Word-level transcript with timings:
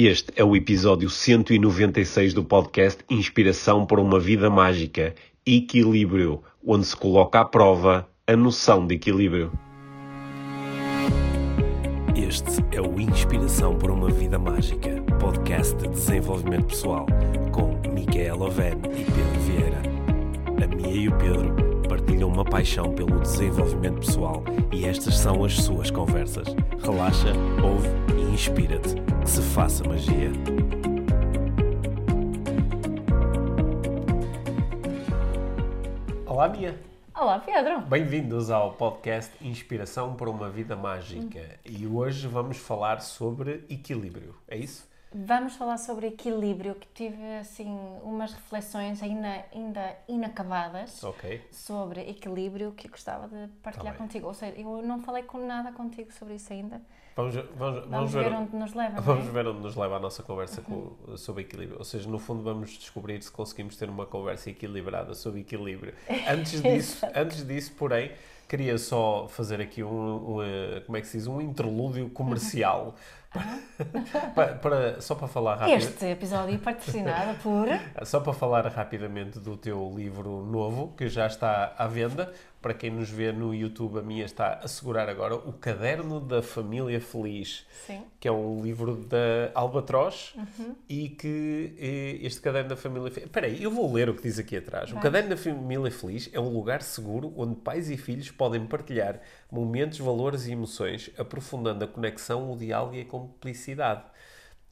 Este 0.00 0.32
é 0.36 0.44
o 0.44 0.54
episódio 0.54 1.10
196 1.10 2.32
do 2.32 2.44
podcast 2.44 3.02
Inspiração 3.10 3.84
para 3.84 4.00
uma 4.00 4.20
Vida 4.20 4.48
Mágica 4.48 5.12
Equilíbrio, 5.44 6.40
onde 6.64 6.86
se 6.86 6.96
coloca 6.96 7.40
à 7.40 7.44
prova 7.44 8.08
a 8.24 8.36
noção 8.36 8.86
de 8.86 8.94
equilíbrio. 8.94 9.50
Este 12.14 12.64
é 12.70 12.80
o 12.80 13.00
Inspiração 13.00 13.76
para 13.76 13.92
uma 13.92 14.08
Vida 14.08 14.38
Mágica, 14.38 15.02
podcast 15.18 15.74
de 15.76 15.88
desenvolvimento 15.88 16.66
pessoal, 16.66 17.04
com 17.50 17.76
Micaela 17.92 18.46
Oven 18.46 18.78
e 18.96 19.04
Pedro 19.04 19.40
Vieira. 19.46 19.82
A 20.62 20.76
Mia 20.76 20.94
e 20.94 21.08
o 21.08 21.18
Pedro 21.18 21.56
partilham 21.88 22.28
uma 22.28 22.44
paixão 22.44 22.94
pelo 22.94 23.18
desenvolvimento 23.18 23.98
pessoal 24.06 24.44
e 24.72 24.84
estas 24.84 25.18
são 25.18 25.42
as 25.42 25.54
suas 25.54 25.90
conversas. 25.90 26.54
Relaxa, 26.84 27.32
ouve 27.60 27.88
inspira-te. 28.28 28.94
Que 29.22 29.30
se 29.30 29.42
faça 29.42 29.84
magia. 29.84 30.30
Olá, 36.26 36.48
Mia. 36.48 36.78
Olá, 37.14 37.38
Pedro. 37.40 37.80
Bem-vindos 37.82 38.50
ao 38.50 38.72
podcast 38.74 39.32
Inspiração 39.44 40.14
para 40.14 40.30
uma 40.30 40.48
Vida 40.48 40.76
Mágica. 40.76 41.58
E 41.64 41.86
hoje 41.86 42.28
vamos 42.28 42.58
falar 42.58 43.00
sobre 43.00 43.64
equilíbrio, 43.68 44.36
é 44.46 44.56
isso? 44.56 44.86
Vamos 45.12 45.56
falar 45.56 45.78
sobre 45.78 46.08
equilíbrio, 46.08 46.74
que 46.74 46.86
tive 46.94 47.38
assim 47.38 47.74
umas 48.02 48.32
reflexões 48.34 49.02
ainda, 49.02 49.44
ainda 49.52 49.96
inacabadas 50.06 51.02
Ok. 51.02 51.42
sobre 51.50 52.02
equilíbrio 52.08 52.72
que 52.72 52.88
gostava 52.88 53.26
de 53.26 53.48
partilhar 53.62 53.94
Tá 53.94 53.98
contigo. 53.98 54.26
Ou 54.28 54.34
seja, 54.34 54.54
eu 54.60 54.82
não 54.82 55.00
falei 55.00 55.22
com 55.22 55.38
nada 55.38 55.72
contigo 55.72 56.12
sobre 56.12 56.34
isso 56.34 56.52
ainda. 56.52 56.80
Vamos, 57.18 57.34
vamos, 57.34 57.50
vamos, 57.56 57.88
Vamos, 57.90 58.12
ver, 58.12 58.32
onde 58.32 58.54
nos 58.56 58.74
leva. 58.74 58.90
não 58.92 58.98
é? 58.98 59.00
Vamos 59.02 59.26
ver 59.26 59.46
onde 59.48 59.58
nos 59.60 59.74
leva 59.74 59.96
a 59.96 59.98
nossa 59.98 60.22
conversa 60.22 60.62
com- 60.62 60.92
sobre 61.16 61.42
equilíbrio. 61.42 61.76
Ou 61.76 61.84
seja, 61.84 62.08
no 62.08 62.16
fundo, 62.16 62.44
vamos 62.44 62.70
descobrir 62.70 63.20
se 63.20 63.30
conseguimos 63.32 63.76
ter 63.76 63.90
uma 63.90 64.06
conversa 64.06 64.50
equilibrada 64.50 65.12
sobre 65.14 65.40
equilíbrio. 65.40 65.94
Antes 66.30 66.62
disso, 66.62 67.04
antes 67.12 67.44
disso 67.44 67.72
porém, 67.76 68.12
queria 68.48 68.78
só 68.78 69.26
fazer 69.28 69.60
aqui 69.60 69.82
um, 69.82 70.36
um, 70.36 70.42
eh, 70.44 70.80
como 70.86 70.96
é 70.96 71.00
que 71.00 71.08
se 71.08 71.18
diz, 71.18 71.26
um 71.26 71.40
interlúdio 71.40 72.08
comercial. 72.10 72.94
para, 74.34 74.54
para- 74.54 75.00
só 75.00 75.14
para 75.14 75.28
falar 75.28 75.56
rápido. 75.56 75.76
Este 75.76 76.06
episódio 76.06 76.54
é 76.54 76.58
patrocinado 76.58 77.34
por. 77.42 77.66
Só 78.06 78.20
para 78.20 78.32
falar 78.32 78.66
rapidamente 78.68 79.38
do 79.38 79.56
teu 79.56 79.92
livro 79.94 80.44
novo, 80.46 80.94
que 80.96 81.08
já 81.08 81.26
está 81.26 81.74
à 81.76 81.86
venda. 81.86 82.32
Para 82.68 82.76
quem 82.76 82.90
nos 82.90 83.08
vê 83.08 83.32
no 83.32 83.54
YouTube, 83.54 83.98
a 83.98 84.02
minha 84.02 84.26
está 84.26 84.60
a 84.62 84.68
segurar 84.68 85.08
agora 85.08 85.34
o 85.34 85.54
Caderno 85.54 86.20
da 86.20 86.42
Família 86.42 87.00
Feliz, 87.00 87.64
Sim. 87.86 88.02
que 88.20 88.28
é 88.28 88.30
um 88.30 88.62
livro 88.62 88.94
da 88.94 89.50
Albatroz 89.54 90.34
Uhum. 90.36 90.76
e 90.86 91.08
que 91.08 91.72
eh, 91.78 92.26
este 92.26 92.42
Caderno 92.42 92.68
da 92.68 92.76
Família 92.76 93.10
Feliz... 93.10 93.24
Espera 93.24 93.46
aí, 93.46 93.62
eu 93.62 93.70
vou 93.70 93.90
ler 93.90 94.10
o 94.10 94.14
que 94.14 94.22
diz 94.22 94.38
aqui 94.38 94.54
atrás. 94.58 94.90
O 94.90 94.94
Vai. 94.96 95.02
Caderno 95.02 95.30
da 95.30 95.36
Família 95.38 95.90
Feliz 95.90 96.28
é 96.30 96.38
um 96.38 96.50
lugar 96.52 96.82
seguro 96.82 97.32
onde 97.38 97.54
pais 97.56 97.88
e 97.88 97.96
filhos 97.96 98.30
podem 98.30 98.66
partilhar 98.66 99.18
momentos, 99.50 99.98
valores 99.98 100.46
e 100.46 100.52
emoções, 100.52 101.10
aprofundando 101.16 101.82
a 101.86 101.88
conexão, 101.88 102.52
o 102.52 102.54
diálogo 102.58 102.96
e 102.96 103.00
a 103.00 103.04
cumplicidade. 103.06 104.04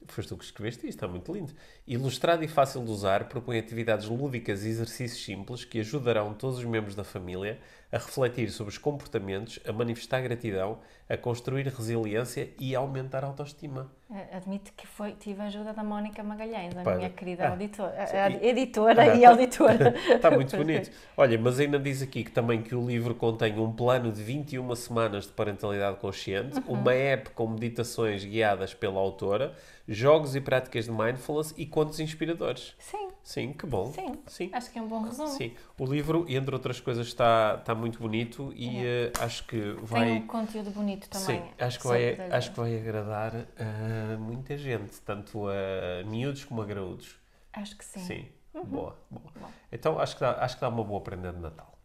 Foste 0.08 0.28
tu 0.28 0.36
que 0.36 0.44
escreveste 0.44 0.86
isto, 0.86 0.96
está 0.98 1.08
muito 1.08 1.32
lindo. 1.32 1.50
Ilustrado 1.86 2.42
e 2.42 2.48
fácil 2.48 2.84
de 2.84 2.90
usar, 2.90 3.28
propõe 3.28 3.60
atividades 3.60 4.08
lúdicas 4.08 4.64
e 4.64 4.68
exercícios 4.68 5.24
simples 5.24 5.64
que 5.64 5.78
ajudarão 5.78 6.34
todos 6.34 6.58
os 6.58 6.64
membros 6.64 6.96
da 6.96 7.04
família 7.04 7.60
a 7.92 7.96
refletir 7.98 8.50
sobre 8.50 8.72
os 8.72 8.78
comportamentos, 8.78 9.60
a 9.64 9.72
manifestar 9.72 10.20
gratidão, 10.20 10.78
a 11.08 11.16
construir 11.16 11.68
resiliência 11.68 12.50
e 12.58 12.74
a 12.74 12.80
aumentar 12.80 13.22
a 13.22 13.28
autoestima. 13.28 13.88
Admito 14.32 14.72
que 14.76 14.84
foi, 14.86 15.12
tive 15.12 15.40
a 15.40 15.44
ajuda 15.44 15.72
da 15.72 15.84
Mónica 15.84 16.22
Magalhães, 16.24 16.76
a 16.76 16.82
Pá, 16.82 16.96
minha 16.96 17.10
querida 17.10 17.46
ah, 17.46 17.50
auditora, 17.50 17.94
e- 18.42 18.48
editora 18.48 19.02
Ah, 19.02 19.14
e 19.16 19.20
tá- 19.22 19.28
auditora. 19.30 19.94
Está 20.16 20.30
muito 20.32 20.56
bonito. 20.56 20.90
Olha, 21.16 21.38
mas 21.38 21.60
ainda 21.60 21.78
diz 21.78 22.02
aqui 22.02 22.24
que 22.24 22.32
também 22.32 22.60
que 22.62 22.74
o 22.74 22.84
livro 22.84 23.14
contém 23.14 23.56
um 23.60 23.72
plano 23.72 24.10
de 24.10 24.20
21 24.22 24.74
semanas 24.74 25.26
de 25.26 25.32
parentalidade 25.32 25.98
consciente, 25.98 26.60
uma 26.66 26.92
app 26.92 27.30
com 27.30 27.46
meditações 27.46 28.24
guiadas 28.24 28.74
pela 28.74 28.98
autora, 28.98 29.54
jogos 29.88 30.34
e 30.34 30.40
práticas 30.40 30.86
de 30.86 30.90
mindfulness 30.90 31.54
e 31.56 31.64
contos 31.76 32.00
inspiradores. 32.00 32.74
Sim, 32.78 33.08
Sim, 33.22 33.52
que 33.52 33.66
bom. 33.66 33.92
sim, 33.92 34.18
Sim. 34.26 34.50
Acho 34.50 34.70
que 34.70 34.78
é 34.78 34.82
um 34.82 34.88
bom 34.88 35.02
resumo. 35.02 35.28
Sim, 35.28 35.52
o 35.78 35.84
livro, 35.84 36.24
entre 36.26 36.54
outras 36.54 36.80
coisas, 36.80 37.06
está, 37.06 37.56
está 37.60 37.74
muito 37.74 37.98
bonito 37.98 38.50
e 38.56 38.78
eh, 38.78 39.12
acho 39.20 39.46
que 39.46 39.60
vai. 39.82 40.06
Tem 40.06 40.22
um 40.22 40.26
conteúdo 40.26 40.70
bonito 40.70 41.06
também. 41.10 41.42
Sim, 41.42 41.48
acho 41.58 41.78
que, 41.78 41.86
vai, 41.86 42.12
poder 42.12 42.34
acho 42.34 42.50
que 42.50 42.56
vai 42.56 42.78
agradar 42.78 43.32
a 43.58 44.16
muita 44.16 44.56
gente, 44.56 44.98
tanto 45.02 45.48
a 45.48 46.02
miúdos 46.06 46.46
como 46.46 46.62
a 46.62 46.64
graúdos. 46.64 47.16
Acho 47.52 47.76
que 47.76 47.84
sim. 47.84 48.00
Sim, 48.00 48.28
boa, 48.54 48.96
boa. 49.10 49.32
Bom. 49.38 49.50
Então 49.70 49.98
acho 49.98 50.14
que, 50.14 50.22
dá, 50.22 50.42
acho 50.42 50.54
que 50.54 50.62
dá 50.62 50.70
uma 50.70 50.82
boa 50.82 51.02
prenda 51.02 51.30
de 51.30 51.40
Natal. 51.40 51.75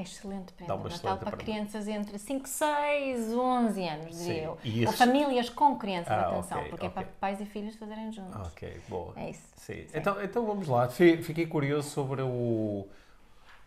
Excelente 0.00 0.52
prenda 0.52 0.72
Dá 0.72 0.80
uma 0.80 0.88
Natal 0.88 1.18
para 1.18 1.30
prenda. 1.30 1.44
crianças 1.44 1.88
entre 1.88 2.18
5, 2.18 2.48
6, 2.48 3.32
11 3.32 3.84
anos, 3.88 4.14
Sim, 4.16 4.24
diria 4.24 4.42
eu. 4.44 4.58
e 4.64 4.86
Ou 4.86 4.92
famílias 4.92 5.48
com 5.50 5.76
crianças, 5.76 6.12
Ah, 6.12 6.28
atenção, 6.28 6.58
ok, 6.58 6.70
porque 6.70 6.86
é 6.86 6.88
ok. 6.88 7.02
para 7.02 7.12
pais 7.20 7.40
e 7.40 7.44
filhos 7.46 7.74
fazerem 7.76 8.12
juntos. 8.12 8.34
Ok, 8.52 8.80
boa. 8.88 9.12
É 9.16 9.30
isso. 9.30 9.42
Sim. 9.56 9.86
Então, 9.94 10.22
então 10.22 10.46
vamos 10.46 10.68
lá. 10.68 10.88
Fi- 10.88 11.22
Fiquei 11.22 11.46
curioso 11.46 11.90
sobre 11.90 12.22
o, 12.22 12.88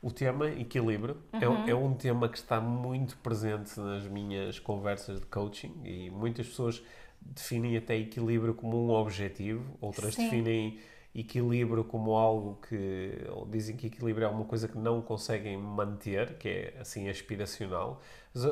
o 0.02 0.12
tema 0.12 0.48
equilíbrio. 0.50 1.18
É, 1.34 1.48
Uhum. 1.48 1.64
um- 1.64 1.68
é 1.70 1.76
um 1.76 1.94
tema 1.94 2.28
que 2.30 2.38
está 2.38 2.60
muito 2.60 3.16
presente 3.18 3.80
nas 3.80 4.04
minhas 4.06 4.60
conversas 4.60 5.20
de 5.20 5.26
coaching 5.28 5.74
e 5.84 6.10
muitas 6.10 6.48
pessoas 6.48 6.82
definem 7.22 7.78
até 7.78 7.96
equilíbrio 7.96 8.54
como 8.54 8.78
um 8.86 8.90
objetivo, 8.92 9.64
outras 9.80 10.14
Sim. 10.16 10.24
definem 10.24 10.80
equilíbrio 11.16 11.84
como 11.84 12.16
algo 12.16 12.58
que 12.68 13.26
ou 13.30 13.46
dizem 13.46 13.76
que 13.78 13.86
equilíbrio 13.88 14.26
é 14.26 14.30
uma 14.30 14.46
coisa 14.46 14.68
que 14.68 14.78
não 14.78 15.02
conseguem 15.02 15.56
manter, 15.58 16.38
que 16.38 16.50
é 16.50 16.78
assim 16.82 17.08
aspiracional. 17.08 18.02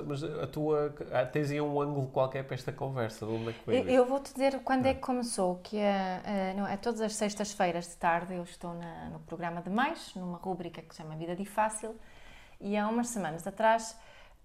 Mas 0.06 0.24
a- 0.24 0.46
tua 0.46 0.94
ah, 1.12 1.26
tens 1.26 1.50
aí 1.50 1.60
um 1.60 1.82
ângulo 1.82 2.08
qualquer 2.10 2.44
para 2.44 2.54
esta 2.54 2.72
conversa, 2.72 3.26
de 3.26 3.32
onde 3.32 3.50
é 3.50 3.54
que 3.54 3.72
Eu, 3.72 3.84
eu 3.90 4.06
vou-te 4.06 4.32
dizer 4.32 4.60
quando 4.60 4.86
é 4.86 4.94
que 4.94 5.00
começou, 5.00 5.56
que 5.64 5.78
é, 5.78 6.22
eh, 6.24 6.54
não, 6.56 6.68
é 6.68 6.78
todas 6.78 7.02
as 7.02 7.16
sextas-feiras 7.16 7.88
de 7.90 7.96
tarde, 7.96 8.36
eu 8.36 8.44
estou 8.44 8.76
na- 8.76 9.10
no 9.10 9.20
programa 9.22 9.60
de 9.60 9.70
Mais, 9.72 10.14
numa 10.14 10.38
rúbrica 10.38 10.84
que 10.84 10.94
se 10.94 11.02
chama 11.02 11.16
Vida 11.16 11.36
de 11.36 11.46
Fácil, 11.46 11.96
e 12.60 12.78
há 12.78 12.88
umas 12.88 13.08
semanas 13.08 13.48
atrás... 13.48 13.98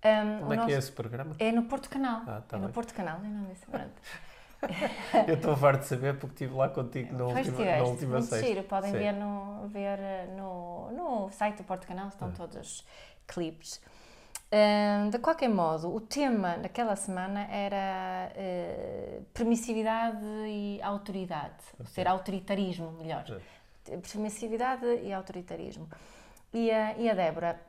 ehm, 0.03 0.43
Onde 0.43 0.45
é 0.45 0.49
que 0.49 0.57
nosso- 0.57 0.71
é 0.71 0.79
esse 0.79 0.93
programa? 0.93 1.37
É 1.39 1.53
no 1.53 1.65
Porto 1.65 1.91
Canal. 1.91 2.23
Ah, 2.27 2.41
tá 2.49 2.57
é 2.57 2.61
no 2.61 2.67
bem. 2.69 2.73
Porto 2.73 2.95
Canal, 2.95 3.19
não 3.21 3.45
disse. 3.45 3.67
Eu 5.29 5.35
estou 5.35 5.57
farto 5.57 5.81
de 5.81 5.87
saber 5.87 6.19
porque 6.19 6.45
estive 6.45 6.55
lá 6.55 6.69
contigo 6.69 7.13
na 7.13 7.25
Pois 7.25 7.47
última, 7.49 7.59
na 7.59 7.65
tiveste, 7.73 7.91
última 7.91 8.13
muito 8.13 8.27
sexta. 8.29 8.47
giro. 8.47 8.63
Podem 8.65 8.91
Sim. 8.93 8.99
ver, 8.99 9.13
no, 9.13 9.69
ver 9.69 9.99
eh, 9.99 10.27
no, 10.37 10.91
no 10.93 11.31
site 11.31 11.57
do 11.59 11.65
Porto 11.65 11.87
Canal, 11.87 12.07
Ah. 12.07 12.09
estão 12.09 12.33
todos 12.33 12.57
os 12.57 12.85
clipes. 13.27 13.81
De 15.11 15.19
qualquer 15.19 15.49
modo, 15.49 15.93
o 15.95 16.01
tema 16.01 16.57
daquela 16.57 16.95
semana 16.97 17.43
era 17.51 18.31
eh, 18.35 19.21
permissividade 19.35 20.25
e 20.47 20.81
autoridade, 20.83 21.63
ou 21.79 21.85
ser 21.85 22.07
autoritarismo, 22.09 22.93
melhor. 22.93 23.25
Permissividade 24.11 24.87
e 25.03 25.13
autoritarismo. 25.13 25.89
E 26.55 26.71
a, 26.71 26.97
e 26.97 27.11
a 27.11 27.15
Débora, 27.15 27.61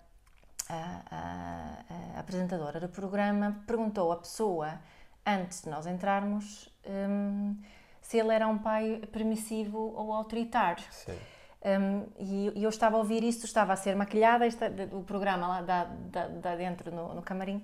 a, 0.70 1.02
a- 1.12 2.16
a 2.16 2.20
apresentadora 2.20 2.80
do 2.80 2.88
programa, 2.90 3.58
perguntou 3.68 4.12
à 4.12 4.18
pessoa, 4.18 4.80
antes 5.28 5.64
de 5.64 5.70
nós 5.70 5.86
entrarmos, 5.86 6.70
hum, 6.88 7.58
se 8.02 8.18
ele 8.18 8.34
era 8.34 8.48
um 8.48 8.58
pai 8.58 9.02
permissivo 9.12 9.94
ou 9.96 10.14
autoritário. 10.14 10.84
Sim. 10.90 11.18
Um, 11.66 12.06
e, 12.56 12.64
eu 12.64 12.70
estava 12.70 12.96
a 12.96 13.00
ouvir 13.00 13.24
isso, 13.24 13.46
estava 13.46 13.74
a 13.74 13.76
ser 13.76 13.96
maquilhada, 13.96 14.48
o 14.94 15.04
programa 15.04 15.48
lá 15.48 15.62
da, 15.62 15.84
da, 15.84 16.28
da 16.28 16.56
dentro 16.56 16.96
no, 16.96 17.16
no 17.16 17.22
camarim, 17.22 17.62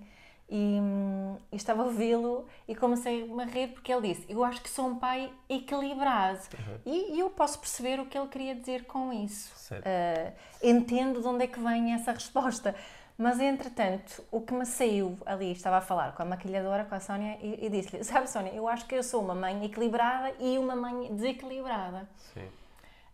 e, 0.50 0.78
hum, 0.80 1.38
e 1.52 1.56
estava 1.56 1.84
a 1.84 1.86
ouvi-lo 1.86 2.46
e 2.68 2.76
comecei-me 2.76 3.42
a 3.42 3.46
rir 3.46 3.70
porque 3.70 3.92
ele 3.94 4.14
disse: 4.14 4.26
Eu 4.28 4.44
acho 4.44 4.62
que 4.62 4.70
sou 4.70 4.88
um 4.88 5.00
pai 5.00 5.32
equilibrado. 5.48 6.42
E, 6.86 7.16
e 7.16 7.20
eu 7.20 7.30
posso 7.30 7.60
perceber 7.60 8.00
o 8.00 8.06
que 8.06 8.18
ele 8.18 8.28
queria 8.28 8.54
dizer 8.54 8.86
com 8.86 9.14
isso. 9.14 9.54
Uh, 9.74 10.34
entendo 10.62 11.22
de 11.22 11.28
onde 11.28 11.46
é 11.46 11.48
que 11.48 11.60
vem 11.60 11.94
essa 11.94 12.12
resposta. 12.12 12.76
Mas, 13.18 13.40
entretanto, 13.40 14.24
o 14.32 14.42
que 14.42 14.54
me 14.54 14.66
saiu 14.66 15.18
ali, 15.26 15.52
estava 15.52 15.78
a 15.78 15.82
falar 15.82 16.14
com 16.14 16.24
a 16.24 16.26
maquilhadora, 16.26 16.84
com 16.86 16.96
a 16.96 17.00
Sónia, 17.00 17.38
e, 17.42 17.66
e 17.66 17.70
disse-lhe: 17.70 18.04
Sabe, 18.06 18.30
Sónia, 18.30 18.52
eu 18.54 18.68
acho 18.68 18.86
que 18.86 18.96
eu 18.96 19.04
sou 19.04 19.22
uma 19.22 19.36
mãe 19.36 19.64
equilibrada 19.66 20.34
e 20.40 20.58
uma 20.58 20.76
mãe 20.76 21.14
desequilibrada. 21.14 22.08
Sim. 22.34 22.48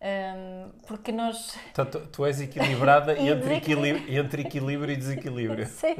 Um, 0.02 0.70
porque 0.86 1.12
nós. 1.12 1.58
Então, 1.70 1.84
tu, 1.84 2.00
tu 2.06 2.24
és 2.24 2.40
equilibrada 2.40 3.12
E 3.20 3.28
entre, 3.28 3.56
equilíbrio, 3.56 4.18
entre 4.18 4.42
equilíbrio 4.42 4.92
e 4.94 4.96
desequilíbrio. 4.96 5.66
Sim. 5.68 5.96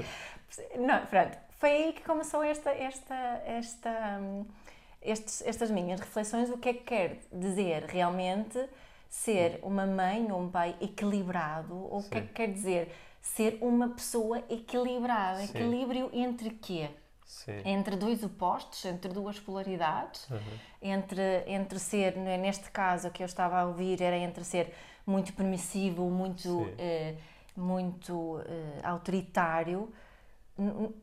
Não, 0.77 1.05
pronto. 1.07 1.37
Foi 1.59 1.71
aí 1.71 1.93
que 1.93 2.03
começou 2.03 2.43
esta, 2.43 2.71
esta, 2.71 3.15
esta, 3.45 4.19
hum, 4.19 4.47
estes, 5.03 5.43
estas 5.43 5.71
minhas 5.71 6.01
reflexões. 6.01 6.49
O 6.49 6.57
que 6.57 6.71
é 6.71 6.73
que 6.73 6.85
quer 6.85 7.19
dizer 7.31 7.85
realmente 7.85 8.59
ser 9.11 9.61
uma 9.63 9.85
mãe 9.85 10.33
ou 10.33 10.41
um 10.41 10.51
pai 10.51 10.75
equilibrado? 10.81 11.75
Ou 11.75 11.99
o 11.99 12.09
que 12.09 12.17
é 12.17 12.21
que 12.23 12.33
quer 12.33 12.51
dizer 12.51 12.91
ser 13.21 13.59
uma 13.61 13.89
pessoa 13.91 14.43
equilibrada? 14.49 15.39
Sim. 15.41 15.59
Equilíbrio 15.59 16.11
entre 16.13 16.51
quê? 16.51 16.91
Sim. 17.27 17.63
entre 17.65 17.95
dois 17.95 18.25
opostos, 18.25 18.85
entre 18.85 19.13
duas 19.13 19.39
polaridades, 19.39 20.29
Uhum. 20.29 20.39
entre, 20.83 21.45
entre 21.47 21.79
ser, 21.79 22.17
é, 22.19 22.37
neste 22.37 22.69
caso 22.73 23.09
que 23.13 23.23
eu 23.23 23.27
estava 23.27 23.61
a 23.61 23.67
ouvir, 23.67 24.03
era 24.03 24.17
entre 24.19 24.43
ser 24.43 24.75
muito 25.07 25.33
permissivo, 25.35 26.11
muito, 26.11 26.69
eh, 26.77 27.15
muito 27.57 28.41
eh, 28.45 28.81
autoritário. 28.83 29.93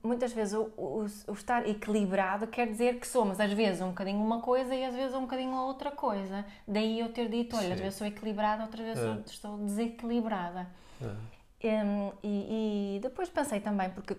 Muitas 0.04 0.34
vezes 0.34 0.54
o, 0.54 0.64
o- 0.78 1.06
o 1.30 1.32
estar 1.34 1.68
equilibrado 1.68 2.46
quer 2.48 2.68
dizer 2.68 3.00
que 3.00 3.08
somos 3.08 3.40
às 3.40 3.52
vezes 3.54 3.82
um 3.82 3.88
bocadinho 3.90 4.20
uma 4.20 4.42
coisa 4.42 4.76
e 4.76 4.84
às 4.84 4.94
vezes 4.94 5.16
um 5.16 5.22
bocadinho 5.22 5.56
outra 5.56 5.92
coisa. 5.92 6.46
Daí 6.68 7.00
eu 7.00 7.12
ter 7.12 7.30
dito, 7.30 7.56
olha, 7.56 7.70
às 7.70 7.78
Sim. 7.78 7.84
vezes 7.84 7.98
sou 7.98 8.06
equilibrada, 8.06 8.64
outras 8.64 8.86
vezes 8.86 9.02
É. 9.04 9.08
sou- 9.14 9.24
estou 9.26 9.58
desequilibrada. 9.60 10.68
Uhum. 11.02 11.16
Hum, 11.64 12.12
e, 12.24 12.98
e 12.98 13.00
depois 13.02 13.30
pensei 13.30 13.60
também, 13.60 13.90
porque 13.90 14.16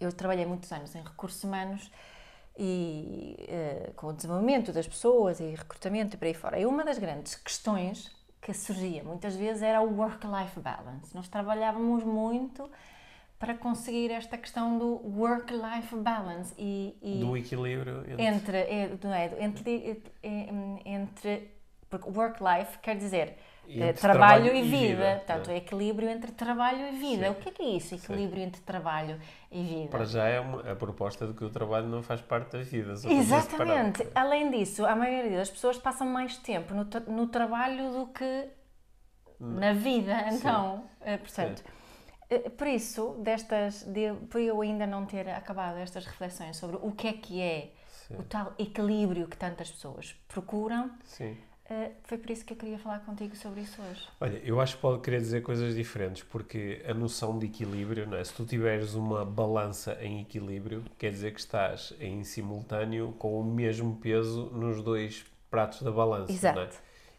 eu 0.00 0.12
trabalhei 0.12 0.44
muitos 0.44 0.70
anos 0.72 0.94
em 0.94 1.02
recursos 1.02 1.42
humanos 1.44 1.90
e 2.58 3.36
eh, 3.48 3.92
com 3.96 4.08
o 4.08 4.12
desenvolvimento 4.12 4.72
das 4.72 4.86
pessoas 4.86 5.40
e 5.40 5.54
recrutamento 5.54 6.16
e 6.16 6.18
por 6.18 6.26
aí 6.26 6.34
fora. 6.34 6.58
E 6.58 6.66
uma 6.66 6.84
das 6.84 6.98
grandes 6.98 7.34
questões 7.34 8.10
que 8.40 8.52
surgia 8.54 9.02
muitas 9.02 9.34
vezes 9.36 9.62
era 9.62 9.80
o 9.80 9.96
work-life 9.96 10.58
balance. 10.60 11.14
Nós 11.14 11.28
trabalhávamos 11.28 12.04
muito 12.04 12.70
para 13.38 13.54
conseguir 13.54 14.10
esta 14.10 14.38
questão 14.38 14.78
do 14.78 15.00
work-life 15.18 15.94
balance 15.96 16.54
e, 16.58 16.96
e 17.02 17.20
Do 17.20 17.36
equilíbrio 17.36 18.04
entre. 18.18 18.22
entre, 18.24 18.58
é, 18.58 18.98
não 19.02 19.12
é, 19.12 19.44
entre, 19.44 20.02
é, 20.22 20.48
entre 20.84 21.50
porque 21.88 22.08
work-life 22.08 22.78
quer 22.78 22.96
dizer 22.96 23.36
Eh, 23.68 23.92
trabalho, 23.92 24.44
trabalho 24.44 24.56
e 24.56 24.62
vida, 24.62 24.86
vida, 24.86 25.14
portanto, 25.16 25.46
não 25.48 25.54
é 25.54 25.56
equilíbrio 25.58 26.08
entre 26.08 26.32
trabalho 26.32 26.88
e 26.88 26.96
vida. 26.98 27.24
Sim. 27.26 27.30
O 27.30 27.34
que 27.34 27.48
é 27.48 27.52
que 27.52 27.62
é 27.62 27.66
isso, 27.76 27.94
equilíbrio 27.94 28.42
entre 28.42 28.60
trabalho 28.62 29.20
e 29.50 29.62
vida? 29.62 29.88
Para 29.90 30.04
já 30.04 30.26
é 30.26 30.40
uma- 30.40 30.70
a 30.72 30.76
proposta 30.76 31.26
de 31.26 31.34
que 31.34 31.44
o 31.44 31.50
trabalho 31.50 31.86
não 31.86 32.02
faz 32.02 32.20
parte 32.20 32.52
da 32.52 32.62
vida. 32.62 32.94
Exatamente. 33.08 34.06
Além 34.14 34.50
disso, 34.50 34.84
a 34.86 34.94
maioria 34.94 35.38
das 35.38 35.50
pessoas 35.50 35.76
passam 35.78 36.06
mais 36.06 36.36
tempo 36.38 36.74
no, 36.74 36.86
no 37.12 37.26
trabalho 37.28 37.90
do 37.92 38.06
que 38.08 38.48
na 39.40 39.72
vida. 39.72 40.14
Então, 40.32 40.84
eh, 41.02 41.16
portanto, 41.18 41.62
eh, 42.30 42.48
por 42.50 42.66
isso, 42.66 43.16
destas, 43.20 43.82
de, 43.84 44.12
por 44.30 44.40
eu 44.40 44.60
ainda 44.60 44.86
não 44.86 45.04
ter 45.06 45.28
acabado 45.28 45.76
estas 45.78 46.06
reflexões 46.06 46.56
sobre 46.56 46.76
o 46.80 46.92
que 46.92 47.08
é 47.08 47.12
que 47.12 47.40
é 47.40 47.72
Sim. 48.08 48.16
o 48.18 48.22
tal 48.22 48.52
equilíbrio 48.58 49.26
que 49.26 49.36
tantas 49.36 49.70
pessoas 49.70 50.14
procuram, 50.28 50.90
Sim. 51.04 51.36
Eh, 51.68 51.90
foi 52.04 52.18
por 52.18 52.30
isso 52.30 52.44
que 52.44 52.52
eu 52.52 52.56
queria 52.56 52.78
falar 52.78 53.00
contigo 53.00 53.34
sobre 53.36 53.60
isso 53.62 53.80
hoje. 53.82 54.06
Olha, 54.20 54.40
eu 54.44 54.60
acho 54.60 54.76
que 54.76 54.82
pode 54.82 55.02
querer 55.02 55.20
dizer 55.20 55.42
coisas 55.42 55.74
diferentes, 55.74 56.22
porque 56.22 56.82
a 56.86 56.94
noção 56.94 57.38
de 57.38 57.46
equilíbrio, 57.46 58.06
não 58.06 58.16
é? 58.16 58.24
se 58.24 58.32
tu 58.32 58.44
tiveres 58.44 58.94
uma 58.94 59.24
balança 59.24 59.96
em 60.00 60.20
equilíbrio, 60.20 60.84
quer 60.98 61.10
dizer 61.10 61.32
que 61.32 61.40
estás 61.40 61.92
em 62.00 62.22
simultâneo 62.24 63.12
com 63.18 63.40
o 63.40 63.44
mesmo 63.44 63.96
peso 63.96 64.46
nos 64.52 64.82
dois 64.82 65.24
pratos 65.50 65.82
da 65.82 65.90
balança. 65.90 66.32
Exato. 66.32 66.56
Não 66.58 66.62
é? 66.66 66.68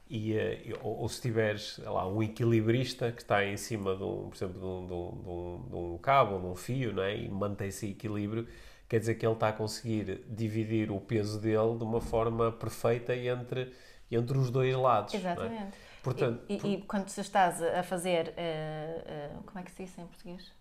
e, 0.09 0.33
eh, 0.37 0.73
ou, 0.81 0.99
ou 0.99 1.09
se 1.09 1.21
tiveres 1.21 1.79
lá, 1.79 2.07
um 2.07 2.23
equilibrista 2.23 3.11
que 3.11 3.21
está 3.21 3.43
em 3.45 3.57
cima 3.57 3.93
de 3.93 4.03
um, 4.03 4.29
por 4.29 4.35
exemplo, 4.37 4.59
de 4.59 4.65
um, 4.65 4.87
de 4.87 4.93
um- 4.93 5.65
de 5.69 5.75
um- 5.75 5.97
cabo 5.97 6.35
ou 6.35 6.39
de 6.39 6.45
um 6.47 6.55
fio 6.55 6.93
não 6.93 7.03
é? 7.03 7.17
e 7.17 7.27
mantém-se 7.29 7.87
em 7.87 7.89
equilíbrio, 7.91 8.47
quer 8.87 8.99
dizer 9.01 9.15
que 9.15 9.25
ele 9.25 9.33
está 9.33 9.49
a 9.49 9.51
conseguir 9.53 10.23
dividir 10.29 10.91
o 10.91 11.01
peso 11.01 11.41
dele 11.41 11.77
de 11.77 11.83
uma 11.83 11.99
forma 11.99 12.49
perfeita 12.53 13.13
entre, 13.13 13.73
entre 14.15 14.37
os 14.37 14.49
dois 14.49 14.75
lados. 14.75 15.13
é? 15.13 15.17
Exatamente. 15.17 15.77
Portanto, 16.03 16.41
e, 16.47 16.55
e- 16.65 16.73
e 16.75 16.81
quando 16.83 17.09
se 17.09 17.19
estás 17.21 17.61
a 17.61 17.83
fazer, 17.83 18.33
eh, 18.37 19.01
eh, 19.05 19.29
como 19.45 19.59
é 19.59 19.63
que 19.63 19.71
se 19.71 19.83
diz 19.83 19.97
em 19.97 20.05
português? 20.05 20.55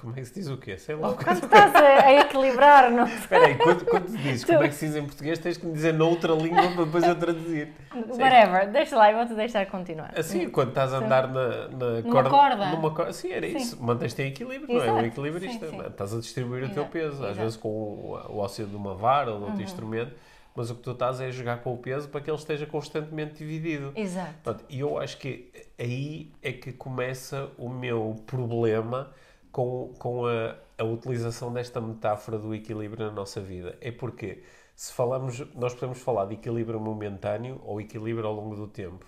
Como 0.00 0.12
é 0.14 0.16
que 0.16 0.24
se 0.24 0.34
diz 0.34 0.48
o 0.48 0.56
quê? 0.56 0.76
Sei 0.76 0.96
lá. 0.96 1.14
Quando 1.14 1.44
estás 1.44 1.72
a, 1.76 1.78
a 2.06 2.12
equilibrar, 2.14 2.90
não? 2.90 3.06
Espera 3.06 3.46
aí, 3.46 3.54
quando, 3.56 3.84
quando 3.86 4.06
tu 4.06 4.16
dizes 4.18 4.44
como 4.44 4.60
é 4.64 4.68
que 4.68 4.74
se 4.74 4.86
diz 4.88 4.96
em 4.96 5.06
português, 5.06 5.38
tens 5.38 5.56
que 5.56 5.64
me 5.64 5.72
dizer 5.72 5.94
noutra 5.94 6.32
língua 6.34 6.60
para 6.74 6.84
depois 6.84 7.04
eu 7.04 7.14
traduzir. 7.16 7.72
Whatever, 7.94 8.68
deixa 8.72 8.96
lá, 8.96 9.12
eu 9.12 9.18
vou-te 9.18 9.34
deixar 9.34 9.64
continuar. 9.66 10.12
Assim, 10.18 10.50
quando 10.50 10.70
estás 10.70 10.92
a 10.92 10.98
andar 10.98 11.28
na, 11.28 11.68
na 11.68 12.00
Numa 12.02 12.24
corda. 12.28 12.66
Numa 12.66 12.90
corda. 12.92 13.12
Sim, 13.12 13.30
era 13.30 13.48
Sim. 13.48 13.56
isso. 13.58 13.80
Mantens-te 13.82 14.22
em 14.22 14.26
equilíbrio, 14.26 14.74
não 14.74 14.80
é? 14.82 14.84
Exato. 14.86 14.98
Um 15.00 15.06
equilibrista. 15.06 15.66
Sim, 15.66 15.76
sim. 15.76 15.82
é? 15.82 15.86
Estás 15.86 16.12
a 16.12 16.18
distribuir 16.18 16.64
o 16.64 16.68
teu 16.68 16.82
Exato. 16.82 16.90
peso, 16.92 17.06
às 17.08 17.18
Exato. 17.20 17.30
Uhum. 17.36 17.42
vezes 17.44 17.56
com 17.56 17.68
o, 17.68 18.20
o 18.36 18.42
auxílio 18.42 18.68
de 18.70 18.76
uma 18.76 18.94
vara 18.96 19.30
ou 19.32 19.38
de 19.38 19.44
outro 19.44 19.62
instrumento, 19.62 20.12
mas 20.56 20.70
o 20.70 20.74
que 20.74 20.82
tu 20.82 20.92
estás 20.92 21.20
é 21.20 21.30
jogar 21.30 21.62
com 21.62 21.74
o 21.74 21.78
peso 21.78 22.08
para 22.08 22.20
que 22.20 22.30
ele 22.30 22.36
esteja 22.38 22.66
constantemente 22.66 23.34
dividido. 23.36 23.92
Exato. 23.94 24.64
E 24.68 24.80
eu 24.80 24.98
acho 24.98 25.18
que 25.18 25.52
aí 25.78 26.32
é 26.42 26.52
que 26.52 26.72
começa 26.72 27.50
o 27.58 27.68
meu 27.68 28.16
problema 28.26 29.12
com, 29.52 29.92
com 29.98 30.26
a, 30.26 30.56
a 30.78 30.84
utilização 30.84 31.52
desta 31.52 31.80
metáfora 31.80 32.38
do 32.38 32.54
equilíbrio 32.54 33.06
na 33.06 33.12
nossa 33.12 33.40
vida. 33.40 33.76
É 33.80 33.90
porque 33.90 34.42
se 34.74 34.92
falamos, 34.92 35.40
nós 35.54 35.72
podemos 35.74 35.98
falar 36.00 36.26
de 36.26 36.34
equilíbrio 36.34 36.78
momentâneo 36.78 37.60
ou 37.64 37.80
equilíbrio 37.80 38.26
ao 38.26 38.34
longo 38.34 38.54
do 38.56 38.66
tempo. 38.68 39.04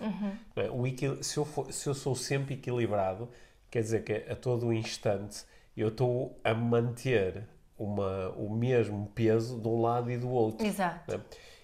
Não 0.55 0.63
é? 0.63 0.69
O 0.71 0.87
equil- 0.87 1.21
se, 1.23 1.37
eu 1.37 1.45
for- 1.45 1.71
se 1.71 1.87
eu 1.87 1.93
sou 1.93 2.15
sempre 2.15 2.55
equilibrado, 2.55 3.29
quer 3.69 3.81
dizer 3.81 4.03
que 4.03 4.13
a 4.31 4.35
todo 4.35 4.73
instante 4.73 5.43
eu 5.77 5.89
estou 5.89 6.39
a 6.43 6.53
manter 6.53 7.43
uma, 7.79 8.29
o 8.31 8.49
mesmo 8.49 9.09
peso 9.15 9.59
de 9.59 9.67
um 9.67 9.81
lado 9.81 10.11
e 10.11 10.17
do 10.17 10.29
outro. 10.29 10.65
Exato. 10.67 11.17
né? 11.17 11.21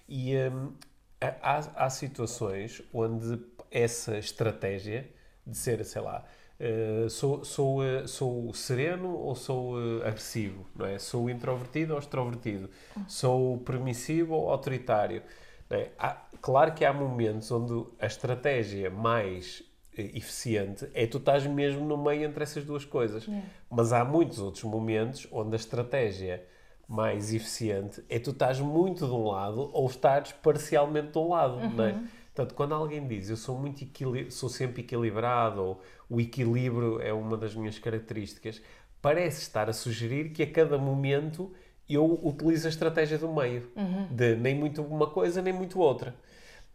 E 0.08 0.36
hum, 0.36 0.72
há, 1.20 1.84
há 1.84 1.90
situações 1.90 2.82
onde 2.92 3.38
essa 3.70 4.16
estratégia 4.18 5.08
de 5.46 5.56
ser, 5.56 5.84
sei 5.84 6.02
lá, 6.02 6.24
eh, 6.58 7.06
sou, 7.10 7.44
sou, 7.44 7.84
eh, 7.84 8.06
sou 8.06 8.52
sereno 8.54 9.14
ou 9.14 9.34
sou 9.34 9.78
eh, 9.78 10.08
agressivo, 10.08 10.66
não 10.74 10.86
é? 10.86 10.98
Sou 10.98 11.28
introvertido 11.28 11.92
ou 11.92 11.98
extrovertido? 11.98 12.70
Sou 13.06 13.58
permissivo 13.58 14.34
ou 14.34 14.50
autoritário? 14.50 15.22
é? 15.68 15.90
Há- 15.98 16.22
claro 16.40 16.72
que 16.72 16.84
há 16.84 16.92
momentos 16.92 17.50
onde 17.50 17.86
a 18.00 18.06
estratégia 18.06 18.90
mais 18.90 19.62
eficiente 20.02 20.88
é 20.94 21.06
tu 21.06 21.18
estás 21.18 21.46
mesmo 21.46 21.84
no 21.84 21.96
meio 21.96 22.24
entre 22.24 22.42
essas 22.42 22.64
duas 22.64 22.84
coisas. 22.84 23.26
Mas 23.70 23.92
há 23.92 24.04
muitos 24.04 24.38
outros 24.38 24.64
momentos 24.64 25.26
onde 25.32 25.54
a 25.54 25.56
estratégia 25.56 26.44
mais 26.88 27.34
eficiente 27.34 28.02
é 28.08 28.18
tu 28.18 28.30
estás 28.30 28.60
muito 28.60 29.06
de 29.06 29.12
um 29.12 29.26
lado 29.28 29.70
ou 29.72 29.86
estás 29.86 30.32
parcialmente 30.32 31.12
de 31.12 31.18
um 31.18 31.28
lado, 31.30 31.56
não 31.70 31.84
é? 31.84 31.92
Portanto, 32.34 32.54
quando 32.54 32.74
alguém 32.74 33.06
diz 33.06 33.30
eu 33.30 33.36
sou 33.36 33.58
muito 33.58 33.84
sou 34.30 34.48
sempre 34.48 34.82
equilibrado 34.82 35.62
ou 35.62 35.80
o 36.08 36.20
equilíbrio 36.20 37.00
é 37.00 37.12
uma 37.12 37.36
das 37.36 37.54
minhas 37.54 37.78
características, 37.78 38.60
parece 39.00 39.40
estar 39.42 39.68
a 39.68 39.72
sugerir 39.72 40.30
que 40.30 40.42
a 40.42 40.50
cada 40.50 40.76
momento 40.78 41.52
eu 41.88 42.20
utilizo 42.22 42.66
a 42.66 42.70
estratégia 42.70 43.16
do 43.18 43.32
meio, 43.32 43.70
de 44.10 44.36
nem 44.36 44.54
muito 44.54 44.82
uma 44.82 45.06
coisa 45.08 45.40
nem 45.40 45.52
muito 45.52 45.78
outra. 45.80 46.14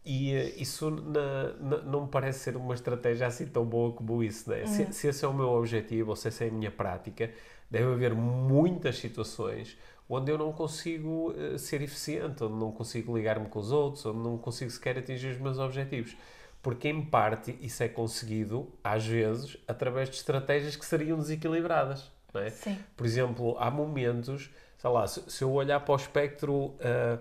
E 0.04 0.32
eh, 0.34 0.54
isso 0.56 0.90
na- 0.90 1.52
na- 1.60 1.82
não 1.82 2.02
me 2.02 2.08
parece 2.08 2.40
ser 2.40 2.56
uma 2.56 2.74
estratégia 2.74 3.26
assim 3.26 3.46
tão 3.46 3.64
boa 3.64 3.92
como 3.92 4.22
isso. 4.22 4.50
Né? 4.50 4.66
Se, 4.66 4.92
se 4.92 5.06
esse 5.08 5.24
é 5.24 5.28
o 5.28 5.34
meu 5.34 5.48
objetivo 5.50 6.10
ou 6.10 6.16
se 6.16 6.28
essa 6.28 6.44
é 6.44 6.48
a 6.48 6.52
minha 6.52 6.70
prática, 6.70 7.30
deve 7.70 7.92
haver 7.92 8.14
muitas 8.14 8.98
situações 8.98 9.76
onde 10.08 10.30
eu 10.30 10.36
não 10.36 10.52
consigo 10.52 11.32
eh, 11.36 11.56
ser 11.56 11.80
eficiente, 11.82 12.42
onde 12.44 12.54
não 12.54 12.72
consigo 12.72 13.16
ligar-me 13.16 13.48
com 13.48 13.58
os 13.60 13.70
outros, 13.72 14.04
onde 14.04 14.18
não 14.18 14.36
consigo 14.36 14.70
sequer 14.70 14.98
atingir 14.98 15.28
os 15.28 15.38
meus 15.38 15.58
objetivos. 15.58 16.16
Porque, 16.60 16.88
em 16.88 17.02
parte, 17.04 17.56
isso 17.60 17.82
é 17.82 17.88
conseguido, 17.88 18.68
às 18.84 19.04
vezes, 19.06 19.56
através 19.66 20.08
de 20.08 20.16
estratégias 20.16 20.76
que 20.76 20.84
seriam 20.84 21.18
desequilibradas. 21.18 22.10
É? 22.34 22.50
Por 22.96 23.04
exemplo, 23.04 23.56
há 23.58 23.70
momentos, 23.70 24.48
sei 24.78 24.90
lá, 24.90 25.06
se, 25.06 25.22
se 25.30 25.42
eu 25.44 25.52
olhar 25.52 25.80
para 25.80 25.92
o 25.92 25.96
espectro 25.96 26.74
ah, 26.80 27.18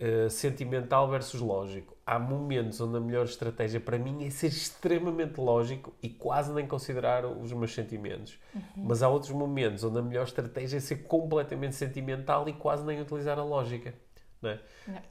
ah, 0.00 0.30
sentimental 0.30 1.08
versus 1.10 1.40
lógico, 1.40 1.94
há 2.06 2.18
momentos 2.18 2.80
onde 2.80 2.96
a 2.96 3.00
melhor 3.00 3.24
estratégia 3.26 3.78
para 3.78 3.98
mim 3.98 4.24
é 4.24 4.30
ser 4.30 4.46
extremamente 4.46 5.38
lógico 5.38 5.92
e 6.02 6.08
quase 6.08 6.52
nem 6.52 6.66
considerar 6.66 7.26
os 7.26 7.52
meus 7.52 7.74
sentimentos. 7.74 8.38
Mas 8.76 9.02
há 9.02 9.08
outros 9.08 9.32
momentos 9.32 9.84
onde 9.84 9.98
a 9.98 10.02
melhor 10.02 10.24
estratégia 10.24 10.78
é 10.78 10.80
ser 10.80 11.04
completamente 11.04 11.74
sentimental 11.74 12.48
e 12.48 12.52
quase 12.54 12.84
nem 12.84 13.00
utilizar 13.00 13.38
a 13.38 13.44
lógica. 13.44 13.94
Não 14.40 14.50
é? 14.50 14.60
Não. 14.86 15.02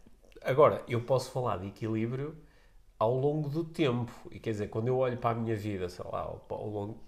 Agora, 0.42 0.84
eu 0.88 1.02
posso 1.02 1.32
falar 1.32 1.58
de 1.58 1.68
equilíbrio 1.68 2.36
ao 2.98 3.14
longo 3.14 3.48
do 3.50 3.64
tempo. 3.64 4.12
E 4.32 4.40
quer 4.40 4.52
dizer, 4.52 4.70
quando 4.70 4.88
eu 4.88 4.98
olho 4.98 5.18
para 5.18 5.38
a 5.38 5.40
minha 5.40 5.56
vida, 5.56 5.88
sei 5.88 6.06
lá, 6.12 6.22
ao 6.22 6.68
longo, 6.68 7.00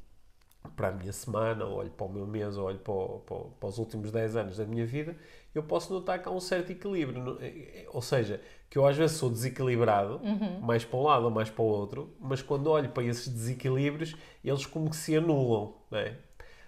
para 0.76 0.90
a 0.90 0.92
minha 0.92 1.12
semana, 1.14 1.66
ou 1.66 1.78
olho 1.78 1.90
para 1.92 2.06
o 2.06 2.10
meu 2.10 2.26
mês, 2.28 2.58
ou 2.58 2.66
olho 2.66 2.80
para, 2.80 2.94
o- 2.94 3.20
para 3.20 3.36
o- 3.36 3.52
para 3.60 3.70
os 3.70 3.78
últimos 3.78 4.12
10 4.12 4.36
anos 4.36 4.58
da 4.58 4.66
minha 4.66 4.86
vida, 4.86 5.16
eu 5.54 5.64
posso 5.64 5.92
notar 5.94 6.22
que 6.22 6.28
há 6.28 6.32
um 6.32 6.40
certo 6.40 6.72
equilíbrio. 6.72 7.38
Eh, 7.42 7.86
Ou 7.94 8.02
seja, 8.02 8.42
que 8.70 8.78
eu 8.78 8.86
às 8.88 8.96
vezes 8.96 9.18
sou 9.18 9.30
desequilibrado, 9.30 10.22
mais 10.62 10.86
para 10.86 10.98
um 10.98 11.04
lado 11.04 11.26
ou 11.26 11.32
mais 11.32 11.50
para 11.50 11.62
o 11.62 11.66
outro, 11.66 12.16
mas 12.20 12.42
quando 12.42 12.68
olho 12.68 12.90
para 12.90 13.04
esses 13.04 13.28
desequilíbrios, 13.28 14.16
eles 14.44 14.66
como 14.66 14.90
que 14.90 14.96
se 14.96 15.16
anulam. 15.16 15.74
Não 15.90 16.00
é? 16.00 16.16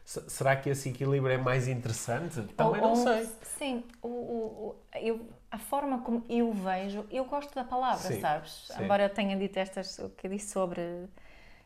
Se- 0.04 0.30
Será 0.30 0.56
que 0.56 0.70
esse 0.70 0.90
equilíbrio 0.90 1.34
é 1.34 1.38
mais 1.38 1.68
interessante? 1.68 2.42
Também 2.58 2.82
Ou- 2.82 2.88
não 2.90 2.96
sei. 2.96 3.26
Sim, 3.44 3.84
o, 4.02 4.08
o- 4.10 4.76
eu, 4.96 5.22
a 5.50 5.58
forma 5.58 6.02
como 6.02 6.26
eu 6.28 6.52
vejo, 6.52 7.06
eu 7.10 7.24
gosto 7.26 7.54
da 7.56 7.64
palavra, 7.64 8.00
Sim, 8.00 8.20
sabes? 8.20 8.66
sim. 8.68 8.84
Embora 8.84 9.04
eu 9.04 9.10
tenha 9.10 9.38
dito 9.38 9.58
estas, 9.58 9.98
o 10.00 10.10
que 10.10 10.28
eu 10.28 10.32
disse 10.32 10.52
sobre, 10.52 10.82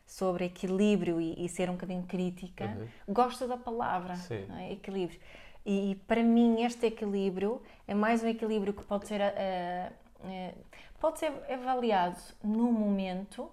sobre 0.08 0.46
equilíbrio 0.46 1.20
e, 1.20 1.44
e 1.44 1.48
ser 1.50 1.68
um 1.68 1.74
bocadinho 1.74 2.02
crítica, 2.04 2.64
gosto 3.06 3.46
da 3.46 3.58
palavra, 3.58 4.14
Uhum. 4.48 4.56
É? 4.58 4.72
equilíbrio. 4.72 5.20
E, 5.66 6.00
para 6.08 6.22
mim 6.22 6.62
este 6.62 6.86
equilíbrio 6.86 7.60
é 7.86 7.94
mais 7.94 8.22
um 8.22 8.26
equilíbrio 8.26 8.72
que 8.72 8.82
pode 8.82 9.06
ser, 9.06 9.20
uh, 9.20 9.92
uh, 10.26 10.58
pode 10.98 11.18
ser 11.18 11.30
avaliado 11.52 12.16
no 12.42 12.72
momento, 12.72 13.42
uh, 13.42 13.50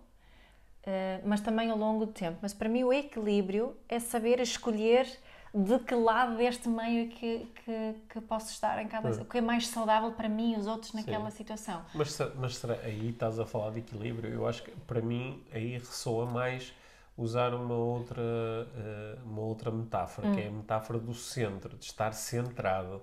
mas 1.25 1.41
também 1.41 1.69
ao 1.69 1.77
longo 1.77 2.05
do 2.05 2.13
tempo. 2.13 2.37
Mas 2.41 2.53
para 2.53 2.69
mim 2.69 2.85
o 2.85 2.93
equilíbrio 2.93 3.75
é 3.89 3.99
saber 3.99 4.39
escolher 4.39 5.05
de 5.55 5.79
que 5.79 5.95
lado 5.95 6.35
deste 6.35 6.67
meio 6.67 7.05
é 7.05 7.07
que, 7.07 7.47
que, 7.63 7.95
que 8.09 8.21
posso 8.21 8.51
estar 8.51 8.81
em 8.81 8.89
cada. 8.89 9.09
O 9.09 9.25
que 9.25 9.37
é 9.37 9.41
mais 9.41 9.69
saudável 9.69 10.11
para 10.11 10.27
mim 10.27 10.53
e 10.53 10.57
os 10.57 10.67
outros 10.67 10.91
naquela 10.91 11.31
Sim. 11.31 11.37
situação. 11.37 11.81
Mas, 11.93 12.19
mas 12.35 12.57
será, 12.57 12.73
aí 12.83 13.09
estás 13.09 13.39
a 13.39 13.45
falar 13.45 13.71
de 13.71 13.79
equilíbrio? 13.79 14.33
Eu 14.33 14.45
acho 14.45 14.63
que 14.63 14.71
para 14.71 14.99
mim 14.99 15.41
aí 15.53 15.77
ressoa 15.77 16.25
mais 16.25 16.73
usar 17.17 17.53
uma 17.53 17.73
outra, 17.73 18.21
eh, 18.21 19.17
uma 19.23 19.41
outra 19.43 19.71
metáfora, 19.71 20.27
hum. 20.27 20.35
que 20.35 20.41
é 20.41 20.47
a 20.47 20.49
hum. 20.49 20.57
metáfora 20.57 20.99
do 20.99 21.13
centro, 21.13 21.77
de 21.77 21.85
estar 21.85 22.11
centrado. 22.13 23.01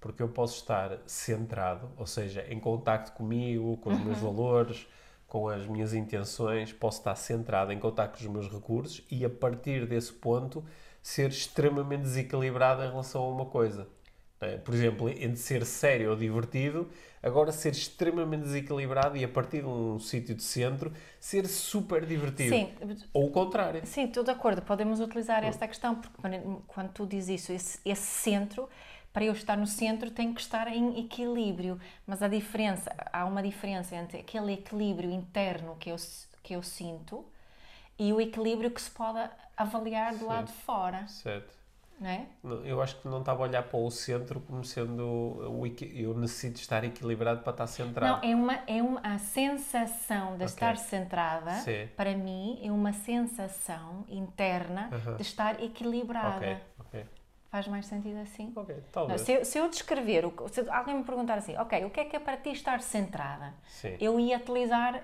Porque 0.00 0.22
eu 0.22 0.28
posso 0.28 0.56
estar 0.56 0.98
centrado, 1.06 1.88
ou 1.96 2.06
seja, 2.06 2.44
em 2.50 2.58
contacto 2.58 3.12
comigo, 3.12 3.76
com 3.78 3.90
os 3.90 4.00
meus 4.00 4.20
uhum. 4.20 4.34
valores, 4.34 4.86
com 5.26 5.48
as 5.48 5.66
minhas 5.66 5.94
intenções, 5.94 6.72
posso 6.72 6.98
estar 6.98 7.14
centrado 7.16 7.72
em 7.72 7.78
contacto 7.78 8.18
com 8.18 8.24
os 8.24 8.30
meus 8.30 8.52
recursos 8.52 9.04
e 9.10 9.24
a 9.24 9.30
partir 9.30 9.86
desse 9.86 10.12
ponto 10.12 10.64
ser 11.06 11.30
extremamente 11.30 12.02
desequilibrado 12.02 12.82
em 12.82 12.88
relação 12.88 13.22
a 13.22 13.28
uma 13.28 13.46
coisa. 13.46 13.86
É? 14.40 14.56
Por 14.56 14.74
exemplo, 14.74 15.08
entre 15.08 15.36
ser 15.36 15.64
sério 15.64 16.10
ou 16.10 16.16
divertido, 16.16 16.90
agora 17.22 17.52
ser 17.52 17.70
extremamente 17.70 18.42
desequilibrado 18.42 19.16
e 19.16 19.22
a 19.22 19.28
partir 19.28 19.60
de 19.60 19.68
um 19.68 20.00
sítio 20.00 20.34
de 20.34 20.42
centro 20.42 20.92
ser 21.20 21.46
super 21.46 22.04
divertido. 22.04 22.50
Sim. 22.50 22.72
Ou 23.12 23.28
o 23.28 23.30
contrário. 23.30 23.86
Sim, 23.86 24.06
estou 24.06 24.24
de 24.24 24.32
acordo. 24.32 24.60
Podemos 24.62 24.98
utilizar 24.98 25.44
esta 25.44 25.68
questão, 25.68 25.94
porque 25.94 26.40
quando 26.66 26.92
tu 26.92 27.06
dizes 27.06 27.40
isso, 27.40 27.52
esse, 27.52 27.78
esse 27.84 28.02
centro, 28.02 28.68
para 29.12 29.24
eu 29.24 29.32
estar 29.32 29.56
no 29.56 29.66
centro, 29.66 30.10
tenho 30.10 30.34
que 30.34 30.40
estar 30.40 30.66
em 30.66 30.98
equilíbrio. 30.98 31.78
Mas 32.04 32.20
a 32.20 32.26
diferença, 32.26 32.92
há 33.12 33.24
uma 33.24 33.44
diferença 33.44 33.94
entre 33.94 34.18
aquele 34.18 34.54
equilíbrio 34.54 35.08
interno 35.12 35.76
que 35.78 35.88
eu, 35.88 35.96
que 36.42 36.56
eu 36.56 36.64
sinto 36.64 37.24
e 37.98 38.12
o 38.12 38.20
equilíbrio 38.20 38.70
que 38.70 38.80
se 38.80 38.90
pode 38.90 39.18
avaliar 39.56 40.14
do 40.14 40.26
lado 40.26 40.46
de 40.46 40.52
fora. 40.52 41.06
Certo. 41.08 41.56
Não 41.98 42.10
é? 42.10 42.26
Eu 42.64 42.82
acho 42.82 43.00
que 43.00 43.08
não 43.08 43.20
estava 43.20 43.42
a 43.42 43.48
olhar 43.48 43.62
para 43.62 43.78
o 43.78 43.90
centro 43.90 44.38
como 44.40 44.62
sendo 44.62 45.02
o 45.02 45.66
eu 45.80 46.14
necessito 46.14 46.60
estar 46.60 46.84
equilibrado 46.84 47.40
para 47.40 47.52
estar 47.52 47.66
centrado. 47.66 48.20
Não, 48.20 48.30
é 48.30 48.34
uma 48.34 48.54
é 48.66 48.82
uma 48.82 49.00
a 49.02 49.18
sensação 49.18 50.28
de 50.28 50.34
okay. 50.34 50.46
estar 50.46 50.76
centrada. 50.76 51.52
Sim. 51.54 51.88
Para 51.96 52.14
mim 52.14 52.60
é 52.62 52.70
uma 52.70 52.92
sensação 52.92 54.04
interna 54.08 54.90
uh 54.92 54.94
-huh. 54.94 55.16
de 55.16 55.22
estar 55.22 55.62
equilibrada. 55.62 56.36
Okay. 56.36 56.56
Okay. 56.80 57.04
Faz 57.50 57.66
mais 57.68 57.86
sentido 57.86 58.18
assim? 58.18 58.52
Ok, 58.54 58.76
talvez. 58.92 59.20
Não, 59.20 59.26
se, 59.26 59.32
eu, 59.32 59.44
se, 59.44 59.58
eu, 59.58 59.70
descrever, 59.70 60.24
se 60.50 60.68
alguém 60.68 60.96
me 60.96 61.04
perguntar 61.04 61.38
assim, 61.38 61.56
ok, 61.56 61.84
o 61.86 61.90
que 61.90 62.00
é 62.00 62.04
que 62.04 62.16
é 62.16 62.18
para 62.18 62.36
ti 62.36 62.50
estar 62.50 62.82
centrada? 62.82 63.54
Sim. 63.66 63.96
Eu 63.98 64.20
ia 64.20 64.36
utilizar 64.36 65.02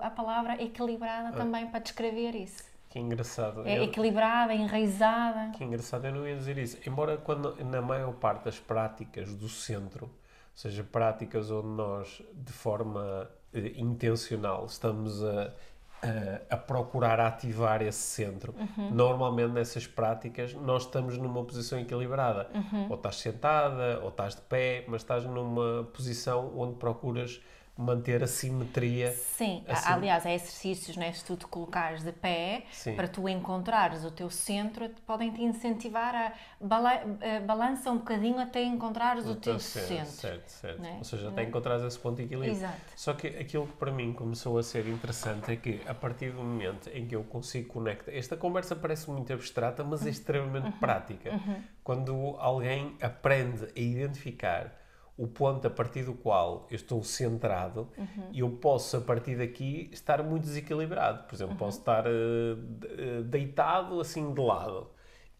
a 0.00 0.10
palavra 0.10 0.62
equilibrada 0.62 1.28
ah. 1.28 1.32
também 1.32 1.66
para 1.66 1.80
descrever 1.80 2.34
isso. 2.34 2.72
Que 2.92 2.98
engraçado. 2.98 3.66
É 3.66 3.78
eu, 3.78 3.84
equilibrada, 3.84 4.52
enraizada. 4.52 5.50
Que 5.56 5.64
engraçado, 5.64 6.04
eu 6.04 6.12
não 6.12 6.28
ia 6.28 6.36
dizer 6.36 6.58
isso. 6.58 6.76
Embora 6.86 7.16
quando, 7.16 7.56
na 7.64 7.80
maior 7.80 8.12
parte 8.12 8.44
das 8.44 8.58
práticas 8.58 9.34
do 9.34 9.48
centro, 9.48 10.04
ou 10.04 10.10
seja, 10.54 10.84
práticas 10.84 11.50
onde 11.50 11.68
nós, 11.68 12.22
de 12.34 12.52
forma 12.52 13.30
eh, 13.54 13.72
intencional, 13.76 14.66
estamos 14.66 15.24
a, 15.24 15.54
a, 16.02 16.54
a, 16.54 16.56
procurar 16.58 17.18
ativar 17.18 17.80
esse 17.80 18.02
centro, 18.02 18.54
uhum. 18.58 18.90
normalmente 18.90 19.52
nessas 19.52 19.86
práticas 19.86 20.52
nós 20.52 20.82
estamos 20.82 21.16
numa 21.16 21.42
posição 21.44 21.78
equilibrada. 21.78 22.50
Uhum. 22.54 22.88
Ou 22.90 22.96
estás 22.96 23.16
sentada, 23.16 24.00
ou 24.02 24.10
estás 24.10 24.34
de 24.34 24.42
pé, 24.42 24.84
mas 24.86 25.00
estás 25.00 25.24
numa 25.24 25.84
posição 25.94 26.52
onde 26.58 26.74
procuras 26.74 27.40
manter 27.76 28.22
a 28.22 28.26
simetria. 28.26 29.12
Sim, 29.12 29.64
aliás, 29.86 30.26
há 30.26 30.32
exercícios, 30.32 30.96
né? 30.96 31.12
se 31.12 31.24
tu 31.24 31.36
te 31.36 31.46
colocares 31.46 32.02
de 32.02 32.12
pé, 32.12 32.64
Sim. 32.70 32.94
para 32.94 33.08
tu 33.08 33.26
encontrares 33.28 34.04
o 34.04 34.10
teu 34.10 34.28
centro, 34.28 34.88
podem 35.06 35.32
te 35.32 35.42
incentivar 35.42 36.14
a 36.14 36.32
bala 36.60 37.02
balança 37.46 37.90
um 37.90 37.98
bocadinho 37.98 38.38
até 38.38 38.62
encontrares 38.62 39.26
o, 39.26 39.32
o 39.32 39.36
teu 39.36 39.58
centro. 39.58 40.12
Certo, 40.12 40.48
certo. 40.48 40.82
Né? 40.82 40.96
Ou 40.98 41.04
seja, 41.04 41.28
até 41.30 41.44
encontrares 41.44 41.82
esse 41.84 41.98
ponto 41.98 42.16
de 42.16 42.24
equilíbrio. 42.24 42.52
Exato. 42.52 42.80
Só 42.94 43.14
que 43.14 43.28
aquilo 43.28 43.66
que 43.66 43.76
para 43.76 43.90
mim 43.90 44.12
começou 44.12 44.58
a 44.58 44.62
ser 44.62 44.86
interessante 44.86 45.50
é 45.50 45.56
que 45.56 45.80
a 45.86 45.94
partir 45.94 46.30
do 46.30 46.42
momento 46.42 46.90
em 46.90 47.06
que 47.06 47.16
eu 47.16 47.24
consigo 47.24 47.68
conectar, 47.68 48.12
esta 48.12 48.36
conversa 48.36 48.76
parece 48.76 49.10
muito 49.10 49.32
abstrata, 49.32 49.82
mas 49.82 50.06
é 50.06 50.10
extremamente 50.10 50.66
uhum. 50.66 50.72
prática. 50.72 51.30
Uhum. 51.32 51.62
Quando 51.82 52.36
alguém 52.38 52.96
aprende 53.00 53.64
a 53.64 53.80
identificar 53.80 54.81
o 55.16 55.26
ponto 55.26 55.66
a 55.66 55.70
partir 55.70 56.04
do 56.04 56.14
qual 56.14 56.66
eu 56.70 56.76
estou 56.76 57.02
centrado 57.02 57.88
uhum. 57.98 58.28
e 58.32 58.40
eu 58.40 58.50
posso, 58.50 58.96
a 58.96 59.00
partir 59.00 59.36
daqui, 59.36 59.90
estar 59.92 60.22
muito 60.22 60.44
desequilibrado. 60.44 61.24
Por 61.24 61.34
exemplo, 61.34 61.52
uhum. 61.52 61.58
posso 61.58 61.78
estar 61.78 62.06
uh, 62.06 63.22
deitado 63.24 64.00
assim 64.00 64.32
de 64.32 64.40
lado 64.40 64.90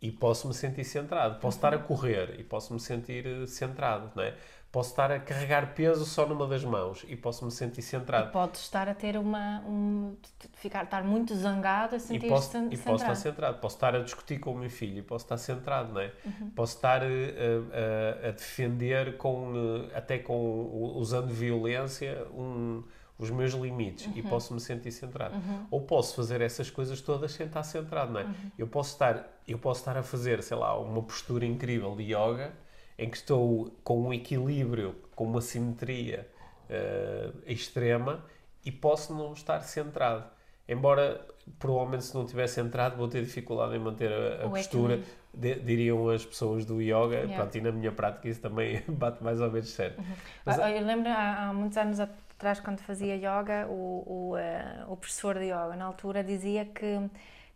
e 0.00 0.10
posso 0.10 0.46
me 0.46 0.54
sentir 0.54 0.84
centrado. 0.84 1.40
Posso 1.40 1.56
uhum. 1.56 1.68
estar 1.68 1.74
a 1.74 1.78
correr 1.78 2.38
e 2.38 2.44
posso 2.44 2.74
me 2.74 2.80
sentir 2.80 3.26
uh, 3.26 3.46
centrado, 3.46 4.12
não 4.14 4.22
é? 4.22 4.36
Posso 4.72 4.88
estar 4.88 5.12
a 5.12 5.20
carregar 5.20 5.74
peso 5.74 6.06
só 6.06 6.26
numa 6.26 6.46
das 6.46 6.64
mãos 6.64 7.04
e 7.06 7.14
posso 7.14 7.44
me 7.44 7.50
sentir 7.50 7.82
centrado. 7.82 8.30
E 8.30 8.32
pode 8.32 8.56
estar 8.56 8.88
a 8.88 8.94
ter 8.94 9.18
uma. 9.18 9.60
Um, 9.66 10.16
ficar, 10.54 10.84
estar 10.84 11.04
muito 11.04 11.36
zangado 11.36 11.94
a 11.96 11.98
sentir-se 11.98 12.42
centrado. 12.46 12.74
E 12.74 12.78
posso 12.78 13.04
estar 13.04 13.14
centrado. 13.14 13.58
Posso 13.58 13.76
estar 13.76 13.94
a 13.94 13.98
discutir 13.98 14.38
com 14.38 14.54
o 14.54 14.58
meu 14.58 14.70
filho 14.70 15.00
e 15.00 15.02
posso 15.02 15.26
estar 15.26 15.36
centrado, 15.36 15.92
não 15.92 16.00
é? 16.00 16.10
Uhum. 16.24 16.50
Posso 16.56 16.76
estar 16.76 17.02
a, 17.02 17.06
a, 17.06 18.28
a 18.28 18.30
defender, 18.30 19.18
com, 19.18 19.52
até 19.94 20.18
com, 20.18 20.94
usando 20.96 21.28
violência, 21.28 22.26
um, 22.34 22.82
os 23.18 23.28
meus 23.28 23.52
limites 23.52 24.06
uhum. 24.06 24.14
e 24.16 24.22
posso 24.22 24.54
me 24.54 24.60
sentir 24.60 24.90
centrado. 24.90 25.34
Uhum. 25.34 25.66
Ou 25.70 25.82
posso 25.82 26.16
fazer 26.16 26.40
essas 26.40 26.70
coisas 26.70 26.98
todas 27.02 27.32
sem 27.32 27.44
estar 27.44 27.62
centrado, 27.62 28.10
não 28.10 28.20
é? 28.20 28.24
Uhum. 28.24 28.34
Eu, 28.58 28.66
posso 28.66 28.92
estar, 28.92 29.28
eu 29.46 29.58
posso 29.58 29.80
estar 29.80 29.98
a 29.98 30.02
fazer, 30.02 30.42
sei 30.42 30.56
lá, 30.56 30.78
uma 30.78 31.02
postura 31.02 31.44
incrível 31.44 31.94
de 31.94 32.04
yoga 32.04 32.54
em 33.02 33.10
que 33.10 33.16
estou 33.16 33.74
com 33.82 34.00
um 34.00 34.14
equilíbrio, 34.14 34.94
com 35.16 35.24
uma 35.24 35.40
simetria 35.40 36.28
uh, 36.70 37.36
extrema 37.46 38.24
e 38.64 38.70
posso 38.70 39.12
não 39.12 39.32
estar 39.32 39.60
centrado. 39.62 40.24
Embora, 40.68 41.20
provavelmente, 41.58 42.04
se 42.04 42.14
não 42.14 42.22
estiver 42.22 42.46
centrado, 42.46 42.96
vou 42.96 43.08
ter 43.08 43.24
dificuldade 43.24 43.74
em 43.74 43.78
manter 43.80 44.12
a, 44.12 44.46
a 44.46 44.48
postura, 44.48 45.00
de, 45.34 45.56
diriam 45.56 46.08
as 46.08 46.24
pessoas 46.24 46.64
do 46.64 46.80
yoga. 46.80 47.16
Yeah. 47.16 47.34
Pronto, 47.34 47.58
e 47.58 47.60
na 47.60 47.72
minha 47.72 47.90
prática 47.90 48.28
isso 48.28 48.40
também 48.40 48.80
bate 48.86 49.22
mais 49.22 49.40
ou 49.40 49.50
menos 49.50 49.70
certo. 49.70 49.98
Uhum. 49.98 50.14
Mas, 50.44 50.58
eu 50.58 50.86
lembro 50.86 51.08
há, 51.08 51.48
há, 51.48 51.52
muitos 51.52 51.76
anos 51.76 51.98
atrás, 51.98 52.60
quando 52.60 52.78
fazia 52.80 53.16
yoga, 53.16 53.66
o, 53.68 54.04
o, 54.06 54.36
uh, 54.36 54.92
o 54.92 54.96
professor 54.96 55.36
de 55.36 55.46
yoga, 55.46 55.74
na 55.74 55.86
altura, 55.86 56.22
dizia 56.22 56.64
que, 56.64 57.00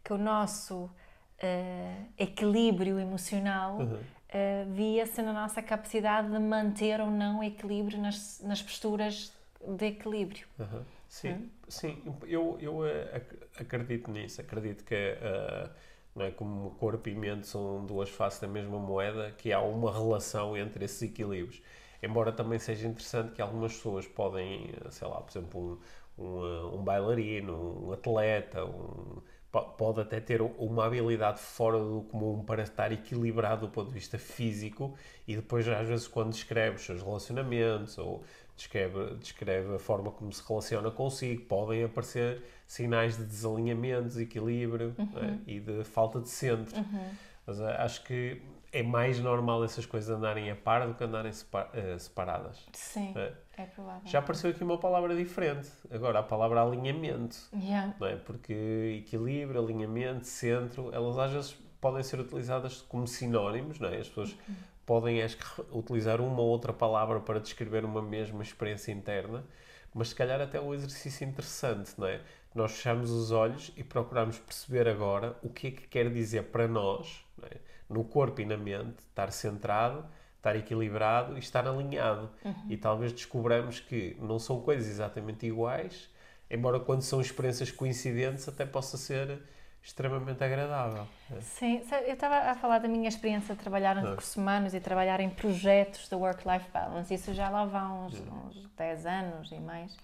que 0.02 0.12
o 0.12 0.18
nosso 0.18 0.74
uh, 0.74 2.04
equilíbrio 2.18 2.98
emocional. 2.98 3.78
Uhum 3.78 4.15
uh, 4.36 4.72
via-se 4.72 5.22
na 5.22 5.32
nossa 5.32 5.62
capacidade 5.62 6.30
de 6.30 6.38
manter 6.38 7.00
ou 7.00 7.10
não 7.10 7.42
equilíbrio 7.42 7.98
nas, 8.00 8.40
nas 8.42 8.62
posturas 8.62 9.32
de 9.66 9.86
equilíbrio. 9.86 10.46
Uhum. 10.58 10.82
Sim, 11.08 11.32
hum? 11.32 11.48
sim, 11.68 12.02
eu, 12.26 12.58
eu 12.60 12.78
uh, 12.80 13.20
acredito 13.58 14.10
nisso, 14.10 14.40
acredito 14.40 14.84
que 14.84 14.94
uh, 14.94 15.70
não 16.14 16.24
é, 16.24 16.30
como 16.30 16.70
corpo 16.72 17.08
e 17.08 17.14
mente 17.14 17.46
são 17.46 17.84
duas 17.84 18.10
faces 18.10 18.40
da 18.40 18.48
mesma 18.48 18.78
moeda, 18.78 19.32
que 19.32 19.52
há 19.52 19.60
uma 19.60 19.92
relação 19.92 20.56
entre 20.56 20.84
esses 20.84 21.00
equilíbrios. 21.02 21.62
Embora 22.02 22.32
também 22.32 22.58
seja 22.58 22.86
interessante 22.86 23.32
que 23.32 23.42
algumas 23.42 23.74
pessoas 23.74 24.06
podem, 24.06 24.74
sei 24.90 25.08
lá, 25.08 25.20
por 25.20 25.30
exemplo, 25.30 25.80
um, 26.18 26.24
um, 26.24 26.76
um 26.76 26.84
bailarino, 26.84 27.86
um 27.86 27.92
atleta, 27.92 28.64
um, 28.64 29.22
pode 29.52 30.00
até 30.00 30.20
ter 30.20 30.42
uma 30.42 30.84
habilidade 30.84 31.40
fora 31.40 31.78
do 31.78 32.02
comum 32.10 32.44
para 32.44 32.62
estar 32.62 32.92
equilibrado 32.92 33.66
do 33.66 33.72
ponto 33.72 33.88
de 33.88 33.94
vista 33.94 34.18
físico 34.18 34.94
e 35.26 35.36
depois 35.36 35.66
às 35.68 35.88
vezes 35.88 36.06
quando 36.06 36.30
descreve 36.30 36.76
os 36.76 36.82
seus 36.82 37.02
relacionamentos 37.02 37.96
ou 37.96 38.22
descreve, 38.56 39.14
descreve 39.16 39.74
a 39.74 39.78
forma 39.78 40.10
como 40.10 40.32
se 40.32 40.42
relaciona 40.46 40.90
consigo, 40.90 41.42
podem 41.44 41.84
aparecer 41.84 42.42
sinais 42.66 43.16
de 43.16 43.24
desalinhamento, 43.24 44.08
desequilíbrio 44.08 44.94
é? 44.98 45.02
uhum. 45.02 45.40
e 45.46 45.60
de 45.60 45.84
falta 45.84 46.20
de 46.20 46.28
centro. 46.28 46.76
Uhum. 46.76 47.10
Mas 47.46 47.60
eh, 47.60 47.76
acho 47.78 48.02
que 48.04 48.42
é 48.76 48.82
mais 48.82 49.18
normal 49.18 49.64
essas 49.64 49.86
coisas 49.86 50.10
andarem 50.10 50.50
a 50.50 50.54
par 50.54 50.86
do 50.86 50.94
que 50.94 51.02
andarem 51.02 51.32
eh, 51.72 51.98
separadas. 51.98 52.66
Sim. 52.74 53.14
É? 53.16 53.32
É 53.56 53.64
provável. 53.64 54.02
Já 54.04 54.18
apareceu 54.18 54.50
aqui 54.50 54.62
uma 54.62 54.76
palavra 54.76 55.16
diferente. 55.16 55.70
Agora, 55.90 56.18
a 56.18 56.22
palavra 56.22 56.60
alinhamento. 56.60 57.36
Yeah. 57.54 57.94
Não 57.98 58.06
é? 58.06 58.16
Porque 58.16 59.02
equilíbrio, 59.02 59.62
alinhamento, 59.62 60.26
centro, 60.26 60.90
elas 60.92 61.16
às 61.18 61.32
vezes 61.32 61.56
podem 61.80 62.02
ser 62.02 62.20
utilizadas 62.20 62.82
como 62.82 63.06
sinónimos, 63.06 63.80
não 63.80 63.88
é? 63.88 63.96
As 63.96 64.08
pessoas 64.08 64.32
uhum. 64.32 64.54
podem 64.84 65.22
acho 65.22 65.38
que, 65.38 65.62
utilizar 65.72 66.20
uma 66.20 66.42
ou 66.42 66.48
outra 66.48 66.72
palavra 66.72 67.18
para 67.20 67.40
descrever 67.40 67.82
uma 67.82 68.02
mesma 68.02 68.42
experiência 68.42 68.92
interna, 68.92 69.42
mas 69.94 70.08
se 70.08 70.14
calhar 70.14 70.38
até 70.38 70.60
um 70.60 70.74
exercício 70.74 71.26
interessante, 71.26 71.94
não 71.96 72.06
é? 72.06 72.20
Nós 72.54 72.72
fechamos 72.72 73.10
os 73.10 73.30
olhos 73.30 73.72
e 73.74 73.82
procuramos 73.82 74.38
perceber 74.38 74.86
agora 74.86 75.34
o 75.42 75.48
que 75.48 75.68
é 75.68 75.70
que 75.70 75.88
quer 75.88 76.10
dizer 76.10 76.44
para 76.44 76.68
nós 76.68 77.26
é? 77.42 77.56
No 77.88 78.04
corpo 78.04 78.40
e 78.40 78.44
na 78.44 78.56
mente, 78.56 78.98
estar 78.98 79.30
centrado, 79.32 80.04
estar 80.36 80.56
equilibrado 80.56 81.36
e 81.36 81.38
estar 81.38 81.66
alinhado. 81.66 82.30
Uhum. 82.44 82.54
E 82.68 82.76
talvez 82.76 83.12
descobramos 83.12 83.80
que 83.80 84.16
não 84.20 84.38
são 84.38 84.60
coisas 84.60 84.88
exatamente 84.88 85.46
iguais, 85.46 86.08
embora 86.50 86.80
quando 86.80 87.02
são 87.02 87.20
experiências 87.20 87.70
coincidentes 87.70 88.48
até 88.48 88.64
possa 88.64 88.96
ser 88.96 89.40
extremamente 89.82 90.42
agradável. 90.42 91.06
É. 91.30 91.40
Sim, 91.40 91.80
eu 92.06 92.14
estava 92.14 92.50
a 92.50 92.54
falar 92.56 92.78
da 92.78 92.88
minha 92.88 93.08
experiência 93.08 93.54
de 93.54 93.60
trabalhar 93.60 93.94
nos 93.94 94.04
recursos 94.04 94.36
humanos 94.36 94.74
e 94.74 94.80
trabalhar 94.80 95.20
em 95.20 95.30
projetos 95.30 96.08
de 96.08 96.14
work-life 96.16 96.68
balance. 96.72 97.14
Isso 97.14 97.32
já 97.32 97.48
lá 97.48 97.64
vão 97.64 98.06
uns, 98.06 98.20
uns 98.20 98.68
10 98.76 99.06
anos 99.06 99.52
e 99.52 99.60
mais 99.60 99.96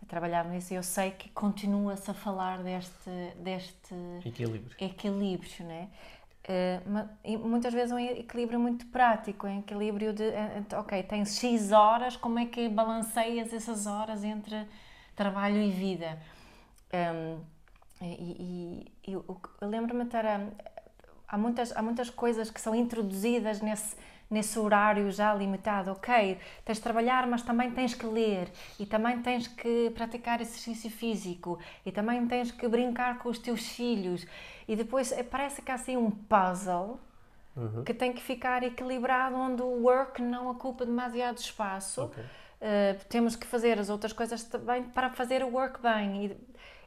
a 0.00 0.06
trabalhar 0.06 0.44
nisso 0.44 0.72
e 0.72 0.76
eu 0.76 0.82
sei 0.84 1.10
que 1.10 1.28
continua-se 1.30 2.08
a 2.08 2.14
falar 2.14 2.62
deste, 2.62 3.10
deste 3.36 3.94
equilíbrio. 4.24 4.76
equilíbrio 4.78 5.64
né? 5.64 5.88
Uh, 6.44 7.38
muitas 7.46 7.74
vezes 7.74 7.92
é 7.92 7.94
um 7.94 7.98
equilíbrio 7.98 8.58
muito 8.58 8.86
prático, 8.86 9.46
um 9.46 9.58
equilíbrio 9.58 10.14
de, 10.14 10.24
eh, 10.24 10.62
ok, 10.78 11.02
tens 11.02 11.38
X 11.38 11.72
horas, 11.72 12.16
como 12.16 12.38
é 12.38 12.46
que 12.46 12.68
balanceias 12.70 13.52
essas 13.52 13.86
horas 13.86 14.24
entre 14.24 14.66
trabalho 15.14 15.60
e 15.60 15.70
vida? 15.70 16.18
Um, 16.94 17.40
e, 18.00 18.86
e, 19.06 19.12
eu, 19.12 19.24
eu 19.60 19.68
lembro-me 19.68 20.04
de 20.04 20.10
ter, 20.10 20.24
há 21.26 21.36
muitas, 21.36 21.76
há 21.76 21.82
muitas 21.82 22.08
coisas 22.08 22.50
que 22.50 22.60
são 22.60 22.74
introduzidas 22.74 23.60
nesse, 23.60 23.96
nesse 24.30 24.58
horário 24.58 25.10
já 25.10 25.34
limitado. 25.34 25.92
Ok, 25.92 26.38
tens 26.64 26.76
de 26.76 26.82
trabalhar, 26.82 27.26
mas 27.26 27.42
também 27.42 27.70
tens 27.70 27.94
que 27.94 28.06
ler, 28.06 28.50
e 28.78 28.86
também 28.86 29.20
tens 29.22 29.48
que 29.48 29.90
praticar 29.90 30.40
exercício 30.40 30.90
físico, 30.90 31.58
e 31.84 31.90
também 31.90 32.26
tens 32.26 32.50
que 32.50 32.68
brincar 32.68 33.18
com 33.18 33.28
os 33.28 33.38
teus 33.38 33.66
filhos. 33.68 34.26
E 34.66 34.76
depois 34.76 35.12
eh, 35.12 35.22
parece 35.22 35.62
que 35.62 35.70
há 35.70 35.74
assim 35.74 35.96
um 35.96 36.10
puzzle 36.10 37.00
uhum. 37.56 37.84
que 37.84 37.94
tem 37.94 38.12
que 38.12 38.22
ficar 38.22 38.62
equilibrado, 38.62 39.34
onde 39.36 39.62
o 39.62 39.82
work 39.82 40.20
não 40.20 40.50
ocupa 40.50 40.84
demasiado 40.84 41.38
espaço. 41.38 42.04
Okay. 42.04 42.24
Uh, 42.60 43.04
temos 43.08 43.36
que 43.36 43.46
fazer 43.46 43.78
as 43.78 43.88
outras 43.88 44.12
coisas 44.12 44.42
também 44.42 44.82
para 44.82 45.10
fazer 45.10 45.44
o 45.44 45.48
work 45.48 45.80
bem. 45.80 46.26
E, 46.26 46.36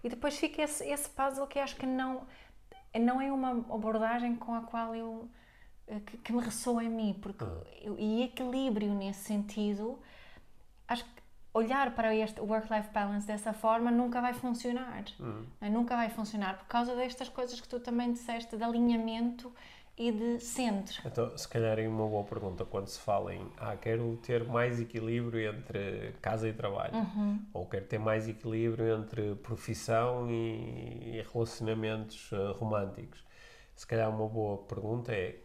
e 0.04 0.10
depois 0.10 0.38
fica 0.38 0.62
esse, 0.62 0.84
esse 0.86 1.10
puzzle 1.10 1.48
que 1.48 1.60
acho 1.60 1.76
que 1.76 1.86
não, 1.86 2.28
não 3.00 3.22
é 3.22 3.32
uma 3.32 3.52
abordagem 3.52 4.36
com 4.36 4.54
a 4.54 4.62
qual 4.62 4.94
eu 4.94 5.30
que, 6.00 6.18
que, 6.18 6.34
me 6.34 6.42
ressoa 6.42 6.84
em 6.84 6.90
mim, 6.90 7.20
porque 7.22 7.44
uhum. 7.44 7.62
eu, 7.82 8.00
e 8.00 8.24
equilíbrio 8.24 8.94
nesse 8.94 9.26
sentido, 9.26 10.00
acho 10.88 11.04
que 11.04 11.22
olhar 11.54 11.94
para 11.96 12.16
este 12.16 12.40
work-life 12.40 12.90
balance 12.94 13.28
dessa 13.28 13.54
forma 13.54 13.92
nunca 13.92 14.22
vai 14.22 14.34
funcionar. 14.34 15.04
Uhum. 15.20 15.46
Nunca 15.70 15.96
vai 15.96 16.10
funcionar 16.10 16.58
por 16.58 16.68
causa 16.68 16.96
destas 16.96 17.30
coisas 17.30 17.60
que 17.60 17.68
tu 17.68 17.80
também 17.80 18.14
disseste 18.14 18.56
de 18.56 18.64
alinhamento 18.64 19.52
e 19.98 20.12
de 20.12 20.40
centro. 20.40 21.02
Então, 21.06 21.38
se 21.38 21.48
calhar 21.48 21.78
é 21.78 21.88
uma 21.88 22.08
boa 22.08 22.24
pergunta 22.24 22.66
quando 22.66 22.88
se 22.88 23.00
fala 23.00 23.36
em 23.36 23.46
ah, 23.58 23.76
quero 23.76 24.18
ter 24.24 24.44
mais 24.46 24.80
equilíbrio 24.80 25.54
entre 25.54 26.16
casa 26.22 26.48
e 26.48 26.54
trabalho, 26.54 26.96
uhum. 26.96 27.40
ou 27.54 27.66
quero 27.68 27.86
ter 27.86 28.00
mais 28.00 28.28
equilíbrio 28.28 28.98
entre 28.98 29.36
profissão 29.36 30.30
e, 30.30 31.18
e 31.18 31.26
relacionamentos 31.32 32.32
uh, 32.32 32.54
românticos. 32.54 33.24
Se 33.76 33.86
calhar 33.86 34.10
uma 34.10 34.28
boa 34.28 34.60
pergunta 34.60 35.12
é 35.12 35.40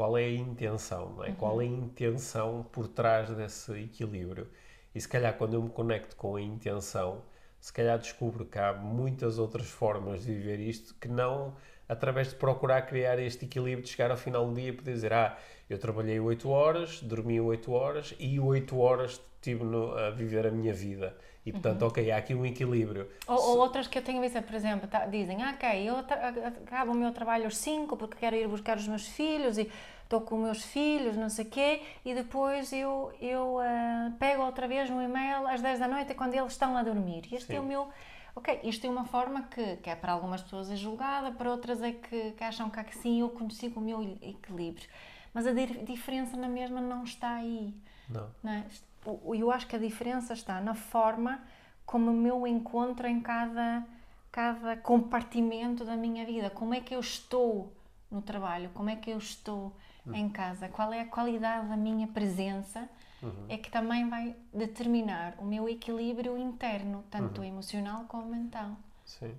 qual 0.00 0.16
é 0.16 0.24
a 0.24 0.32
intenção, 0.32 1.10
não 1.10 1.24
é? 1.24 1.28
Uhum. 1.28 1.34
Qual 1.34 1.60
é 1.60 1.64
a 1.66 1.68
intenção 1.68 2.66
por 2.72 2.88
trás 2.88 3.28
desse 3.28 3.70
equilíbrio? 3.72 4.48
E 4.94 5.00
se 5.00 5.06
calhar 5.06 5.36
quando 5.36 5.52
eu 5.52 5.62
me 5.62 5.68
conecto 5.68 6.16
com 6.16 6.36
a 6.36 6.40
intenção, 6.40 7.20
se 7.60 7.70
calhar 7.70 7.98
descubro 7.98 8.46
que 8.46 8.58
há 8.58 8.72
muitas 8.72 9.38
outras 9.38 9.68
formas 9.68 10.24
de 10.24 10.32
viver 10.32 10.58
isto 10.58 10.94
que 10.94 11.06
não 11.06 11.54
através 11.86 12.30
de 12.30 12.36
procurar 12.36 12.80
criar 12.86 13.18
este 13.18 13.44
equilíbrio 13.44 13.82
de 13.82 13.90
chegar 13.90 14.10
ao 14.10 14.16
final 14.16 14.46
do 14.48 14.54
dia 14.54 14.70
e 14.70 14.72
poder 14.72 14.94
dizer 14.94 15.12
ah, 15.12 15.36
eu 15.68 15.78
trabalhei 15.78 16.18
8 16.18 16.48
horas, 16.48 17.02
dormi 17.02 17.38
8 17.38 17.70
horas 17.70 18.14
e 18.18 18.40
8 18.40 18.78
horas 18.78 19.20
estive 19.34 19.64
no, 19.64 19.92
a 19.98 20.08
viver 20.08 20.46
a 20.46 20.50
minha 20.50 20.72
vida. 20.72 21.14
E 21.44 21.52
portanto, 21.52 21.82
uhum. 21.82 21.88
ok, 21.88 22.10
há 22.10 22.18
aqui 22.18 22.34
um 22.34 22.44
equilíbrio. 22.44 23.08
Ou, 23.26 23.36
ou, 23.36 23.58
outras 23.58 23.86
que 23.86 23.98
eu 23.98 24.02
tenho 24.02 24.20
visto, 24.20 24.40
por 24.42 24.54
exemplo, 24.54 24.86
tá, 24.86 25.06
dizem, 25.06 25.42
ah, 25.42 25.54
ok, 25.54 25.88
eu 25.88 25.96
acabo 25.96 26.92
o 26.92 26.94
meu 26.94 27.12
trabalho 27.12 27.46
às 27.46 27.56
5 27.56 27.96
porque 27.96 28.18
quero 28.18 28.36
ir 28.36 28.46
buscar 28.46 28.76
os 28.76 28.86
meus 28.86 29.06
filhos 29.06 29.56
e 29.56 29.70
estou 30.02 30.20
com 30.20 30.36
os 30.36 30.42
meus 30.42 30.64
filhos, 30.64 31.16
não 31.16 31.30
sei 31.30 31.46
o 31.46 31.48
quê, 31.48 31.82
e 32.04 32.14
depois 32.14 32.72
eu, 32.72 33.12
eu 33.20 33.56
uh, 33.56 34.12
pego 34.18 34.42
outra 34.42 34.68
vez 34.68 34.90
no 34.90 35.00
e-mail 35.00 35.46
às 35.46 35.62
10 35.62 35.78
da 35.78 35.88
noite 35.88 36.14
quando 36.14 36.34
eles 36.34 36.52
estão 36.52 36.76
a 36.76 36.82
dormir. 36.82 37.22
Este 37.32 37.46
Sim. 37.46 37.56
é 37.56 37.60
o 37.60 37.64
meu. 37.64 37.88
Ok, 38.34 38.60
isto 38.64 38.86
é 38.86 38.90
uma 38.90 39.04
forma 39.04 39.42
que, 39.44 39.76
que 39.76 39.88
é 39.88 39.96
para 39.96 40.12
algumas 40.12 40.42
pessoas 40.42 40.70
é 40.70 40.76
julgada, 40.76 41.32
para 41.32 41.50
outras 41.50 41.82
é 41.82 41.92
que, 41.92 42.32
que 42.32 42.44
acham 42.44 42.68
que 42.70 42.78
assim 42.78 43.20
eu 43.20 43.30
consigo 43.30 43.80
o 43.80 43.82
meu 43.82 44.02
equilíbrio. 44.22 44.88
Mas 45.32 45.46
a 45.46 45.52
diferença 45.52 46.36
na 46.36 46.48
mesma 46.48 46.80
não 46.80 47.04
está 47.04 47.36
aí. 47.36 47.74
Não. 48.08 48.28
não 48.42 48.52
é? 48.52 48.64
Eu 49.06 49.50
acho 49.50 49.66
que 49.66 49.76
a 49.76 49.78
diferença 49.78 50.32
está 50.32 50.60
na 50.60 50.74
forma 50.74 51.40
como 51.86 52.26
eu 52.26 52.46
encontro 52.46 53.06
em 53.08 53.20
cada, 53.20 53.84
cada 54.30 54.76
compartimento 54.76 55.84
da 55.84 55.96
minha 55.96 56.24
vida. 56.24 56.48
Como 56.48 56.72
é 56.72 56.80
que 56.80 56.94
eu 56.94 57.00
estou 57.00 57.72
no 58.10 58.22
trabalho? 58.22 58.70
Como 58.74 58.88
é 58.90 58.96
que 58.96 59.10
eu 59.10 59.18
estou 59.18 59.76
uhum. 60.06 60.14
em 60.14 60.28
casa? 60.28 60.68
Qual 60.68 60.92
é 60.92 61.00
a 61.00 61.06
qualidade 61.06 61.68
da 61.68 61.76
minha 61.76 62.06
presença? 62.06 62.88
Uhum. 63.22 63.46
É 63.48 63.56
que 63.56 63.70
também 63.70 64.08
vai 64.08 64.36
determinar 64.52 65.34
o 65.38 65.44
meu 65.44 65.68
equilíbrio 65.68 66.38
interno, 66.38 67.04
tanto 67.10 67.40
uhum. 67.40 67.46
emocional 67.46 68.04
como 68.04 68.26
mental. 68.26 68.76
Sim. 69.04 69.34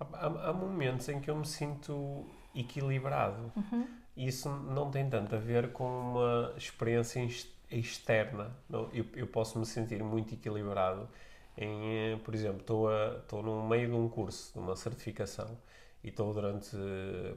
Há, 0.00 0.26
há, 0.48 0.52
momentos 0.52 1.08
em 1.08 1.20
que 1.20 1.30
eu 1.30 1.36
me 1.36 1.46
sinto 1.46 2.26
equilibrado. 2.54 3.52
Uhum. 3.56 3.86
Isso 4.16 4.48
não 4.48 4.90
tem 4.90 5.08
tanto 5.08 5.34
a 5.34 5.38
ver 5.38 5.72
com 5.72 5.84
uma 5.84 6.54
experiência 6.56 7.20
externa. 7.78 8.56
Não, 8.68 8.88
eu, 8.92 9.04
eu 9.14 9.26
posso 9.26 9.58
me 9.58 9.66
sentir 9.66 10.02
muito 10.02 10.34
equilibrado 10.34 11.08
em, 11.56 12.12
eh, 12.14 12.18
por 12.24 12.34
exemplo, 12.34 12.60
estou, 12.60 12.88
a, 12.88 13.18
estou 13.22 13.42
no 13.42 13.66
meio 13.68 13.88
de 13.88 13.94
um 13.94 14.08
curso, 14.08 14.52
de 14.52 14.58
uma 14.58 14.76
certificação, 14.76 15.56
e 16.02 16.08
estou 16.08 16.32
durante 16.34 16.76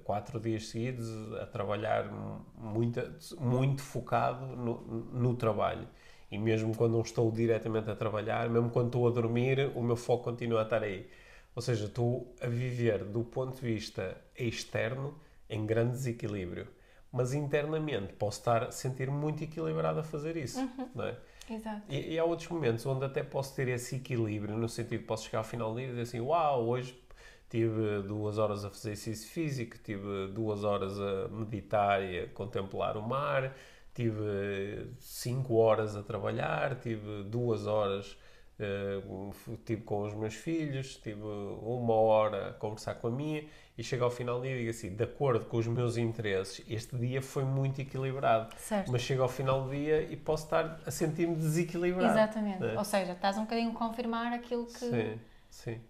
quatro 0.03 0.39
dias 0.39 0.67
seguidos 0.67 1.07
a 1.35 1.45
trabalhar 1.45 2.11
muito, 2.57 2.99
muito 3.39 3.81
focado 3.81 4.45
no, 4.45 4.81
no 5.13 5.35
trabalho. 5.35 5.87
E 6.29 6.37
mesmo 6.37 6.75
quando 6.75 6.93
não 6.93 7.01
estou 7.01 7.31
diretamente 7.31 7.89
a 7.89 7.95
trabalhar, 7.95 8.49
mesmo 8.49 8.69
quando 8.69 8.87
estou 8.87 9.07
a 9.07 9.11
dormir, 9.11 9.71
o 9.75 9.81
meu 9.81 9.95
foco 9.95 10.25
continua 10.25 10.61
a 10.61 10.63
estar 10.63 10.83
aí. 10.83 11.09
Ou 11.55 11.61
seja, 11.61 11.85
estou 11.85 12.35
a 12.41 12.47
viver 12.47 13.03
do 13.05 13.23
ponto 13.23 13.55
de 13.55 13.61
vista 13.61 14.17
externo 14.37 15.15
em 15.49 15.65
grande 15.65 15.91
desequilíbrio. 15.91 16.67
Mas 17.11 17.33
internamente 17.33 18.13
posso 18.13 18.39
estar 18.39 18.63
a 18.63 18.71
sentir 18.71 19.09
muito 19.09 19.43
equilibrado 19.43 19.99
a 19.99 20.03
fazer 20.03 20.35
isso. 20.35 20.59
Uhum. 20.59 20.89
Não 20.93 21.05
é? 21.05 21.17
Exato. 21.49 21.81
E, 21.89 22.13
e, 22.13 22.19
há 22.19 22.25
outros 22.25 22.49
momentos 22.49 22.85
onde 22.85 23.05
até 23.05 23.23
posso 23.23 23.55
ter 23.55 23.69
esse 23.69 23.95
equilíbrio, 23.95 24.57
no 24.57 24.67
sentido 24.67 24.99
de 24.99 25.05
posso 25.05 25.25
chegar 25.25 25.39
ao 25.39 25.43
final 25.45 25.71
do 25.71 25.77
dia 25.77 25.85
e 25.85 25.89
dizer 25.89 26.01
assim: 26.01 26.19
Uau, 26.19 26.67
hoje 26.67 27.01
tive 27.49 28.01
duas 28.01 28.37
horas 28.37 28.65
a 28.65 28.69
fazer 28.69 28.91
exercício 28.91 29.31
físico, 29.31 29.77
tive 29.77 30.27
duas 30.27 30.63
horas 30.63 30.99
a 30.99 31.29
meditar 31.29 32.03
e 32.03 32.19
a 32.19 32.27
contemplar 32.27 32.97
o 32.97 33.01
mar, 33.01 33.55
tive 33.95 34.91
cinco 34.99 35.55
horas 35.55 35.95
a 35.95 36.03
trabalhar, 36.03 36.75
tive 36.75 37.23
duas 37.23 37.65
horas 37.65 38.17
uh, 38.59 39.57
tive 39.65 39.81
com 39.81 40.03
os 40.03 40.13
meus 40.13 40.33
filhos, 40.33 40.95
tive 40.97 41.21
uma 41.21 41.93
hora 41.93 42.49
a 42.49 42.53
conversar 42.53 42.95
com 42.95 43.07
a 43.07 43.11
minha 43.11 43.45
e 43.77 43.83
chego 43.83 44.03
ao 44.03 44.11
final 44.11 44.37
do 44.39 44.43
dia 44.43 44.55
e 44.55 44.59
digo 44.59 44.71
assim, 44.71 44.95
de 44.95 45.03
acordo 45.03 45.45
com 45.45 45.57
os 45.57 45.67
meus 45.67 45.97
interesses, 45.97 46.65
este 46.67 46.97
dia 46.97 47.21
foi 47.21 47.43
muito 47.43 47.79
equilibrado. 47.79 48.55
Certo. 48.57 48.91
Mas 48.91 49.01
chego 49.01 49.21
ao 49.21 49.29
final 49.29 49.63
do 49.63 49.69
dia 49.69 50.01
e 50.01 50.15
posso 50.15 50.45
estar 50.45 50.79
a 50.85 50.89
sentir-me 50.89 51.35
desequilibrado. 51.35 52.11
Exatamente. 52.11 52.59
Né? 52.59 52.75
Ou 52.77 52.83
seja, 52.83 53.11
estás 53.11 53.37
um 53.37 53.41
bocadinho 53.41 53.71
a 53.71 53.75
confirmar 53.75 54.33
aquilo 54.33 54.65
que... 54.65 54.79
Sim, 54.79 55.19
sim. 55.49 55.81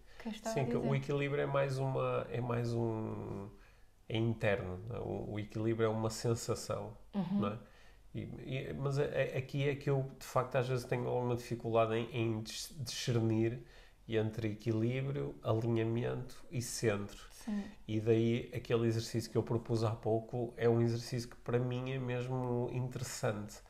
Sim, 0.44 0.66
que 0.66 0.76
o 0.76 0.94
equilíbrio 0.94 1.42
é 1.42 1.46
mais 1.46 1.78
uma 1.78 2.28
é 2.30 2.42
mais 2.42 2.74
um 2.74 3.48
é 4.10 4.18
interno. 4.18 4.80
É? 4.94 5.00
O, 5.00 5.34
o, 5.34 5.40
equilíbrio 5.40 5.86
é 5.86 5.90
uma 5.90 6.10
sensação, 6.10 6.98
uhum. 7.14 7.40
não 7.40 7.48
é? 7.50 7.58
E, 8.14 8.22
e, 8.22 8.74
mas 8.74 8.98
aqui 9.00 9.70
é 9.70 9.76
que 9.76 9.90
eu 9.90 10.12
de 10.20 10.26
facto 10.26 10.56
às 10.56 10.68
vezes 10.68 10.86
tenho 10.86 11.08
alguma 11.08 11.36
dificuldade 11.36 11.94
em, 11.96 12.10
em 12.14 12.42
discernir 12.42 13.64
entre 14.08 14.50
equilíbrio, 14.50 15.36
alinhamento 15.44 16.44
e 16.50 16.62
centro. 16.62 17.28
Sim. 17.48 17.64
E 17.88 18.00
daí 18.02 18.52
aquele 18.54 18.88
exercício 18.88 19.32
que 19.32 19.38
eu 19.38 19.44
propus 19.44 19.84
há 19.84 19.92
pouco 19.92 20.54
é 20.58 20.68
um 20.68 20.82
exercício 20.82 21.30
que 21.30 21.38
para 21.38 21.58
mim 21.58 21.92
é 21.92 22.00
mesmo 22.00 22.70
interessante 22.74 23.62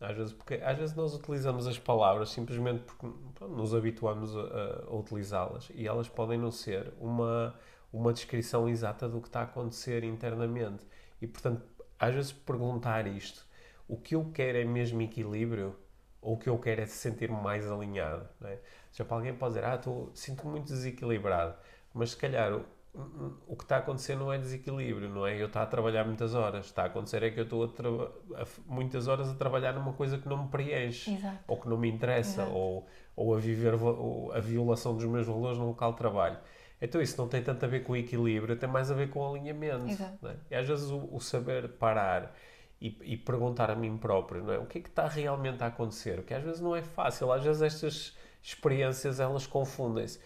às 0.00 0.16
vezes, 0.16 0.32
porque 0.32 0.54
às 0.54 0.78
vezes 0.78 0.94
nós 0.96 1.14
utilizamos 1.14 1.66
as 1.66 1.78
palavras 1.78 2.30
simplesmente 2.30 2.82
porque 2.84 3.06
pronto, 3.34 3.54
nos 3.54 3.74
habituamos 3.74 4.34
a, 4.36 4.86
a 4.88 4.94
utilizá-las 4.94 5.70
e 5.74 5.86
elas 5.86 6.08
podem 6.08 6.38
não 6.38 6.50
ser 6.50 6.92
uma, 6.98 7.54
uma 7.92 8.12
descrição 8.12 8.68
exata 8.68 9.08
do 9.08 9.20
que 9.20 9.28
está 9.28 9.40
a 9.40 9.44
acontecer 9.44 10.02
internamente. 10.02 10.86
E 11.20 11.26
portanto, 11.26 11.62
às 11.98 12.14
vezes 12.14 12.32
perguntar 12.32 13.06
isto, 13.06 13.46
o 13.86 13.96
que 13.96 14.14
eu 14.14 14.30
quero 14.32 14.56
é 14.58 14.64
mesmo 14.64 15.02
equilíbrio 15.02 15.76
ou 16.22 16.34
o 16.34 16.38
que 16.38 16.48
eu 16.48 16.58
quero 16.58 16.80
é 16.80 16.86
se 16.86 16.96
sentir 16.96 17.30
mais 17.30 17.70
alinhado? 17.70 18.26
Não 18.40 18.48
é? 18.48 18.58
Já 18.92 19.04
para 19.04 19.16
alguém 19.18 19.34
pode 19.34 19.54
dizer, 19.54 19.66
ah, 19.66 19.80
sinto-me 20.14 20.52
muito 20.52 20.66
desequilibrado, 20.66 21.54
mas 21.92 22.10
se 22.12 22.16
calhar 22.16 22.60
o 22.92 23.56
que 23.56 23.62
está 23.62 23.76
a 23.76 23.78
acontecer 23.78 24.16
não 24.16 24.32
é 24.32 24.38
desequilíbrio, 24.38 25.08
não 25.08 25.24
é 25.24 25.40
eu 25.40 25.46
estar 25.46 25.62
a 25.62 25.66
trabalhar 25.66 26.04
muitas 26.04 26.34
horas. 26.34 26.66
Está 26.66 26.82
a 26.82 26.86
acontecer 26.86 27.22
é 27.22 27.30
que 27.30 27.38
eu 27.38 27.44
estou 27.44 27.64
a 27.64 28.42
a 28.42 28.46
muitas 28.66 29.06
horas 29.06 29.28
a 29.28 29.34
trabalhar 29.34 29.72
numa 29.72 29.92
coisa 29.92 30.18
que 30.18 30.28
não 30.28 30.44
me 30.44 30.48
preenche, 30.50 31.14
Exato. 31.14 31.38
ou 31.46 31.56
que 31.56 31.68
não 31.68 31.76
me 31.76 31.88
interessa, 31.88 32.42
Exato. 32.42 32.56
ou, 32.56 32.86
ou 33.14 33.34
a 33.34 33.38
viver 33.38 33.74
ou 33.74 34.32
a 34.32 34.40
violação 34.40 34.94
dos 34.96 35.04
meus 35.04 35.26
valores 35.26 35.58
no 35.58 35.68
local 35.68 35.92
de 35.92 35.98
trabalho. 35.98 36.38
Então 36.82 37.00
isso 37.00 37.16
não 37.20 37.28
tem 37.28 37.42
tanto 37.42 37.64
a 37.64 37.68
ver 37.68 37.84
com 37.84 37.94
equilíbrio, 37.94 38.56
tem 38.56 38.68
mais 38.68 38.90
a 38.90 38.94
ver 38.94 39.10
com 39.10 39.28
alinhamento. 39.28 39.88
Exato. 39.88 40.18
não 40.20 40.30
é? 40.30 40.36
E 40.50 40.54
às 40.56 40.66
vezes 40.66 40.90
o, 40.90 41.08
o 41.14 41.20
saber 41.20 41.68
parar 41.68 42.34
e, 42.80 42.96
e 43.02 43.16
perguntar 43.16 43.70
a 43.70 43.76
mim 43.76 43.96
próprio, 43.98 44.42
não 44.42 44.52
é? 44.52 44.58
O 44.58 44.66
que 44.66 44.78
é 44.78 44.80
que 44.80 44.88
está 44.88 45.06
realmente 45.06 45.62
a 45.62 45.66
acontecer? 45.66 46.18
O 46.18 46.22
que 46.24 46.34
às 46.34 46.42
vezes 46.42 46.60
não 46.60 46.74
é 46.74 46.82
fácil, 46.82 47.30
às 47.30 47.44
vezes 47.44 47.62
estas 47.62 48.16
experiências 48.42 49.20
elas 49.20 49.46
confundem-se. 49.46 50.18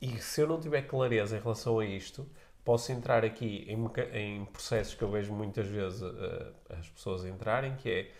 E 0.00 0.18
se 0.20 0.40
eu 0.42 0.46
não 0.46 0.60
tiver 0.60 0.82
clareza 0.82 1.36
em 1.36 1.40
relação 1.40 1.78
a 1.78 1.84
isto, 1.86 2.28
posso 2.64 2.92
entrar 2.92 3.24
aqui 3.24 3.64
em, 3.68 3.78
em 4.12 4.44
processos 4.46 4.94
que 4.94 5.02
eu 5.02 5.10
vejo 5.10 5.32
muitas 5.32 5.66
vezes 5.66 6.02
eh, 6.02 6.52
as 6.78 6.88
pessoas 6.88 7.24
entrarem, 7.24 7.76
que 7.76 7.90
é 7.90 8.10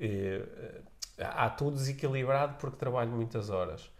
eh, 0.00 0.80
há 1.18 1.48
tudo 1.50 1.76
desequilibrado 1.76 2.56
porque 2.58 2.76
trabalho 2.76 3.10
muitas 3.10 3.50
horas. 3.50 3.90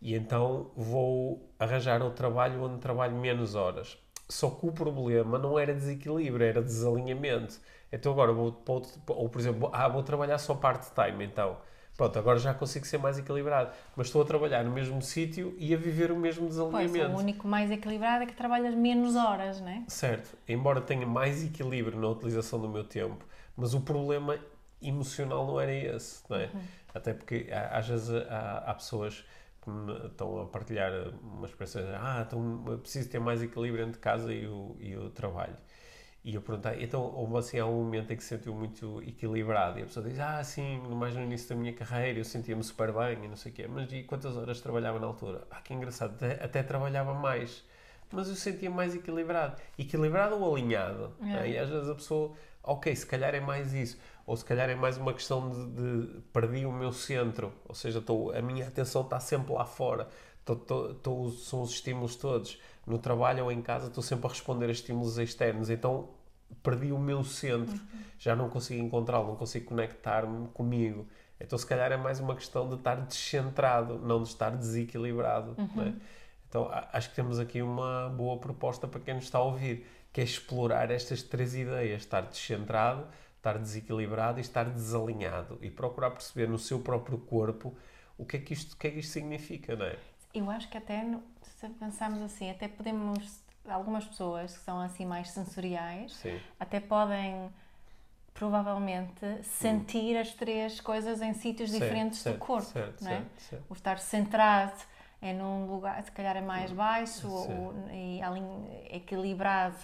E 0.00 0.14
então 0.14 0.70
vou 0.76 1.50
arranjar 1.58 2.02
outro 2.02 2.16
trabalho 2.16 2.62
onde 2.62 2.78
trabalho 2.80 3.16
menos 3.16 3.54
horas. 3.54 3.98
Só 4.28 4.50
que 4.50 4.66
o 4.66 4.72
problema 4.72 5.38
não 5.38 5.58
era 5.58 5.74
desequilíbrio, 5.74 6.44
era 6.46 6.62
desalinhamento. 6.62 7.60
Então 7.92 8.12
agora 8.12 8.32
vou 8.32 8.62
outro, 8.68 8.92
ou 9.08 9.28
por 9.28 9.40
exemplo, 9.40 9.70
ah, 9.72 9.88
vou 9.88 10.02
trabalhar 10.02 10.38
só 10.38 10.54
part-time, 10.54 11.24
então. 11.24 11.58
Pronto, 11.96 12.18
agora 12.18 12.38
já 12.38 12.52
consigo 12.52 12.84
ser 12.86 12.98
mais 12.98 13.18
equilibrado. 13.18 13.70
Mas 13.96 14.08
estou 14.08 14.20
a 14.22 14.24
trabalhar 14.24 14.62
no 14.64 14.70
mesmo 14.70 15.00
sítio 15.00 15.54
e 15.58 15.72
a 15.72 15.76
viver 15.76 16.12
o 16.12 16.16
mesmo 16.16 16.42
Pois, 16.46 16.50
desalinhamento. 16.50 17.16
o 17.16 17.18
único 17.18 17.48
mais 17.48 17.70
equilibrado 17.70 18.24
é 18.24 18.26
que 18.26 18.34
trabalhas 18.34 18.74
menos 18.74 19.16
horas, 19.16 19.60
não 19.60 19.68
é? 19.68 19.82
Certo, 19.88 20.36
embora 20.46 20.80
tenha 20.80 21.06
mais 21.06 21.42
equilíbrio 21.42 21.98
na 21.98 22.08
utilização 22.08 22.60
do 22.60 22.68
meu 22.68 22.84
tempo, 22.84 23.24
mas 23.56 23.72
o 23.72 23.80
problema 23.80 24.38
emocional 24.82 25.46
não 25.46 25.58
era 25.58 25.72
esse, 25.72 26.22
não 26.28 26.36
é? 26.36 26.50
Até 26.94 27.14
porque 27.14 27.48
há- 27.50 27.78
às 27.78 27.88
vezes 27.88 28.10
há, 28.28 28.64
há 28.66 28.74
pessoas 28.74 29.24
estão 30.04 30.42
a 30.42 30.46
partilhar 30.46 30.92
uma 31.22 31.46
experiência, 31.46 31.82
ah, 32.00 32.24
então 32.26 32.78
preciso 32.80 33.08
ter 33.08 33.18
mais 33.18 33.42
equilíbrio 33.42 33.84
entre 33.86 33.98
casa 34.00 34.32
e 34.32 34.46
o, 34.46 34.76
e 34.78 34.96
o 34.96 35.10
trabalho. 35.10 35.56
E 36.26 36.34
eu 36.34 36.42
perguntei, 36.42 36.82
então 36.82 37.02
houve 37.14 37.38
assim, 37.38 37.58
há 37.58 37.64
um 37.66 37.84
momento 37.84 38.12
em 38.12 38.16
que 38.16 38.22
se 38.22 38.30
sentiu 38.30 38.52
muito 38.52 39.00
equilibrado 39.02 39.78
e 39.78 39.82
a 39.82 39.86
pessoa 39.86 40.04
diz, 40.08 40.18
ah, 40.18 40.42
sim, 40.42 40.78
mais 40.88 41.14
no 41.14 41.22
início 41.22 41.48
da 41.50 41.54
minha 41.54 41.72
carreira 41.72 42.18
eu 42.18 42.24
sentia-me 42.24 42.64
super 42.64 42.92
bem 42.92 43.24
e 43.24 43.28
não 43.28 43.36
sei 43.36 43.52
o 43.52 43.54
quê, 43.54 43.68
mas 43.68 43.92
e 43.92 44.02
quantas 44.02 44.36
horas 44.36 44.60
trabalhava 44.60 44.98
na 44.98 45.06
altura? 45.06 45.46
Ah, 45.50 45.60
que 45.60 45.72
engraçado, 45.72 46.14
até, 46.16 46.44
até 46.44 46.62
trabalhava 46.64 47.14
mais 47.14 47.64
mas 48.10 48.28
eu 48.28 48.34
sentia 48.36 48.70
mais 48.70 48.94
equilibrado. 48.94 49.60
Equilibrado 49.78 50.36
ou 50.36 50.54
alinhado. 50.54 51.12
É. 51.20 51.24
né? 51.24 51.50
E 51.50 51.58
às 51.58 51.68
vezes 51.68 51.88
a 51.88 51.94
pessoa, 51.94 52.32
ok, 52.62 52.94
se 52.94 53.06
calhar 53.06 53.34
é 53.34 53.40
mais 53.40 53.72
isso. 53.74 53.98
Ou 54.26 54.36
se 54.36 54.44
calhar 54.44 54.68
é 54.70 54.74
mais 54.74 54.96
uma 54.96 55.12
questão 55.12 55.48
de, 55.50 56.06
de 56.06 56.20
perdi 56.32 56.64
o 56.66 56.72
meu 56.72 56.92
centro. 56.92 57.52
Ou 57.68 57.74
seja, 57.74 57.98
estou, 57.98 58.32
a 58.32 58.40
minha 58.42 58.66
atenção 58.66 59.02
está 59.02 59.18
sempre 59.20 59.52
lá 59.52 59.64
fora. 59.64 60.08
Estou, 60.40 60.56
estou, 60.56 60.90
estou- 60.92 61.30
são 61.30 61.62
os 61.62 61.70
estímulos 61.70 62.16
todos. 62.16 62.60
No 62.86 62.98
trabalho 62.98 63.44
ou 63.44 63.50
em 63.52 63.60
casa 63.60 63.88
estou 63.88 64.02
sempre 64.02 64.26
a 64.26 64.30
responder 64.30 64.66
a 64.66 64.72
estímulos 64.72 65.18
externos. 65.18 65.68
Então 65.70 66.08
perdi 66.62 66.92
o 66.92 66.98
meu 66.98 67.22
centro. 67.24 67.78
Já 68.18 68.34
não 68.34 68.48
consigo 68.48 68.82
encontrá-lo, 68.82 69.28
não 69.28 69.36
consigo 69.36 69.66
conectar-me 69.66 70.48
comigo. 70.48 71.06
Então 71.40 71.58
se 71.58 71.66
calhar 71.66 71.92
é 71.92 71.96
mais 71.96 72.18
uma 72.18 72.34
questão 72.34 72.68
de 72.68 72.76
estar 72.76 72.96
descentrado, 72.96 73.98
não 73.98 74.22
de 74.22 74.28
estar 74.28 74.50
desequilibrado. 74.50 75.54
é? 75.58 75.92
Então 76.48 76.66
a- 76.68 76.88
acho 76.92 77.10
que 77.10 77.16
temos 77.16 77.38
aqui 77.38 77.60
uma 77.60 78.08
boa 78.08 78.38
proposta 78.38 78.88
para 78.88 79.00
quem 79.00 79.14
nos 79.14 79.24
está 79.24 79.38
a 79.38 79.42
ouvir, 79.42 79.86
que 80.12 80.20
é 80.20 80.24
explorar 80.24 80.90
estas 80.90 81.22
três 81.22 81.54
ideias: 81.54 82.02
estar 82.02 82.22
descentrado, 82.22 83.06
estar 83.36 83.58
desequilibrado 83.58 84.38
e 84.38 84.40
estar 84.40 84.64
desalinhado. 84.64 85.58
E 85.60 85.70
procurar 85.70 86.10
perceber 86.10 86.48
no 86.48 86.58
seu 86.58 86.80
próprio 86.80 87.18
corpo 87.18 87.76
o 88.16 88.24
que 88.24 88.38
é 88.38 88.40
que 88.40 88.54
isto, 88.54 88.72
o 88.72 88.76
que 88.78 88.86
é 88.86 88.90
que 88.90 89.00
isto 89.00 89.12
significa, 89.12 89.76
não 89.76 89.84
é? 89.86 89.98
Eu 90.32 90.50
acho 90.50 90.68
que 90.70 90.78
até, 90.78 91.04
se 91.42 91.68
pensarmos 91.68 92.22
assim, 92.22 92.50
até 92.50 92.66
podemos, 92.68 93.40
algumas 93.68 94.04
pessoas 94.04 94.56
que 94.56 94.64
são 94.64 94.80
assim 94.80 95.04
mais 95.04 95.30
sensoriais, 95.30 96.14
Sim. 96.14 96.40
até 96.58 96.80
podem 96.80 97.50
provavelmente 98.34 99.42
sentir 99.42 100.16
as 100.16 100.32
três 100.34 100.80
coisas 100.80 101.22
em 101.22 101.32
sítios 101.32 101.70
Certo, 101.70 101.82
diferentes 101.82 102.18
certo, 102.18 102.36
do 102.36 102.44
corpo, 102.44 102.66
certo, 102.66 103.02
não 103.02 103.10
é? 103.10 103.24
O 103.68 103.72
estar 103.72 103.98
centrado 103.98 104.78
é 105.22 105.32
num 105.32 105.66
lugar, 105.66 106.02
se 106.04 106.12
calhar 106.12 106.36
é 106.36 106.42
mais 106.42 106.70
baixo, 106.70 107.28
Sim. 107.28 107.28
ou, 107.28 107.74
e 107.90 108.20
equilibrado, 108.94 109.76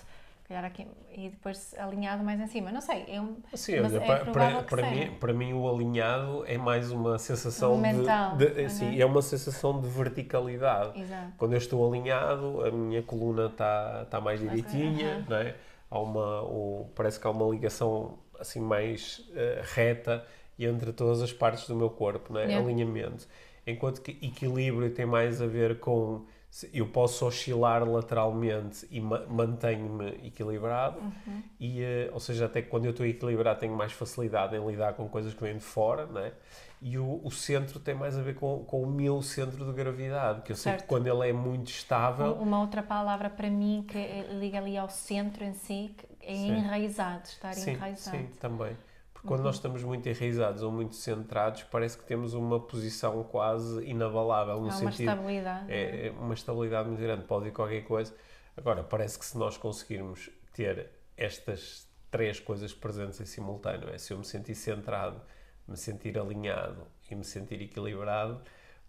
calhar 0.52 0.64
aqui, 0.64 0.86
e 1.10 1.30
depois 1.30 1.74
alinhado 1.78 2.22
mais 2.22 2.38
em 2.38 2.46
cima. 2.46 2.70
Não 2.70 2.80
sei, 2.80 3.04
é 3.08 3.20
um, 3.20 3.36
Sim, 3.54 3.80
mas 3.80 3.94
é 3.94 4.00
para, 4.00 4.24
para, 4.26 4.62
para 4.62 4.90
mim, 4.90 5.10
para 5.18 5.32
mim 5.32 5.52
o 5.54 5.68
alinhado 5.68 6.44
é 6.46 6.58
mais 6.58 6.92
uma 6.92 7.18
sensação 7.18 7.78
Mental, 7.78 8.36
de, 8.36 8.50
de 8.50 8.62
não 8.62 8.68
sim, 8.68 9.00
é? 9.00 9.06
uma 9.06 9.22
sensação 9.22 9.80
de 9.80 9.88
verticalidade. 9.88 11.00
Exato. 11.00 11.32
Quando 11.38 11.52
eu 11.52 11.58
estou 11.58 11.88
alinhado, 11.88 12.64
a 12.64 12.70
minha 12.70 13.02
coluna 13.02 13.46
está 13.46 14.04
tá 14.10 14.20
mais 14.20 14.40
direitinha, 14.40 15.24
não 15.28 15.36
é? 15.36 15.56
Há 15.90 15.98
uma, 15.98 16.88
parece 16.94 17.18
que 17.18 17.26
há 17.26 17.30
uma 17.30 17.48
ligação 17.48 18.18
assim 18.38 18.60
mais 18.60 19.26
eh, 19.34 19.62
reta 19.62 20.24
entre 20.58 20.92
todas 20.92 21.22
as 21.22 21.32
partes 21.32 21.66
do 21.66 21.74
meu 21.74 21.90
corpo, 21.90 22.32
não 22.32 22.40
é? 22.40 22.44
Yeah. 22.44 22.64
Alinhamento. 22.64 23.26
Enquanto 23.66 24.00
que 24.00 24.12
equilíbrio 24.24 24.90
tem 24.90 25.06
mais 25.06 25.40
a 25.40 25.46
ver 25.46 25.78
com 25.78 26.24
eu 26.72 26.86
posso 26.86 27.26
oscilar 27.26 27.82
lateralmente 27.88 28.86
e 28.90 29.00
ma- 29.00 29.24
mantenho-me 29.26 30.08
equilibrado, 30.26 30.98
Uhum. 31.00 31.42
e, 31.58 31.80
eh, 31.82 32.10
ou 32.12 32.20
seja, 32.20 32.44
até 32.46 32.60
quando 32.62 32.84
eu 32.84 32.90
estou 32.90 33.06
equilibrado 33.06 33.60
tenho 33.60 33.74
mais 33.74 33.92
facilidade 33.92 34.54
em 34.56 34.66
lidar 34.66 34.94
com 34.94 35.08
coisas 35.08 35.32
que 35.32 35.40
vêm 35.42 35.56
de 35.56 35.64
fora, 35.64 36.06
não 36.06 36.20
é? 36.20 36.32
E 36.80 36.98
o, 36.98 37.20
o 37.24 37.30
centro 37.30 37.78
tem 37.80 37.94
mais 37.94 38.18
a 38.18 38.22
ver 38.22 38.34
com, 38.34 38.64
com 38.64 38.82
o 38.82 38.86
meu 38.86 39.22
centro 39.22 39.64
de 39.64 39.72
gravidade, 39.72 40.42
que 40.42 40.52
eu 40.52 40.56
sei 40.56 40.72
que 40.72 40.78
Certo. 40.78 40.88
quando 40.88 41.06
ele 41.06 41.28
é 41.28 41.32
muito 41.32 41.68
estável, 41.70 42.34
Uma 42.34 42.60
outra 42.60 42.82
palavra 42.82 43.30
para 43.30 43.48
mim 43.48 43.84
que 43.88 43.96
é- 43.96 44.26
liga 44.32 44.58
ali 44.58 44.76
ao 44.76 44.88
centro 44.90 45.44
em 45.44 45.54
si 45.54 45.94
que 45.96 46.06
é 46.26 46.34
Sim. 46.34 46.58
enraizado, 46.58 47.24
estar 47.24 47.54
sim, 47.54 47.70
enraizado. 47.72 48.16
sim, 48.16 48.26
também. 48.40 48.76
Porque 49.22 49.28
quando 49.28 49.38
Uhum. 49.40 49.44
nós 49.46 49.54
estamos 49.54 49.84
muito 49.84 50.08
enraizados 50.08 50.62
ou 50.64 50.72
muito 50.72 50.96
centrados, 50.96 51.62
parece 51.64 51.96
que 51.96 52.04
temos 52.04 52.34
uma 52.34 52.58
posição 52.58 53.22
quase 53.22 53.84
inabalável, 53.84 54.54
no 54.60 54.62
Há 54.62 54.70
uma 54.70 54.72
sentido 54.72 55.10
estabilidade. 55.10 55.70
é? 55.72 55.76
é, 55.76 56.06
é 56.08 56.10
uma 56.10 56.34
estabilidade 56.34 56.88
muito 56.88 57.00
grande, 57.00 57.24
pode 57.24 57.46
ir 57.48 57.52
qualquer 57.52 57.82
coisa. 57.84 58.12
Agora, 58.56 58.82
parece 58.82 59.16
que 59.18 59.24
se 59.24 59.38
nós 59.38 59.56
conseguirmos 59.56 60.28
ter 60.52 60.90
estas 61.16 61.88
três 62.10 62.40
coisas 62.40 62.74
presentes 62.74 63.20
em 63.20 63.24
simultâneo, 63.24 63.88
é 63.90 63.96
se 63.96 64.12
eu 64.12 64.18
me 64.18 64.24
sentir 64.24 64.54
centrado, 64.56 65.20
me 65.68 65.76
sentir 65.76 66.18
alinhado 66.18 66.84
e 67.08 67.14
me 67.14 67.24
sentir 67.24 67.62
equilibrado, 67.62 68.40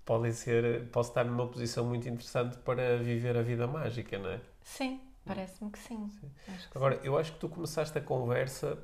podem 0.04 0.32
ser, 0.32 0.90
posso 0.90 1.10
estar 1.12 1.24
numa 1.24 1.48
posição 1.48 1.86
muito 1.86 2.10
interessante 2.10 2.58
para 2.58 2.98
viver 2.98 3.38
a 3.38 3.44
vida 3.44 3.68
mágica, 3.68 4.18
não 4.18 4.32
é? 4.32 4.42
Sim, 4.64 5.00
parece-me 5.24 5.70
que 5.72 5.78
sim. 5.80 6.10
Acho 6.48 6.70
que 6.72 6.78
Agora, 6.78 7.00
eu 7.04 7.18
acho 7.18 7.34
que 7.34 7.40
tu 7.40 7.48
começaste 7.48 7.96
a 7.98 8.02
conversa, 8.02 8.78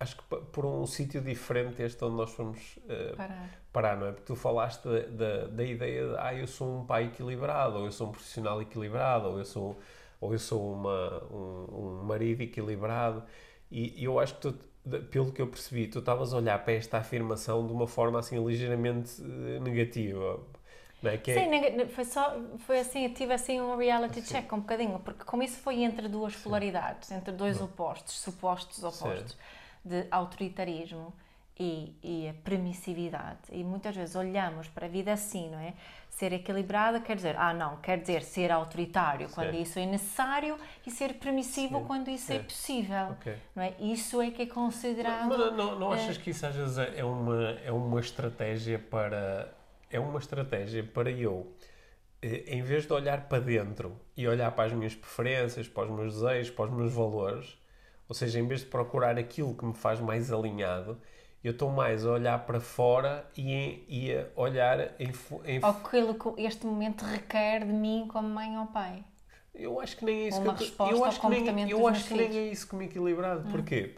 acho 0.00 0.16
que 0.16 0.22
por 0.52 0.64
um 0.66 0.86
sítio 0.86 1.20
diferente 1.20 1.76
deste 1.76 2.02
onde 2.04 2.16
nós 2.16 2.30
fomos 2.32 2.58
sim. 2.58 3.16
Parar. 3.16 3.48
parar, 3.72 3.96
não 3.96 4.06
é? 4.06 4.12
Porque 4.12 4.26
tu 4.26 4.36
falaste 4.36 4.84
da, 4.84 5.00
da, 5.08 5.46
da 5.48 5.64
ideia 5.64 6.08
de, 6.08 6.16
ah, 6.18 6.34
eu 6.34 6.46
sou 6.46 6.80
um 6.80 6.86
pai 6.86 7.06
equilibrado, 7.06 7.78
ou 7.78 7.86
eu 7.86 7.92
sou 7.92 8.08
um 8.08 8.12
profissional 8.12 8.60
equilibrado, 8.62 9.28
ou 9.28 9.38
eu 9.38 9.44
sou, 9.44 9.78
ou 10.20 10.32
eu 10.32 10.38
sou 10.38 10.72
uma, 10.72 11.24
um, 11.32 12.00
um 12.00 12.04
marido 12.04 12.42
equilibrado, 12.42 13.22
e, 13.70 14.00
e 14.00 14.04
eu 14.04 14.18
acho 14.18 14.34
que 14.36 14.40
tu, 14.40 14.52
pelo 15.10 15.32
que 15.32 15.42
eu 15.42 15.46
percebi, 15.48 15.86
tu 15.88 15.98
estavas 15.98 16.32
a 16.32 16.36
olhar 16.38 16.58
para 16.64 16.72
esta 16.74 16.98
afirmação 16.98 17.66
de 17.66 17.72
uma 17.72 17.86
forma 17.86 18.18
assim 18.18 18.42
ligeiramente 18.44 19.20
eh, 19.22 19.60
negativa, 19.60 20.40
não 21.02 21.10
é? 21.10 21.18
Que 21.18 21.30
é- 21.32 21.34
Sim, 21.34 21.88
foi 21.90 22.04
só, 22.04 22.36
foi 22.58 22.78
assim, 22.80 23.08
tive 23.12 23.32
assim 23.34 23.60
um 23.60 23.76
reality 23.76 24.22
check 24.22 24.50
um 24.52 24.60
bocadinho, 24.60 24.98
porque 25.00 25.24
como 25.24 25.42
isso 25.42 25.58
foi 25.58 25.82
entre 25.82 26.08
duas 26.08 26.34
polaridades, 26.36 27.10
entre 27.10 27.32
dois 27.32 27.60
opostos, 27.60 28.18
supostos 28.20 28.82
opostos, 28.82 29.36
de 29.84 30.06
autoritarismo 30.10 31.12
e, 31.60 31.92
e 32.02 32.28
a 32.28 32.34
permissividade, 32.34 33.40
e 33.50 33.64
muitas 33.64 33.96
vezes 33.96 34.14
olhamos 34.14 34.68
para 34.68 34.86
a 34.86 34.88
vida 34.88 35.12
assim, 35.12 35.50
não 35.50 35.58
é? 35.58 35.74
Ser 36.08 36.32
equilibrado 36.32 37.00
quer 37.00 37.16
dizer, 37.16 37.36
ah 37.36 37.52
não, 37.52 37.76
quer 37.78 37.98
dizer 37.98 38.22
ser 38.22 38.50
autoritário 38.50 39.28
quando 39.30 39.50
Certo. 39.50 39.62
isso 39.62 39.78
é 39.78 39.86
necessário 39.86 40.56
e 40.86 40.90
ser 40.90 41.14
permissivo 41.14 41.84
quando 41.84 42.10
isso 42.10 42.30
é 42.32 42.36
certo. 42.36 42.46
possível, 42.46 43.06
Ok. 43.10 43.36
não 43.54 43.62
é? 43.62 43.74
Isso 43.80 44.20
é 44.20 44.30
que 44.30 44.42
é 44.42 44.46
considerado... 44.46 45.28
Mas 45.28 45.38
não, 45.38 45.56
não, 45.56 45.78
não 45.78 45.92
achas 45.92 46.16
que 46.16 46.30
isso 46.30 46.46
às 46.46 46.54
vezes 46.54 46.78
é 46.78 47.04
uma, 47.04 47.50
é 47.64 47.72
uma 47.72 48.00
estratégia 48.00 48.78
para. 48.78 49.52
É 49.90 49.98
uma 49.98 50.18
estratégia 50.18 50.84
para 50.84 51.10
eu, 51.10 51.52
eh, 52.20 52.44
em 52.46 52.62
vez 52.62 52.86
de 52.86 52.92
olhar 52.92 53.28
para 53.28 53.40
dentro 53.40 53.96
e 54.16 54.28
olhar 54.28 54.50
para 54.52 54.64
as 54.64 54.72
minhas 54.72 54.94
preferências, 54.94 55.66
para 55.66 55.84
os 55.84 55.90
meus 55.90 56.14
desejos, 56.14 56.50
para 56.50 56.66
os 56.66 56.70
meus 56.72 56.92
valores, 56.92 57.57
ou 58.08 58.14
seja, 58.14 58.38
em 58.40 58.46
vez 58.46 58.60
de 58.60 58.66
procurar 58.66 59.18
aquilo 59.18 59.54
que 59.56 59.64
me 59.64 59.74
faz 59.74 60.00
mais 60.00 60.32
alinhado, 60.32 61.00
eu 61.44 61.52
estou 61.52 61.70
mais 61.70 62.04
a 62.06 62.12
olhar 62.12 62.38
para 62.46 62.60
fora 62.60 63.26
e, 63.36 63.84
e 63.88 64.12
a 64.14 64.26
olhar 64.36 64.94
em, 65.00 65.12
em 65.44 65.60
aquilo 65.62 66.14
que 66.18 66.42
este 66.42 66.66
momento 66.66 67.04
requer 67.04 67.64
de 67.64 67.72
mim 67.72 68.08
como 68.08 68.28
mãe 68.28 68.58
ou 68.58 68.66
pai. 68.66 69.04
Eu 69.54 69.80
acho 69.80 69.96
que 69.96 70.04
nem 70.04 70.24
é 70.24 70.28
isso 70.28 70.38
Ou 70.38 70.42
que 70.42 70.48
uma 70.48 70.54
eu, 70.82 70.86
eu 70.98 71.04
acho 71.04 71.20
que 71.20 71.26
nem, 71.28 71.62
eu 71.66 71.86
acho 71.86 72.06
que 72.06 72.14
nem 72.14 72.36
é 72.38 72.46
isso 72.48 72.68
que 72.68 72.76
me 72.76 72.84
equilibrado. 72.86 73.48
Porquê? 73.48 73.94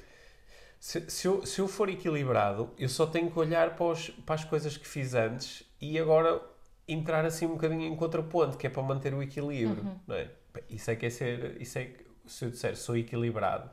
Se, 0.80 1.10
se, 1.10 1.28
eu, 1.28 1.46
se 1.46 1.60
eu 1.60 1.68
for 1.68 1.88
equilibrado, 1.90 2.70
eu 2.78 2.88
só 2.88 3.06
tenho 3.06 3.30
que 3.30 3.38
olhar 3.38 3.76
para, 3.76 3.86
os- 3.86 4.10
para 4.10 4.36
as 4.36 4.44
coisas 4.44 4.76
que 4.76 4.88
fiz 4.88 5.14
antes 5.14 5.64
e 5.80 5.98
agora 5.98 6.40
entrar 6.88 7.24
assim 7.26 7.46
um 7.46 7.50
bocadinho 7.54 7.82
em 7.84 7.96
contraponto, 7.96 8.58
que 8.58 8.66
é 8.66 8.70
para 8.70 8.82
manter 8.82 9.14
o 9.14 9.22
equilíbrio. 9.22 9.82
Uhum. 9.84 10.00
Não 10.06 10.16
é? 10.16 10.30
Isso 10.70 10.90
é 10.90 10.96
que 10.96 11.06
é 11.06 11.10
ser. 11.10 11.60
Isso 11.60 11.78
é 11.78 11.86
que, 11.86 12.06
se 12.26 12.44
eu 12.46 12.50
disser 12.50 12.76
sou 12.76 12.96
equilibrado, 12.96 13.70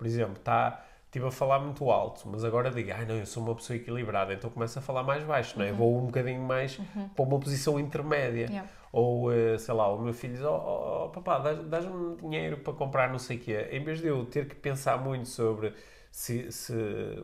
por 0.00 0.06
exemplo, 0.06 0.36
está. 0.38 0.82
Estive 1.04 1.26
a 1.26 1.30
falar 1.30 1.58
muito 1.58 1.90
alto, 1.90 2.22
mas 2.26 2.42
agora 2.44 2.70
digo, 2.70 2.90
ai 2.94 3.04
não, 3.04 3.16
eu 3.16 3.26
sou 3.26 3.42
uma 3.42 3.54
pessoa 3.54 3.76
equilibrada, 3.76 4.32
então 4.32 4.48
começo 4.48 4.78
a 4.78 4.82
falar 4.82 5.02
mais 5.02 5.22
baixo, 5.24 5.58
não 5.58 5.64
é? 5.66 5.72
Vou 5.72 5.98
um 5.98 6.06
bocadinho 6.06 6.40
mais 6.40 6.80
para 7.16 7.24
uma 7.24 7.38
posição 7.38 7.78
intermédia. 7.80 8.46
Uhum. 8.46 8.52
Yeah. 8.52 8.68
Ou, 8.92 9.32
eh, 9.32 9.58
sei 9.58 9.74
lá, 9.74 9.92
o 9.92 10.00
meu 10.00 10.14
filho 10.14 10.34
diz, 10.34 10.42
oh, 10.44 10.48
oh, 10.54 11.04
oh, 11.06 11.08
papá, 11.10 11.40
dás- 11.40 11.64
dás-me 11.64 12.16
dinheiro 12.16 12.58
para 12.58 12.72
comprar 12.72 13.10
não 13.10 13.18
sei 13.18 13.36
o 13.36 13.40
quê. 13.40 13.68
Em 13.72 13.82
vez 13.82 14.00
de 14.00 14.06
eu 14.06 14.24
ter 14.24 14.46
que 14.48 14.54
pensar 14.54 14.98
muito 14.98 15.28
sobre 15.28 15.74
se, 16.12 16.50
se- 16.52 16.72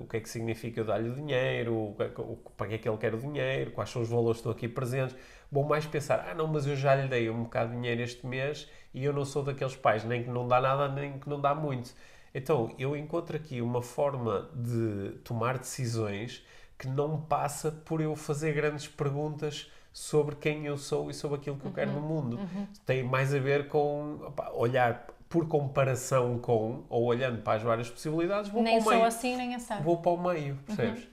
o 0.00 0.04
que 0.04 0.16
é 0.16 0.20
que 0.20 0.28
significa 0.28 0.80
eu 0.80 0.84
dar-lhe 0.84 1.08
o 1.08 1.14
dinheiro, 1.14 1.72
o 1.72 1.96
é 2.00 2.06
o- 2.20 2.36
para 2.56 2.66
que 2.66 2.74
é 2.74 2.78
que 2.78 2.88
ele 2.88 2.98
quer 2.98 3.14
o 3.14 3.18
dinheiro, 3.18 3.70
quais 3.70 3.88
são 3.90 4.02
os 4.02 4.08
valores 4.08 4.38
que 4.38 4.48
estão 4.48 4.52
aqui 4.52 4.66
presentes, 4.68 5.14
vou 5.50 5.62
mais 5.64 5.86
pensar, 5.86 6.26
ah 6.28 6.34
não, 6.34 6.48
mas 6.48 6.66
eu 6.66 6.74
já 6.74 6.92
lhe 6.96 7.06
dei 7.06 7.30
um 7.30 7.44
bocado 7.44 7.70
de 7.70 7.76
dinheiro 7.76 8.02
este 8.02 8.26
mês 8.26 8.68
e 8.92 9.04
eu 9.04 9.12
não 9.12 9.24
sou 9.24 9.44
daqueles 9.44 9.76
pais, 9.76 10.02
nem 10.04 10.24
que 10.24 10.28
não 10.30 10.46
dá 10.48 10.60
nada, 10.60 10.88
nem 10.88 11.18
que 11.20 11.28
não 11.28 11.40
dá 11.40 11.54
muito. 11.54 11.94
Então, 12.37 12.70
eu 12.79 12.94
encontro 12.94 13.35
aqui 13.35 13.62
uma 13.62 13.81
forma 13.81 14.51
de 14.55 15.12
tomar 15.25 15.57
decisões 15.57 16.44
que 16.79 16.87
não 16.87 17.18
passa 17.18 17.72
por 17.72 18.03
eu 18.03 18.14
fazer 18.14 18.53
grandes 18.53 18.87
perguntas 18.87 19.72
sobre 19.90 20.37
quem 20.37 20.66
eu 20.66 20.77
sou 20.77 21.09
e 21.09 21.14
sobre 21.14 21.38
aquilo 21.38 21.57
que 21.57 21.64
eu 21.64 21.72
quero 21.72 21.92
no 21.92 22.01
mundo. 22.03 22.38
Tem 22.85 23.03
mais 23.03 23.35
a 23.35 23.38
ver 23.38 23.68
com 23.68 24.18
opá, 24.27 24.51
olhar 24.53 25.07
por 25.31 25.49
comparação 25.49 26.38
com, 26.38 26.85
ou 26.90 27.05
olhando 27.05 27.40
para 27.40 27.55
as 27.57 27.62
várias 27.62 27.88
possibilidades, 27.88 28.51
vou 28.51 28.62
Nem 28.62 28.75
para 28.75 28.81
o 28.81 28.85
sou 28.85 28.92
meio. 28.92 29.05
assim, 29.07 29.37
nem 29.37 29.55
assado. 29.55 29.83
Vou 29.83 29.96
para 30.03 30.12
o 30.12 30.22
meio, 30.22 30.57
percebes? 30.66 31.09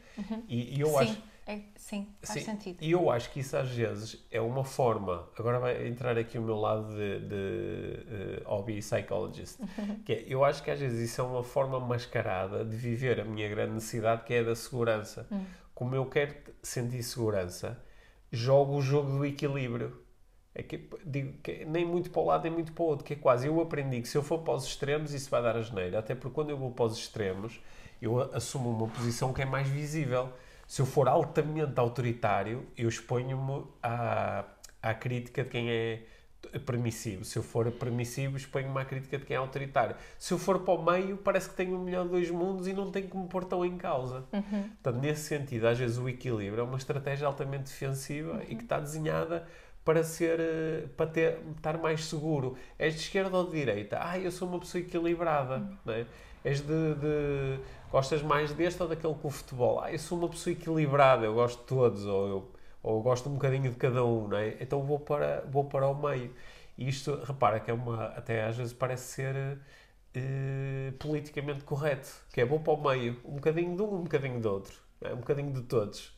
E, 0.50 0.76
e 0.78 0.82
eu 0.82 0.88
sim, 0.88 0.98
acho 0.98 1.22
é- 1.46 1.60
sim, 1.76 2.08
faz 2.22 2.40
Sim, 2.40 2.46
sentido. 2.46 2.78
E 2.82 2.92
eu 2.92 3.10
acho 3.10 3.30
que 3.32 3.40
isso 3.40 3.56
às 3.58 3.70
vezes 3.70 4.26
é 4.32 4.40
uma 4.40 4.64
forma. 4.64 5.28
Agora 5.38 5.60
vai 5.60 5.88
entrar 5.88 6.18
aqui 6.18 6.38
o 6.38 6.42
meu 6.42 6.56
lado 6.58 6.88
de, 6.96 7.20
de 7.20 8.40
eh, 8.40 8.44
hobby 8.46 8.80
psychologist. 8.80 9.60
Que 10.06 10.14
é, 10.14 10.24
eu 10.28 10.44
acho 10.44 10.62
que 10.64 10.70
às 10.72 10.80
vezes 10.80 11.10
isso 11.12 11.22
é 11.22 11.24
uma 11.24 11.44
forma 11.44 11.80
mascarada 11.80 12.64
de 12.66 12.76
viver 12.76 13.20
a 13.22 13.26
minha 13.26 13.48
grande 13.50 13.74
necessidade, 13.74 14.24
que 14.26 14.34
é 14.34 14.40
a 14.40 14.44
da 14.44 14.56
segurança. 14.56 15.28
Como 15.74 15.96
eu 15.96 16.06
quero 16.06 16.36
sentir 16.62 17.02
segurança, 17.04 17.82
jogo 18.32 18.76
o 18.78 18.82
jogo 18.82 19.12
do 19.18 19.26
equilíbrio. 19.26 20.02
É 20.56 20.62
que, 20.62 20.88
digo, 21.06 21.40
que 21.42 21.66
nem 21.66 21.84
muito 21.86 22.12
para 22.12 22.22
o 22.22 22.26
lado, 22.26 22.44
nem 22.44 22.52
muito 22.52 22.74
para 22.74 22.84
o 22.84 22.88
outro. 22.88 23.06
Que 23.06 23.14
é 23.14 23.16
quase. 23.16 23.48
Eu 23.48 23.60
aprendi 23.62 24.02
que 24.02 24.08
se 24.08 24.18
eu 24.18 24.22
for 24.24 24.40
para 24.40 24.54
os 24.54 24.66
extremos, 24.66 25.14
isso 25.14 25.30
vai 25.30 25.42
dar 25.42 25.56
a 25.56 25.62
geneira. 25.62 26.00
Até 26.00 26.14
porque 26.16 26.34
quando 26.36 26.50
eu 26.52 26.58
vou 26.58 26.72
para 26.72 26.86
os 26.86 26.98
extremos, 26.98 27.60
eu 28.02 28.20
assumo 28.36 28.70
uma 28.70 28.88
posição 28.88 29.34
que 29.34 29.42
é 29.42 29.46
mais 29.46 29.68
visível. 29.68 30.32
Se 30.74 30.82
eu 30.82 30.88
for 30.88 31.08
altamente 31.08 31.80
autoritário, 31.80 32.66
eu 32.76 32.90
exponho-me 32.90 33.64
à, 33.84 34.44
à 34.82 34.92
crítica 34.96 35.44
de 35.44 35.50
quem 35.52 35.70
é 35.70 36.02
permissivo. 36.66 37.24
Se 37.24 37.38
eu 37.38 37.44
for 37.44 37.72
permissivo, 37.74 38.38
exponho-me 38.38 38.82
à 38.82 38.84
crítica 38.84 39.20
de 39.20 39.24
quem 39.24 39.36
é 39.36 39.38
autoritário. 39.38 39.96
Se 40.18 40.34
eu 40.34 40.40
for 40.40 40.62
para 40.62 40.74
o 40.74 40.84
meio, 40.84 41.16
parece 41.18 41.48
que 41.48 41.54
tenho 41.56 41.80
o 41.80 41.80
melhor 41.80 42.06
de 42.06 42.10
dois 42.10 42.32
mundos 42.32 42.68
e 42.68 42.74
não 42.74 42.90
tenho 42.90 43.08
que 43.08 43.16
me 43.16 43.28
pôr 43.28 43.44
tão 43.46 43.64
em 43.64 43.78
causa. 43.78 44.24
Portanto, 44.82 45.00
nesse 45.00 45.28
sentido, 45.28 45.68
às 45.68 45.78
vezes 45.78 46.00
o 46.00 46.10
equilíbrio 46.10 46.62
é 46.62 46.64
uma 46.64 46.80
estratégia 46.80 47.28
altamente 47.28 47.66
defensiva 47.66 48.42
e 48.50 48.56
que 48.56 48.64
está 48.64 48.80
desenhada 48.80 49.48
para 49.86 50.04
ser 50.04 50.88
para 50.98 51.06
ter, 51.06 51.38
estar 51.56 51.78
mais 51.78 52.04
seguro. 52.06 52.58
És 52.80 52.96
de 52.96 53.02
esquerda 53.02 53.38
ou 53.38 53.46
de 53.46 53.52
direita? 53.60 54.00
Ah, 54.02 54.18
eu 54.18 54.32
sou 54.32 54.48
uma 54.48 54.58
pessoa 54.58 54.82
equilibrada. 54.82 55.60
Não 55.86 55.94
é? 55.94 56.08
És 56.44 56.62
de, 56.62 56.96
de- 56.96 57.60
Gostas 57.94 58.24
mais 58.24 58.52
deste 58.52 58.82
ou 58.82 58.90
daquele 58.90 59.14
com 59.14 59.28
o 59.28 59.30
futebol? 59.30 59.80
Ah, 59.80 59.92
eu 59.92 60.00
sou 60.00 60.18
uma 60.18 60.28
pessoa 60.28 60.52
equilibrada, 60.52 61.26
eu 61.26 61.36
gosto 61.36 61.60
de 61.60 61.66
todos, 61.68 62.06
ou 62.08 62.28
eu, 62.28 62.52
ou 62.82 62.96
eu 62.98 63.02
gosto 63.04 63.30
um 63.30 63.34
bocadinho 63.34 63.70
de 63.70 63.78
cada 63.78 64.04
um, 64.04 64.28
não 64.30 64.36
é? 64.36 64.58
Então 64.60 64.82
vou 64.82 65.00
para, 65.00 65.42
vou 65.42 65.66
para 65.66 65.88
o 65.88 65.94
meio. 65.94 66.34
E 66.76 66.90
isto, 66.90 67.14
repara, 67.24 67.60
que 67.60 67.70
é 67.70 67.74
uma, 67.76 68.06
até 68.06 68.46
às 68.46 68.58
vezes 68.58 68.74
parece 68.74 69.04
ser 69.14 69.60
eh, 70.16 70.92
politicamente 70.98 71.64
correto, 71.66 72.10
que 72.34 72.42
é 72.42 72.46
vou 72.46 72.60
para 72.62 72.74
o 72.74 72.82
meio, 72.82 73.22
um 73.24 73.36
bocadinho 73.36 73.76
de 73.76 73.84
um, 73.84 73.94
um 73.94 74.04
bocadinho 74.06 74.42
de 74.42 74.48
outro, 74.48 74.74
é? 75.00 75.14
um 75.14 75.18
bocadinho 75.18 75.54
de 75.54 75.62
todos. 75.62 76.18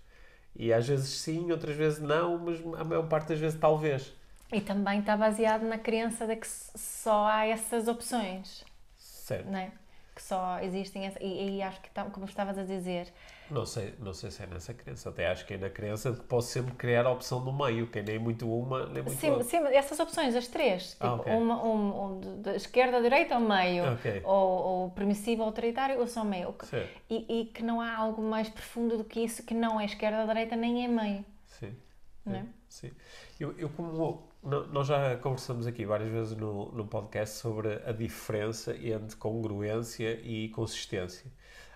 E 0.56 0.72
às 0.72 0.88
vezes 0.88 1.10
sim, 1.10 1.52
outras 1.52 1.76
vezes 1.76 2.00
não, 2.00 2.38
mas 2.38 2.58
a 2.80 2.86
maior 2.86 3.06
parte 3.10 3.28
das 3.28 3.40
vezes 3.40 3.60
talvez. 3.60 4.14
E 4.50 4.62
também 4.62 5.02
está 5.02 5.18
baseado 5.18 5.64
na 5.64 5.78
crença 5.78 6.26
de 6.26 6.38
que 6.38 6.48
só 6.48 7.26
há 7.28 7.46
essas 7.46 7.90
opções, 7.90 8.64
Certo. 8.96 9.52
não 9.52 9.60
é? 9.60 9.74
Que 10.16 10.24
só 10.24 10.60
existem 10.62 11.06
essa, 11.06 11.22
e, 11.22 11.58
e 11.58 11.62
acho 11.62 11.82
que, 11.82 11.90
tá- 11.90 12.06
como 12.06 12.26
estavas 12.26 12.58
a 12.58 12.64
dizer, 12.64 13.12
Não 13.52 13.66
sei, 13.66 13.94
não 14.00 14.14
sei 14.14 14.32
se 14.32 14.42
é 14.44 14.48
nessa 14.48 14.74
crença. 14.74 15.10
Até 15.10 15.28
acho 15.28 15.46
que 15.46 15.54
é 15.54 15.58
na 15.58 15.70
crença 15.70 16.14
que 16.14 16.24
posso 16.24 16.48
sempre 16.48 16.74
criar 16.76 17.06
a 17.06 17.12
opção 17.12 17.42
no 17.42 17.52
meio, 17.52 17.86
que 17.88 18.00
é 18.00 18.02
nem 18.04 18.18
muito 18.18 18.50
uma, 18.50 18.86
nem 18.86 19.04
muito 19.04 19.20
sim, 19.20 19.30
outra. 19.30 19.44
sim, 19.44 19.58
essas 19.76 20.00
opções, 20.00 20.34
as 20.34 20.48
três, 20.48 20.94
tipo, 20.94 21.06
Ah, 21.06 21.14
ok. 21.16 21.34
uma, 21.34 21.64
um, 21.64 22.04
um 22.18 22.42
de- 22.42 22.56
esquerda, 22.56 23.02
direita 23.02 23.36
ou 23.36 23.42
meio, 23.42 23.92
Ok. 23.94 24.22
ou, 24.24 24.34
ou 24.84 24.90
permissivo, 24.92 25.44
autoritário, 25.44 26.00
ou 26.00 26.08
só 26.08 26.24
meio. 26.24 26.56
E, 27.10 27.42
e 27.42 27.46
que 27.48 27.62
não 27.62 27.82
há 27.82 27.96
algo 27.96 28.22
mais 28.22 28.48
profundo 28.50 28.98
do 28.98 29.04
que 29.04 29.20
isso, 29.20 29.44
que 29.44 29.54
não 29.54 29.80
é 29.80 29.86
esquerda, 29.86 30.26
direita, 30.26 30.56
nem 30.56 30.86
é 30.86 30.88
meio. 30.88 31.26
Sim. 31.46 31.76
Não 32.26 32.36
é? 32.36 32.46
Sim. 32.70 32.92
Eu, 33.40 33.54
eu 33.60 33.70
como 33.70 34.24
nós 34.46 34.88
já 34.88 35.18
conversamos 35.18 35.66
aqui 35.66 35.86
várias 35.86 36.10
vezes 36.10 36.38
no, 36.38 36.72
no 36.72 36.86
podcast 36.86 37.38
sobre 37.38 37.82
a 37.84 37.92
diferença 37.92 38.76
entre 38.78 39.16
congruência 39.16 40.20
e 40.24 40.50
consistência. 40.50 41.32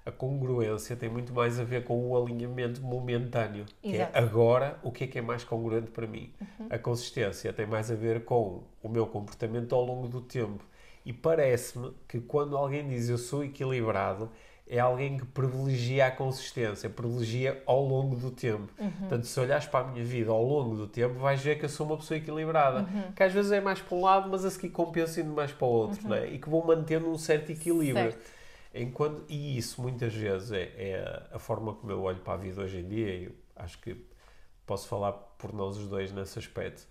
A 0.06 0.12
congruência 0.12 0.96
tem 0.96 1.10
muito 1.10 1.34
mais 1.34 1.60
a 1.60 1.64
ver 1.64 1.84
com 1.84 2.08
o 2.08 2.18
alinhamento 2.18 2.82
momentâneo, 2.82 3.66
que 3.82 3.96
Exato. 3.96 4.16
é 4.16 4.20
agora 4.20 4.80
o 4.84 4.92
que 4.92 5.04
é 5.04 5.08
que 5.08 5.20
é 5.20 5.22
mais 5.22 5.44
congruente 5.44 5.92
para 5.92 6.08
mim. 6.08 6.32
A 6.70 6.78
consistência 6.78 7.52
tem 7.52 7.66
mais 7.66 7.92
a 7.92 7.96
ver 7.96 8.24
com 8.24 8.64
o 8.82 8.90
meu 8.90 9.06
comportamento 9.08 9.74
ao 9.76 9.84
longo 9.84 10.08
do 10.08 10.22
tempo. 10.22 10.64
E 11.06 11.12
parece-me 11.12 11.92
que 12.08 12.20
quando 12.20 12.56
alguém 12.56 12.88
diz 12.88 13.10
eu 13.10 13.18
sou 13.18 13.44
equilibrado, 13.44 14.30
é 14.70 14.80
alguém 14.80 15.18
que 15.18 15.26
privilegia 15.26 16.06
a 16.06 16.12
consistência, 16.12 16.88
privilegia 16.88 17.62
ao 17.66 17.84
longo 17.84 18.16
do 18.16 18.30
tempo. 18.30 18.72
Portanto, 19.00 19.24
se 19.26 19.40
olhares 19.40 19.66
para 19.66 19.88
a 19.88 19.92
minha 19.92 20.06
vida 20.06 20.30
ao 20.30 20.44
longo 20.44 20.76
do 20.76 20.88
tempo, 20.88 21.16
vais 21.16 21.42
ver 21.42 21.58
que 21.58 21.66
eu 21.66 21.70
sou 21.70 21.88
uma 21.88 21.98
pessoa 21.98 22.20
equilibrada. 22.20 22.88
Que 23.16 23.24
às 23.24 23.34
vezes 23.34 23.52
é 23.52 23.60
mais 23.60 23.82
para 23.82 23.98
um 23.98 24.02
lado, 24.02 24.30
mas 24.30 24.46
a 24.46 24.52
seguir 24.52 24.70
compensa 24.70 25.22
indo 25.22 25.34
mais 25.34 25.52
para 25.52 25.66
o 25.66 25.70
outro, 25.72 26.08
não 26.08 26.16
é? 26.16 26.28
E 26.28 26.38
que 26.38 26.48
vou 26.48 26.64
mantendo 26.64 27.10
um 27.10 27.18
certo 27.18 27.52
equilíbrio. 27.52 28.12
Certo. 28.12 28.32
Enquanto, 28.72 29.24
e 29.28 29.58
isso 29.58 29.82
muitas 29.82 30.14
vezes 30.14 30.52
é, 30.52 30.72
é 30.78 31.24
a 31.32 31.40
forma 31.40 31.74
como 31.74 31.92
eu 31.92 32.04
olho 32.04 32.20
para 32.20 32.34
a 32.34 32.38
vida 32.38 32.62
hoje 32.62 32.78
em 32.78 32.88
dia, 32.88 33.16
e 33.16 33.36
acho 33.56 33.80
que 33.80 33.98
posso 34.68 34.88
falar 34.88 35.14
por 35.14 35.52
nós 35.52 35.78
os 35.78 35.88
dois 35.88 36.12
nesse 36.12 36.38
aspecto. 36.38 36.88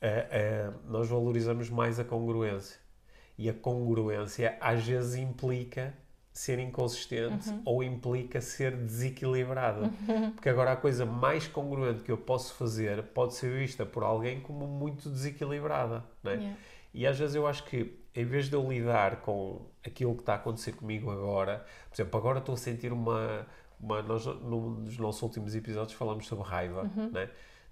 É, 0.00 0.26
é, 0.30 0.70
nós 0.88 1.08
valorizamos 1.08 1.70
mais 1.70 2.00
a 2.00 2.04
congruência. 2.04 2.80
E 3.38 3.48
a 3.48 3.54
congruência 3.54 4.58
às 4.60 4.84
vezes 4.84 5.14
implica 5.14 5.94
ser 6.32 6.58
inconsistente 6.58 7.50
ou 7.64 7.82
implica 7.82 8.40
ser 8.40 8.76
desequilibrado. 8.76 9.90
Porque 10.34 10.48
agora 10.48 10.72
a 10.72 10.76
coisa 10.76 11.04
mais 11.04 11.46
congruente 11.46 12.02
que 12.02 12.12
eu 12.12 12.18
posso 12.18 12.54
fazer 12.54 13.02
pode 13.02 13.34
ser 13.34 13.50
vista 13.52 13.84
por 13.84 14.02
alguém 14.02 14.40
como 14.40 14.66
muito 14.66 15.10
desequilibrada. 15.10 16.04
Não 16.22 16.32
é? 16.32 16.36
Yeah. 16.36 16.56
E 16.92 17.06
às 17.06 17.18
vezes 17.18 17.36
eu 17.36 17.46
acho 17.46 17.64
que, 17.64 17.98
em 18.14 18.24
vez 18.24 18.48
de 18.48 18.54
eu 18.54 18.68
lidar 18.68 19.20
com 19.20 19.66
aquilo 19.84 20.14
que 20.14 20.22
está 20.22 20.32
a 20.32 20.36
acontecer 20.36 20.72
comigo 20.72 21.10
agora, 21.10 21.64
por 21.88 21.94
exemplo, 21.94 22.18
agora 22.18 22.38
estou 22.38 22.54
a 22.54 22.58
sentir 22.58 22.92
uma. 22.92 23.46
uma 23.80 24.02
nós, 24.02 24.26
num 24.26 24.82
dos 24.82 24.98
nossos 24.98 25.22
últimos 25.22 25.54
episódios, 25.54 25.92
falamos 25.92 26.26
sobre 26.26 26.44
raiva, 26.44 26.90
né? 27.12 27.30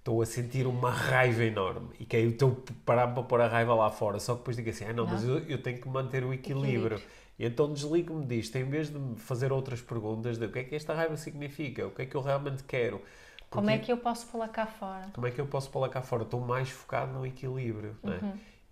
Estou 0.09 0.23
a 0.23 0.25
sentir 0.25 0.67
uma 0.67 0.91
raiva 0.91 1.45
enorme 1.45 1.91
e 2.01 2.07
que 2.07 2.17
aí 2.17 2.25
eu 2.25 2.31
estou 2.31 2.65
a 2.67 2.73
parar 2.87 3.09
para 3.09 3.23
pôr 3.25 3.43
a 3.43 3.47
raiva 3.47 3.75
lá 3.75 3.91
fora. 3.91 4.19
Só 4.19 4.33
que 4.33 4.39
depois 4.39 4.57
digo 4.57 4.71
assim: 4.71 4.87
ah, 4.87 4.93
não, 4.95 5.05
mas 5.07 5.23
eu, 5.23 5.39
eu 5.41 5.61
tenho 5.63 5.79
que 5.79 5.87
manter 5.87 6.25
o 6.25 6.33
equilíbrio. 6.33 6.97
Equilíbrio. 6.97 7.03
E 7.39 7.45
então 7.45 7.71
desligo-me 7.71 8.25
disto, 8.25 8.57
em 8.57 8.65
vez 8.65 8.89
de 8.89 8.99
fazer 9.21 9.53
outras 9.53 9.83
perguntas 9.83 10.39
de 10.39 10.47
o 10.47 10.51
que 10.51 10.61
é 10.61 10.65
que 10.65 10.75
esta 10.75 10.95
raiva 10.95 11.15
significa, 11.19 11.87
o 11.87 11.91
que 11.91 12.01
é 12.01 12.07
que 12.07 12.15
eu 12.17 12.23
realmente 12.23 12.65
quero. 12.65 13.03
Como 13.51 13.69
é 13.69 13.75
Porque- 13.75 13.85
que 13.85 13.93
eu 13.93 13.99
posso 13.99 14.27
pô-la 14.29 14.49
cá 14.49 14.65
fora? 14.67 15.09
como 15.13 15.27
é 15.27 15.31
que 15.31 15.39
eu 15.43 15.47
posso 15.47 15.69
pôr 15.71 15.81
lá 15.81 15.91
cá 15.91 16.01
fora? 16.01 16.23
Estou 16.23 16.41
mais 16.41 16.71
focado 16.71 17.13
no 17.13 17.27
equilíbrio, 17.27 17.95
não 18.03 18.15
é? 18.15 18.19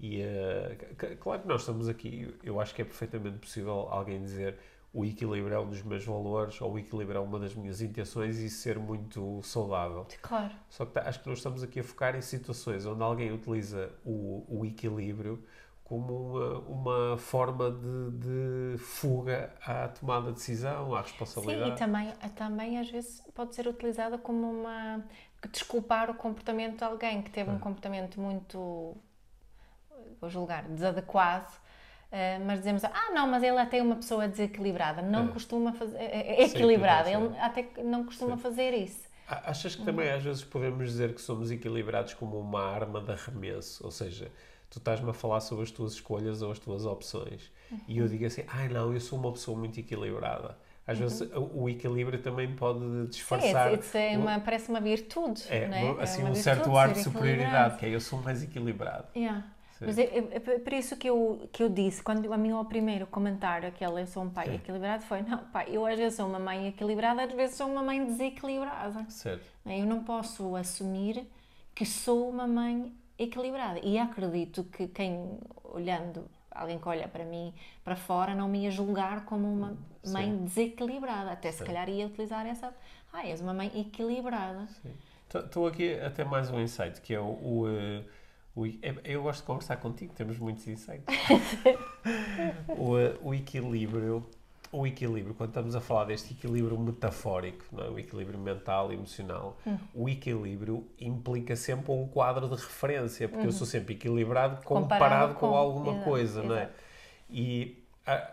E 0.01 0.23
eh, 0.23 0.75
c- 0.99 1.09
c- 1.09 1.17
claro 1.17 1.43
que 1.43 1.49
nós 1.49 1.61
estamos 1.61 1.87
aqui, 1.87 2.35
eu 2.43 2.59
acho 2.59 2.75
que 2.75 2.81
é 2.81 2.85
perfeitamente 2.87 3.37
possível 3.37 3.89
alguém 3.91 4.23
dizer 4.23 4.57
o 4.99 5.05
equilíbrio 5.05 5.55
é 5.55 5.61
um 5.61 5.69
dos 5.69 5.83
meus 5.83 6.05
valores 6.05 6.61
ou 6.61 6.73
o 6.73 6.79
equilíbrio 6.79 7.19
é 7.19 7.21
uma 7.21 7.39
das 7.39 7.55
minhas 7.55 7.81
intenções 7.81 8.39
e 8.39 8.49
ser 8.51 8.79
muito 8.79 9.43
saudável. 9.43 10.07
Claro. 10.23 10.55
Só 10.69 10.87
que 10.87 10.93
tá- 10.93 11.03
acho 11.09 11.21
que 11.23 11.29
nós 11.29 11.39
estamos 11.39 11.63
aqui 11.63 11.81
a 11.81 11.85
focar 11.85 12.17
em 12.17 12.23
situações 12.23 12.87
onde 12.87 13.03
alguém 13.03 13.33
utiliza 13.33 13.93
o, 14.05 14.45
o 14.49 14.65
equilíbrio 14.65 15.45
como 15.85 16.13
uma, 16.37 16.59
uma 17.13 17.19
forma 17.19 17.71
de, 17.71 18.11
de 18.75 18.79
fuga 18.79 19.55
à 19.65 19.89
tomada 19.89 20.29
de 20.29 20.35
decisão, 20.35 20.95
à 20.95 21.03
Sim, 21.05 21.05
responsabilidade. 21.05 21.71
e 21.73 21.77
também, 21.77 22.13
também 22.35 22.79
às 22.79 22.91
vezes 22.91 23.21
pode 23.35 23.55
ser 23.55 23.67
utilizada 23.69 24.19
como 24.19 24.51
uma. 24.51 25.05
desculpar 25.53 26.11
o 26.11 26.15
comportamento 26.15 26.79
de 26.79 26.85
alguém 26.85 27.23
que 27.23 27.31
teve 27.31 27.51
um 27.51 27.59
comportamento 27.59 28.21
muito 28.21 28.97
vou 30.21 30.31
julgar, 30.31 30.65
desadequado, 30.69 31.51
uh, 32.17 32.45
mas 32.45 32.59
dizemos, 32.61 32.85
ah, 32.85 33.11
não, 33.13 33.27
mas 33.27 33.43
ele 33.43 33.59
até 33.59 33.79
é 33.79 33.83
uma 33.83 33.97
pessoa 33.97 34.27
desequilibrada, 34.27 35.03
não 35.03 35.27
é. 35.27 35.29
costuma 35.29 35.73
fazer, 35.73 35.99
é, 35.99 36.41
é 36.41 36.45
equilibrada, 36.45 37.11
ele 37.11 37.37
até 37.39 37.69
não 37.83 38.05
costuma 38.05 38.37
Sim. 38.37 38.43
fazer 38.43 38.73
isso. 38.73 39.07
Achas 39.29 39.75
que 39.75 39.85
também 39.85 40.09
às 40.09 40.23
vezes 40.23 40.45
podemos 40.45 40.89
dizer 40.89 41.13
que 41.13 41.21
somos 41.21 41.51
equilibrados 41.51 42.15
como 42.15 42.39
uma 42.39 42.63
arma 42.63 43.01
de 43.01 43.11
arremesso? 43.11 43.85
Ou 43.85 43.91
seja, 43.91 44.31
tu 44.71 44.79
estás-me 44.79 45.11
a 45.11 45.13
falar 45.13 45.41
sobre 45.41 45.65
as 45.65 45.71
tuas 45.73 45.95
escolhas 45.95 46.43
ou 46.43 46.53
as 46.53 46.61
tuas 46.61 46.85
opções 46.87 47.51
uhum. 47.71 47.81
e 47.89 47.99
eu 47.99 48.07
digo 48.07 48.25
assim, 48.25 48.45
ai 48.47 48.67
ah, 48.67 48.69
não, 48.69 48.93
eu 48.93 49.01
sou 49.01 49.19
uma 49.19 49.33
pessoa 49.33 49.59
muito 49.59 49.81
equilibrada. 49.81 50.57
Às 50.87 51.01
uhum. 51.01 51.09
vezes 51.09 51.31
o 51.35 51.69
equilíbrio 51.69 52.23
também 52.23 52.55
pode 52.55 53.09
disfarçar. 53.09 53.77
Sim, 53.83 53.99
é 53.99 54.19
uma, 54.19 54.39
parece 54.39 54.69
uma 54.69 54.81
virtude. 54.81 55.43
É, 55.49 55.67
não 55.67 55.99
é? 55.99 56.03
assim, 56.03 56.23
é 56.23 56.25
um 56.27 56.35
certo 56.37 56.77
ar 56.77 56.93
de 56.93 57.03
superioridade, 57.03 57.79
que 57.79 57.87
é 57.87 57.89
eu 57.89 58.01
sou 58.01 58.23
mais 58.23 58.45
equilibrado. 58.45 59.09
Yeah. 59.17 59.45
Mas 59.81 59.99
é, 59.99 60.05
é, 60.05 60.29
é, 60.33 60.41
por 60.41 60.73
isso 60.73 60.97
que 60.97 61.09
eu, 61.09 61.49
que 61.53 61.63
eu 61.63 61.69
disse, 61.69 62.03
quando 62.03 62.33
a 62.33 62.37
mim 62.39 62.53
o 62.53 62.65
primeiro 62.65 63.07
comentário 63.07 63.69
aquele 63.69 64.03
eu 64.03 64.07
sou 64.07 64.23
um 64.23 64.31
pai 64.31 64.47
Sim. 64.47 64.55
equilibrado 64.55 65.03
foi, 65.05 65.23
não, 65.23 65.39
pai, 65.39 65.67
eu 65.71 65.85
às 65.85 65.99
vezes 65.99 66.17
sou 66.17 66.27
uma 66.27 66.39
mãe 66.39 66.69
equilibrada, 66.69 67.25
às 67.25 67.33
vezes 67.33 67.57
sou 67.57 67.67
uma 67.67 67.83
mãe 67.83 68.05
desequilibrada. 68.05 69.05
Certo. 69.11 69.45
Eu 69.67 69.85
não 69.85 70.03
posso 70.03 70.57
assumir 70.57 71.27
que 71.75 71.85
sou 71.85 72.31
uma 72.31 72.47
mãe 72.47 72.95
equilibrada. 73.19 73.81
E 73.83 73.99
acredito 73.99 74.65
que 74.65 74.89
quem, 74.89 75.39
olhando, 75.65 76.25
alguém 76.51 76.79
que 76.79 76.89
olha 76.89 77.07
para 77.07 77.25
mim 77.25 77.53
para 77.85 77.97
fora, 77.97 78.35
não 78.35 78.49
me 78.49 78.65
ia 78.65 78.71
julgar 78.71 79.27
como 79.27 79.47
uma 79.47 79.77
mãe 80.07 80.31
Sim. 80.31 80.45
desequilibrada. 80.45 81.33
Até 81.33 81.53
se 81.53 81.63
calhar 81.63 81.89
ia 81.89 82.07
utilizar 82.07 82.47
essa, 82.47 82.73
ah, 83.13 83.27
és 83.27 83.43
uma 83.43 83.53
mãe 83.53 83.71
equilibrada. 83.79 84.67
Estou 85.35 85.67
aqui 85.67 86.01
até 86.01 86.25
mais 86.25 86.51
um 86.51 86.59
insight, 86.61 87.01
que 87.03 87.13
é 87.13 87.21
o, 87.21 87.25
o 87.25 87.67
uh 87.67 88.05
eu 89.05 89.23
gosto 89.23 89.41
de 89.41 89.47
conversar 89.47 89.77
contigo, 89.77 90.15
temos 90.15 90.39
muitos 90.39 90.67
insights. 90.67 91.05
o, 92.69 93.29
o, 93.29 93.35
equilíbrio, 93.35 94.25
o 94.73 94.87
equilíbrio, 94.87 95.35
quando 95.35 95.51
estamos 95.51 95.77
a 95.77 95.81
falar 95.81 96.05
deste 96.05 96.33
equilíbrio 96.33 96.79
metafórico, 96.79 97.65
não 97.71 97.85
é? 97.85 97.91
o 97.91 97.99
equilíbrio 97.99 98.39
mental 98.39 98.91
e 98.91 98.95
emocional, 98.95 99.59
hum. 99.67 99.77
o 99.95 100.09
equilíbrio 100.09 100.87
implica 100.99 101.55
sempre 101.55 101.93
um 101.93 102.09
quadro 102.09 102.49
de 102.49 102.55
referência, 102.55 103.29
porque 103.29 103.43
uhum. 103.43 103.51
eu 103.51 103.53
sou 103.53 103.67
sempre 103.67 103.95
equilibrado 103.95 104.65
comparado, 104.65 105.35
comparado 105.35 105.35
com, 105.35 105.51
com, 105.51 105.55
alguma 105.55 105.93
exato, 105.93 106.05
coisa, 106.05 106.41
exato. 106.41 106.49
não 106.49 106.57
é? 106.57 106.71
E 107.29 107.83
a, 108.07 108.33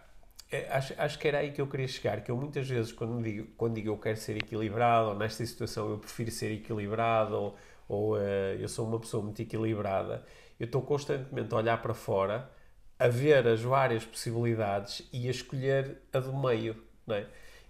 é, 0.53 0.67
acho, 0.71 0.93
acho 0.97 1.17
que 1.17 1.27
era 1.27 1.39
aí 1.39 1.51
que 1.51 1.59
eu 1.59 1.65
queria 1.65 1.87
chegar, 1.87 2.21
que 2.21 2.29
eu 2.29 2.37
muitas 2.37 2.69
vezes, 2.69 2.91
quando 2.91 3.21
digo, 3.23 3.47
quando 3.57 3.73
digo 3.73 3.89
eu 3.89 3.97
quero 3.97 4.17
ser 4.17 4.37
equilibrado, 4.37 5.09
ou 5.09 5.15
nesta 5.15 5.43
situação 5.45 5.89
eu 5.89 5.97
prefiro 5.97 6.29
ser 6.29 6.51
equilibrado, 6.51 7.35
ou 7.35 7.57
ou 7.93 8.15
uh, 8.15 8.19
eu 8.59 8.67
sou 8.67 8.87
uma 8.87 8.99
pessoa 8.99 9.23
muito 9.23 9.41
equilibrada, 9.41 10.23
eu 10.59 10.65
estou 10.65 10.81
constantemente 10.81 11.53
a 11.53 11.57
olhar 11.57 11.81
para 11.81 11.93
fora, 11.93 12.49
a 12.97 13.07
ver 13.07 13.47
as 13.47 13.61
várias 13.61 14.05
possibilidades 14.05 15.07
e 15.11 15.27
a 15.27 15.31
escolher 15.31 16.01
a 16.11 16.19
do 16.19 16.35
meio, 16.35 16.75
não 17.05 17.15
é? 17.15 17.27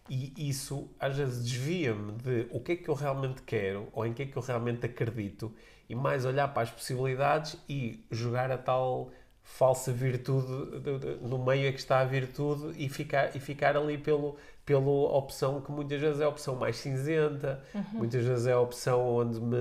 E 0.10 0.34
isso 0.50 0.90
às 1.00 1.16
vezes 1.16 1.44
desvia-me 1.44 2.12
de 2.14 2.48
o 2.52 2.60
que 2.60 2.74
é 2.74 2.76
que 2.76 2.90
eu 2.90 2.94
realmente 2.94 3.42
quero 3.44 3.88
ou 3.94 4.06
em 4.06 4.14
que 4.14 4.24
é 4.24 4.26
que 4.26 4.36
eu 4.36 4.42
realmente 4.42 4.86
acredito 4.86 5.54
e 5.88 5.96
mais 5.96 6.26
olhar 6.26 6.50
para 6.50 6.64
as 6.64 6.72
possibilidades 6.72 7.58
e 7.70 8.06
jogar 8.12 8.52
a 8.52 8.58
tal 8.58 9.12
falsa 9.44 9.92
virtude 9.92 10.48
no 11.22 11.38
meio 11.38 11.68
é 11.68 11.72
que 11.72 11.80
está 11.80 12.00
a 12.00 12.06
virtude 12.06 12.74
e 12.82 12.88
ficar, 12.90 13.36
e 13.36 13.40
ficar 13.40 13.76
ali 13.76 13.98
pelo, 13.98 14.38
pela 14.66 14.90
opção 14.90 15.60
que 15.60 15.72
muitas 15.72 16.00
vezes 16.00 16.22
é 16.22 16.24
a 16.24 16.30
opção 16.30 16.56
mais 16.56 16.78
cinzenta, 16.78 17.62
uhum. 17.76 17.84
muitas 17.94 18.24
vezes 18.24 18.48
é 18.48 18.54
a 18.54 18.60
opção 18.60 19.16
onde 19.16 19.40
me. 19.40 19.58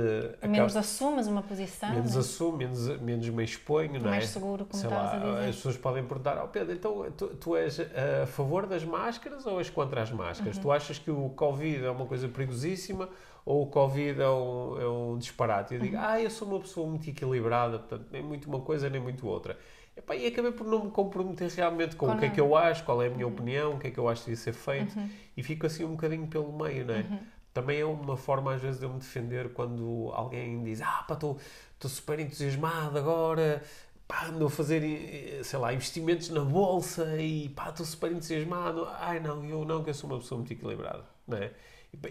Menos 0.48 0.76
assumes 0.76 1.26
uma 1.26 1.42
posição. 1.42 1.90
Menos 1.90 2.14
né? 2.14 2.20
assumo, 2.20 2.56
menos, 2.56 3.00
menos 3.00 3.28
me 3.28 3.44
exponho, 3.44 4.00
não 4.00 4.08
é? 4.08 4.10
Mais 4.12 4.28
seguro, 4.28 4.64
como 4.64 4.82
estavas 4.82 5.14
a 5.14 5.18
dizer. 5.18 5.48
As 5.48 5.56
pessoas 5.56 5.76
podem 5.76 6.04
perguntar: 6.04 6.42
oh 6.42 6.48
Pedro, 6.48 6.72
então 6.72 7.10
tu, 7.16 7.26
tu, 7.28 7.56
és 7.56 7.80
a 7.80 8.26
favor 8.26 8.66
das 8.66 8.84
máscaras 8.84 9.44
ou 9.46 9.58
és 9.58 9.68
contra 9.68 10.02
as 10.02 10.12
máscaras? 10.12 10.56
Uhum. 10.56 10.62
Tu 10.62 10.72
achas 10.72 10.98
que 10.98 11.10
o 11.10 11.30
Covid 11.30 11.84
é 11.84 11.90
uma 11.90 12.06
coisa 12.06 12.28
perigosíssima 12.28 13.08
ou 13.44 13.62
o 13.62 13.66
Covid 13.66 14.20
é 14.20 14.28
um, 14.28 14.80
é 14.80 14.88
um 14.88 15.18
disparate? 15.18 15.74
Eu 15.74 15.80
digo: 15.80 15.96
uhum. 15.96 16.02
ah, 16.02 16.20
eu 16.20 16.30
sou 16.30 16.48
uma 16.48 16.60
pessoa 16.60 16.88
muito 16.88 17.08
equilibrada, 17.08 17.78
portanto, 17.78 18.08
nem 18.10 18.22
muito 18.22 18.48
uma 18.48 18.60
coisa 18.60 18.88
nem 18.88 19.00
muito 19.00 19.26
outra. 19.26 19.58
Epá, 19.96 20.16
e 20.16 20.26
acabei 20.26 20.52
por 20.52 20.66
não 20.66 20.84
me 20.84 20.90
comprometer 20.90 21.50
realmente 21.50 21.96
com, 21.96 22.06
com 22.06 22.14
o 22.14 22.18
que 22.18 22.24
é 22.24 22.30
que 22.30 22.40
eu 22.40 22.56
acho, 22.56 22.82
qual 22.84 23.02
é 23.02 23.08
a 23.08 23.10
minha 23.10 23.26
uhum. 23.26 23.32
opinião, 23.32 23.74
o 23.74 23.78
que 23.78 23.88
é 23.88 23.90
que 23.90 23.98
eu 23.98 24.08
acho 24.08 24.22
que 24.22 24.30
devia 24.30 24.42
ser 24.42 24.54
feito, 24.54 24.98
uhum. 24.98 25.08
e 25.36 25.42
fico 25.42 25.66
assim 25.66 25.84
um 25.84 25.90
bocadinho 25.90 26.26
pelo 26.26 26.50
meio, 26.52 26.86
não 26.86 26.94
é? 26.94 27.00
Uhum. 27.00 27.18
Também 27.52 27.80
é 27.80 27.84
uma 27.84 28.16
forma, 28.16 28.54
às 28.54 28.62
vezes, 28.62 28.78
de 28.78 28.86
eu 28.86 28.90
me 28.90 28.98
defender 28.98 29.52
quando 29.52 30.10
alguém 30.14 30.62
diz: 30.64 30.80
Ah, 30.80 31.04
pá, 31.06 31.14
estou 31.14 31.38
super 31.84 32.18
entusiasmado 32.18 32.96
agora, 32.96 33.62
pá, 34.08 34.26
ando 34.26 34.46
a 34.46 34.50
fazer, 34.50 34.82
eh, 34.82 35.42
sei 35.42 35.58
lá, 35.58 35.74
investimentos 35.74 36.30
na 36.30 36.40
bolsa 36.42 37.20
e 37.20 37.50
pá, 37.50 37.68
estou 37.68 37.84
super 37.84 38.10
entusiasmado. 38.10 38.86
Ai, 38.98 39.20
não, 39.20 39.44
eu 39.44 39.64
não, 39.66 39.84
que 39.84 39.90
eu 39.90 39.94
sou 39.94 40.08
uma 40.08 40.18
pessoa 40.18 40.38
muito 40.38 40.52
equilibrada, 40.52 41.04
não 41.28 41.36
é? 41.36 41.50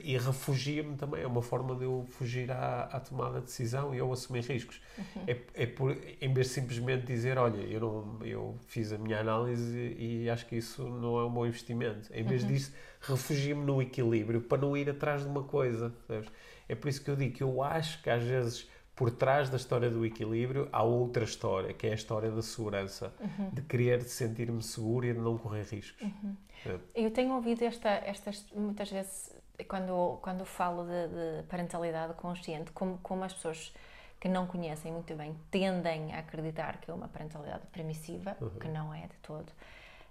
E, 0.03 0.15
refugia-me 0.15 0.95
também, 0.95 1.23
é 1.23 1.27
uma 1.27 1.41
forma 1.41 1.75
de 1.75 1.85
eu 1.85 2.05
fugir 2.11 2.51
à, 2.51 2.83
à 2.83 2.99
tomada 2.99 3.39
de 3.39 3.45
decisão 3.45 3.95
e 3.95 3.97
eu 3.97 4.13
assumir 4.13 4.43
riscos. 4.43 4.79
Uhum. 4.97 5.23
É, 5.27 5.37
é 5.55 5.65
por, 5.65 5.97
em 6.21 6.33
vez 6.33 6.47
de 6.47 6.53
simplesmente 6.53 7.05
dizer, 7.05 7.37
olha, 7.37 7.57
eu, 7.57 7.79
não, 7.79 8.25
eu 8.25 8.55
fiz 8.67 8.93
a 8.93 8.97
minha 8.99 9.19
análise 9.19 9.95
e, 9.97 10.29
acho 10.29 10.45
que 10.45 10.55
isso 10.55 10.83
não 10.83 11.19
é 11.19 11.25
um 11.25 11.31
bom 11.31 11.47
investimento. 11.47 12.09
Em 12.13 12.23
vez 12.23 12.43
uhum. 12.43 12.49
disso, 12.49 12.73
refugio-me 13.01 13.65
no 13.65 13.81
equilíbrio 13.81 14.41
para 14.41 14.59
não 14.59 14.77
ir 14.77 14.87
atrás 14.87 15.23
de 15.23 15.27
uma 15.27 15.43
coisa. 15.43 15.91
Sabes? 16.07 16.29
É 16.69 16.75
por 16.75 16.87
isso 16.87 17.03
que 17.03 17.09
eu 17.09 17.15
digo 17.15 17.35
que 17.35 17.43
eu 17.43 17.63
acho 17.63 18.01
que 18.03 18.09
às 18.09 18.23
vezes 18.23 18.69
por 18.95 19.09
trás 19.09 19.49
da 19.49 19.57
história 19.57 19.89
do 19.89 20.05
equilíbrio 20.05 20.69
há 20.71 20.83
outra 20.83 21.23
história, 21.23 21.73
que 21.73 21.87
é 21.87 21.91
a 21.91 21.95
história 21.95 22.29
da 22.29 22.41
segurança, 22.43 23.11
uhum. 23.19 23.49
de 23.49 23.61
querer 23.63 24.03
sentir-me 24.03 24.61
seguro 24.61 25.07
e 25.07 25.13
de 25.13 25.19
não 25.19 25.39
correr 25.39 25.63
riscos. 25.63 25.99
Uhum. 26.03 26.35
É. 26.67 26.79
Eu 26.93 27.09
tenho 27.09 27.33
ouvido 27.33 27.63
esta, 27.63 27.89
estas 27.89 28.45
muitas 28.53 28.91
vezes 28.91 29.40
quando, 29.63 30.19
quando 30.21 30.45
falo 30.45 30.83
de, 30.83 31.07
de, 31.07 31.43
parentalidade 31.43 32.13
consciente, 32.13 32.71
como, 32.71 32.97
como 32.99 33.23
as 33.23 33.33
pessoas 33.33 33.73
que 34.19 34.29
não 34.29 34.45
conhecem 34.45 34.91
muito 34.91 35.15
bem 35.15 35.35
tendem 35.49 36.13
a 36.13 36.19
acreditar 36.19 36.77
que 36.77 36.91
é 36.91 36.93
uma 36.93 37.07
parentalidade 37.07 37.65
permissiva, 37.71 38.37
uhum. 38.39 38.49
que 38.51 38.67
não 38.67 38.93
é 38.93 39.01
de 39.01 39.17
todo. 39.21 39.51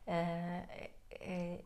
Uh, 0.07 0.91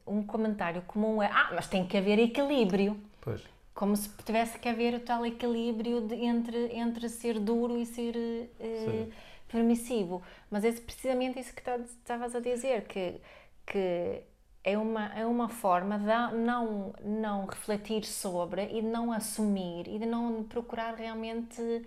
um 0.06 0.22
comentário 0.24 0.82
comum 0.82 1.22
é: 1.22 1.26
ah, 1.26 1.50
mas 1.54 1.68
tem 1.68 1.86
que 1.86 1.96
haver 1.96 2.18
equilíbrio. 2.18 3.00
Pois. 3.20 3.42
Como 3.74 3.96
se 3.96 4.08
tivesse 4.24 4.58
que 4.58 4.68
haver 4.68 4.94
o 4.94 5.00
tal 5.00 5.26
equilíbrio 5.26 6.00
de, 6.02 6.14
entre, 6.14 6.76
entre 6.76 7.08
ser 7.08 7.40
duro 7.40 7.76
e 7.76 7.86
ser 7.86 8.14
uh, 8.16 9.12
permissivo. 9.48 10.22
Mas 10.50 10.64
é 10.64 10.72
precisamente 10.72 11.38
isso 11.40 11.52
que 11.54 11.62
tá, 11.62 11.76
estavas 11.76 12.34
a 12.34 12.40
dizer, 12.40 12.84
que, 12.84 13.20
que 13.66 14.22
é 14.64 14.78
uma, 14.78 15.06
é 15.14 15.26
uma 15.26 15.48
forma 15.48 15.98
de 15.98 16.36
não, 16.38 16.94
não 17.04 17.44
refletir 17.44 18.04
sobre 18.04 18.62
e 18.64 18.80
de 18.80 18.88
não 18.88 19.12
assumir 19.12 19.86
e 19.86 19.98
de 19.98 20.06
não 20.06 20.42
procurar 20.42 20.94
realmente 20.94 21.60
uh, 21.60 21.84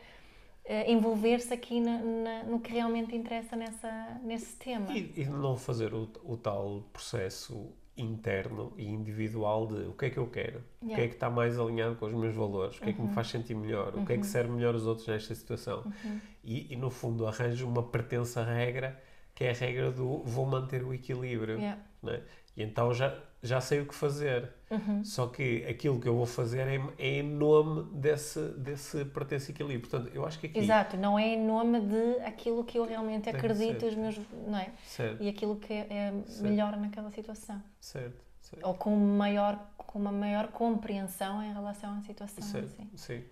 envolver-se 0.88 1.52
aqui 1.52 1.82
na, 1.82 1.98
na, 1.98 2.44
no 2.44 2.60
que 2.60 2.72
realmente 2.72 3.16
interessa 3.16 3.56
nessa, 3.56 4.20
nesse 4.24 4.56
tema. 4.58 4.96
E, 4.96 5.12
e 5.18 5.26
não 5.26 5.58
fazer 5.58 5.92
o, 5.92 6.08
o, 6.24 6.38
tal 6.38 6.84
processo 6.94 7.68
interno 7.98 8.72
e 8.78 8.86
individual 8.86 9.66
de 9.66 9.88
o 9.88 9.94
que 9.94 10.06
é 10.06 10.10
que 10.12 10.18
eu 10.20 10.28
quero, 10.28 10.64
yeah. 10.84 10.94
o 10.94 10.96
que 10.96 11.02
é 11.02 11.08
que 11.08 11.16
está 11.16 11.32
mais 11.32 11.60
alinhado 11.60 11.96
com 11.96 12.06
os 12.06 12.14
meus 12.14 12.36
valores, 12.36 12.78
o 12.78 12.82
que 12.82 12.92
é 12.92 12.94
que 12.94 13.02
me 13.02 13.08
uhum. 13.08 13.14
faz 13.14 13.28
sentir 13.28 13.56
melhor, 13.56 13.96
uhum. 13.96 14.04
o 14.04 14.06
que 14.06 14.14
é 14.14 14.18
que 14.18 14.22
uhum. 14.22 14.30
serve 14.30 14.52
melhor 14.52 14.76
os 14.76 14.86
outros 14.86 15.08
nesta 15.08 15.34
situação. 15.34 15.82
Uhum. 15.84 16.20
E, 16.44 16.72
e, 16.72 16.76
no 16.76 16.92
fundo 16.92 17.26
arranjo 17.26 17.68
uma 17.68 17.82
pertença 17.82 18.44
regra 18.44 19.02
que 19.34 19.44
é 19.44 19.52
a 19.52 19.54
regra 19.54 19.92
do 19.92 20.24
vou 20.24 20.46
manter 20.46 20.84
o 20.84 20.94
equilíbrio. 20.94 21.58
Yeah. 21.58 21.82
Né? 22.02 22.22
E 22.58 22.64
então 22.64 22.92
já, 22.92 23.16
já 23.42 23.62
sei 23.62 23.82
o 23.82 23.86
que 23.86 23.94
fazer. 23.94 24.50
Uhum. 24.72 25.04
Só 25.06 25.28
que 25.28 25.64
aquilo 25.66 26.00
que 26.00 26.08
eu 26.08 26.16
vou 26.16 26.26
fazer 26.26 26.68
é, 26.68 26.82
é, 26.98 27.20
em 27.20 27.24
nome 27.24 27.84
desse, 27.94 28.40
desse 28.58 29.06
pertence 29.06 29.52
equilíbrio. 29.52 29.88
Portanto, 29.88 30.12
eu 30.14 30.26
acho 30.26 30.40
que 30.40 30.48
aqui... 30.48 30.60
Exato, 30.60 30.98
não 30.98 31.18
é 31.20 31.36
em 31.36 31.46
nome 31.46 31.80
de 31.82 32.20
aquilo 32.26 32.64
que 32.64 32.80
eu 32.80 32.86
realmente 32.86 33.30
acredito, 33.30 33.86
os 33.86 33.96
meus, 33.96 34.20
não 34.48 34.58
é? 34.58 34.72
Certo. 34.86 35.24
E 35.24 35.30
aquilo 35.30 35.56
que 35.58 35.72
é 35.72 36.12
melhor 36.42 36.76
naquela 36.76 37.12
situação. 37.12 37.62
Certo. 37.80 38.26
certo. 38.42 38.66
Ou 38.66 38.74
com, 38.74 38.96
maior, 38.96 39.58
com 39.78 40.00
uma 40.00 40.12
maior 40.12 40.48
compreensão 40.48 41.44
em 41.44 41.54
relação 41.54 41.96
à 41.96 42.02
situação. 42.02 42.44
Certo. 42.44 42.66
Assim. 42.66 42.90
Sim. 42.96 43.24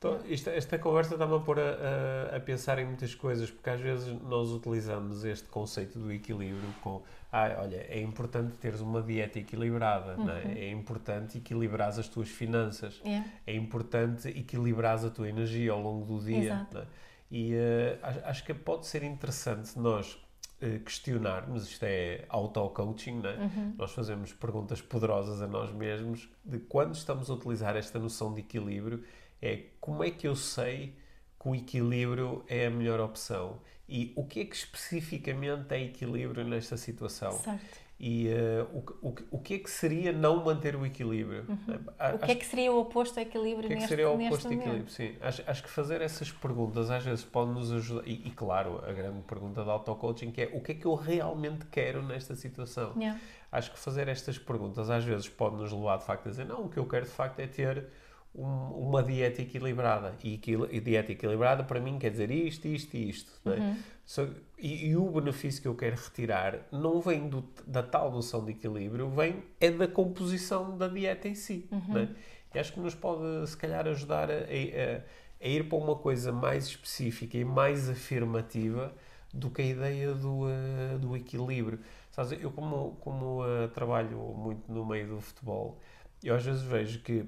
Então, 0.00 0.18
esta, 0.30 0.50
esta 0.52 0.78
conversa 0.78 1.12
está-me 1.12 1.36
a 1.36 1.40
pôr 1.40 1.60
a, 1.60 2.32
a, 2.32 2.36
a, 2.36 2.40
pensar 2.40 2.78
em 2.78 2.86
muitas 2.86 3.14
coisas, 3.14 3.50
porque 3.50 3.68
às 3.68 3.82
vezes 3.82 4.08
nós 4.22 4.48
utilizamos 4.48 5.26
este 5.26 5.46
conceito 5.48 5.98
do 5.98 6.10
equilíbrio 6.10 6.72
com 6.80 7.02
ah, 7.30 7.58
olha, 7.60 7.86
é 7.86 8.00
importante 8.00 8.54
teres 8.56 8.80
uma 8.80 9.02
dieta 9.02 9.38
equilibrada, 9.38 10.16
uhum. 10.16 10.30
é? 10.30 10.58
é? 10.58 10.70
importante 10.70 11.36
equilibrar 11.36 11.90
as 11.90 12.08
tuas 12.08 12.30
finanças, 12.30 12.98
yeah. 13.04 13.28
é 13.46 13.54
importante 13.54 14.26
equilibrar 14.28 15.04
a 15.04 15.10
tua 15.10 15.28
energia 15.28 15.70
ao 15.70 15.82
longo 15.82 16.06
do 16.06 16.24
dia. 16.24 16.66
É? 16.74 16.86
E 17.30 17.52
uh, 17.52 17.98
acho 18.24 18.42
que 18.42 18.54
pode 18.54 18.86
ser 18.86 19.02
interessante 19.02 19.78
nós 19.78 20.14
uh, 20.14 20.80
questionarmos, 20.82 21.68
isto 21.68 21.84
é 21.84 22.24
auto-coaching, 22.30 23.20
é? 23.22 23.38
uhum. 23.38 23.74
nós 23.76 23.92
fazemos 23.92 24.32
perguntas 24.32 24.80
poderosas 24.80 25.42
a 25.42 25.46
nós 25.46 25.70
mesmos 25.70 26.26
de 26.42 26.58
quando 26.58 26.94
estamos 26.94 27.28
a 27.28 27.34
utilizar 27.34 27.76
esta 27.76 27.98
noção 27.98 28.32
de 28.32 28.40
equilíbrio, 28.40 29.04
é 29.40 29.64
como 29.80 30.04
é 30.04 30.10
que 30.10 30.26
eu 30.26 30.36
sei 30.36 30.94
que 31.40 31.48
o 31.48 31.54
equilíbrio 31.54 32.44
é 32.48 32.66
a 32.66 32.70
melhor 32.70 33.00
opção. 33.00 33.60
E 33.88 34.12
o 34.14 34.24
que 34.24 34.40
é 34.40 34.44
que 34.44 34.54
especificamente 34.54 35.74
é 35.74 35.82
equilíbrio 35.82 36.44
nesta 36.44 36.76
situação? 36.76 37.32
Certo. 37.32 37.90
E 38.02 38.28
uh, 38.28 38.66
o, 39.02 39.08
o, 39.08 39.14
o 39.32 39.38
que 39.38 39.54
é 39.54 39.58
que 39.58 39.68
seria 39.68 40.10
não 40.10 40.42
manter 40.42 40.74
o 40.74 40.86
equilíbrio? 40.86 41.44
Uhum. 41.46 42.14
o 42.14 42.18
que 42.18 42.32
é 42.32 42.34
que 42.34 42.46
seria 42.46 42.72
o 42.72 42.80
oposto 42.80 43.18
ao 43.18 43.26
equilíbrio 43.26 43.66
o 43.66 43.68
que 43.68 43.74
é 43.74 43.76
que 43.76 43.80
neste, 43.82 43.88
seria 43.88 44.08
o 44.08 44.16
neste 44.16 44.32
oposto 44.32 44.46
ao 44.46 44.52
momento? 44.54 44.68
equilíbrio? 44.68 44.90
Sim, 44.90 45.16
acho, 45.20 45.42
acho 45.46 45.62
que 45.62 45.68
fazer 45.68 46.00
essas 46.00 46.32
perguntas 46.32 46.90
às 46.90 47.04
vezes 47.04 47.24
pode 47.26 47.50
nos 47.50 47.70
ajudar. 47.70 48.08
E, 48.08 48.26
e, 48.26 48.30
claro, 48.30 48.82
a 48.86 48.92
grande 48.92 49.20
pergunta 49.24 49.62
do 49.62 49.70
auto-coaching 49.70 50.30
que 50.30 50.40
é 50.40 50.50
o 50.54 50.62
que 50.62 50.72
é 50.72 50.74
que 50.76 50.86
eu 50.86 50.94
realmente 50.94 51.66
quero 51.66 52.02
nesta 52.02 52.34
situação? 52.34 52.94
Yeah. 52.96 53.20
Acho 53.52 53.70
que 53.70 53.78
fazer 53.78 54.08
estas 54.08 54.38
perguntas 54.38 54.88
às 54.88 55.04
vezes 55.04 55.28
pode 55.28 55.56
nos 55.56 55.70
levar 55.70 55.98
de 55.98 56.04
facto 56.04 56.26
a 56.26 56.30
dizer 56.30 56.46
não, 56.46 56.64
o 56.64 56.68
que 56.70 56.78
eu 56.78 56.86
quero 56.86 57.04
de 57.04 57.12
facto 57.12 57.38
é 57.40 57.46
ter 57.46 57.86
uma 58.34 59.02
dieta 59.02 59.42
equilibrada. 59.42 60.14
E, 60.22 60.34
equil 60.34 60.68
e, 60.70 60.80
dieta 60.80 61.12
equilibrada 61.12 61.64
para 61.64 61.80
mim 61.80 61.98
quer 61.98 62.10
dizer 62.10 62.30
isto, 62.30 62.68
isto 62.68 62.96
e 62.96 63.10
isto. 63.10 63.32
É? 63.46 63.50
Uhum. 63.50 63.76
So, 64.04 64.28
e, 64.58 64.88
e, 64.88 64.96
o 64.96 65.10
benefício 65.10 65.62
que 65.62 65.68
eu 65.68 65.74
quero 65.74 65.96
retirar 65.96 66.66
não 66.70 67.00
vem 67.00 67.28
do, 67.28 67.44
da 67.66 67.82
tal 67.82 68.10
noção 68.10 68.44
de 68.44 68.52
equilíbrio, 68.52 69.08
vem 69.08 69.42
é 69.60 69.70
da 69.70 69.88
composição 69.88 70.76
da 70.76 70.88
dieta 70.88 71.28
em 71.28 71.34
si. 71.34 71.68
Uhum. 71.70 71.98
É? 71.98 72.08
E 72.54 72.58
acho 72.58 72.72
que 72.72 72.80
nos 72.80 72.94
pode, 72.94 73.48
se 73.48 73.56
calhar, 73.56 73.86
ajudar 73.86 74.30
a, 74.30 74.34
a, 74.34 75.02
a, 75.40 75.48
ir 75.48 75.68
para 75.68 75.78
uma 75.78 75.96
coisa 75.96 76.32
mais 76.32 76.66
específica 76.66 77.36
e 77.36 77.44
mais 77.44 77.88
afirmativa 77.88 78.92
do 79.32 79.48
que 79.50 79.62
a 79.62 79.64
ideia 79.64 80.12
do, 80.12 80.46
uh, 80.46 80.98
do 80.98 81.16
equilíbrio. 81.16 81.78
Sabes, 82.10 82.32
eu, 82.42 82.50
como, 82.50 82.96
como 83.00 83.44
uh, 83.44 83.68
trabalho 83.68 84.18
muito 84.36 84.70
no 84.70 84.84
meio 84.84 85.06
do 85.06 85.20
futebol, 85.20 85.78
eu 86.22 86.34
às 86.34 86.44
vezes 86.44 86.62
vejo 86.62 87.00
que 87.02 87.24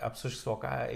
há 0.00 0.10
pessoas 0.10 0.34
que 0.34 0.38
se 0.38 0.44
focam, 0.44 0.70
ah, 0.70 0.86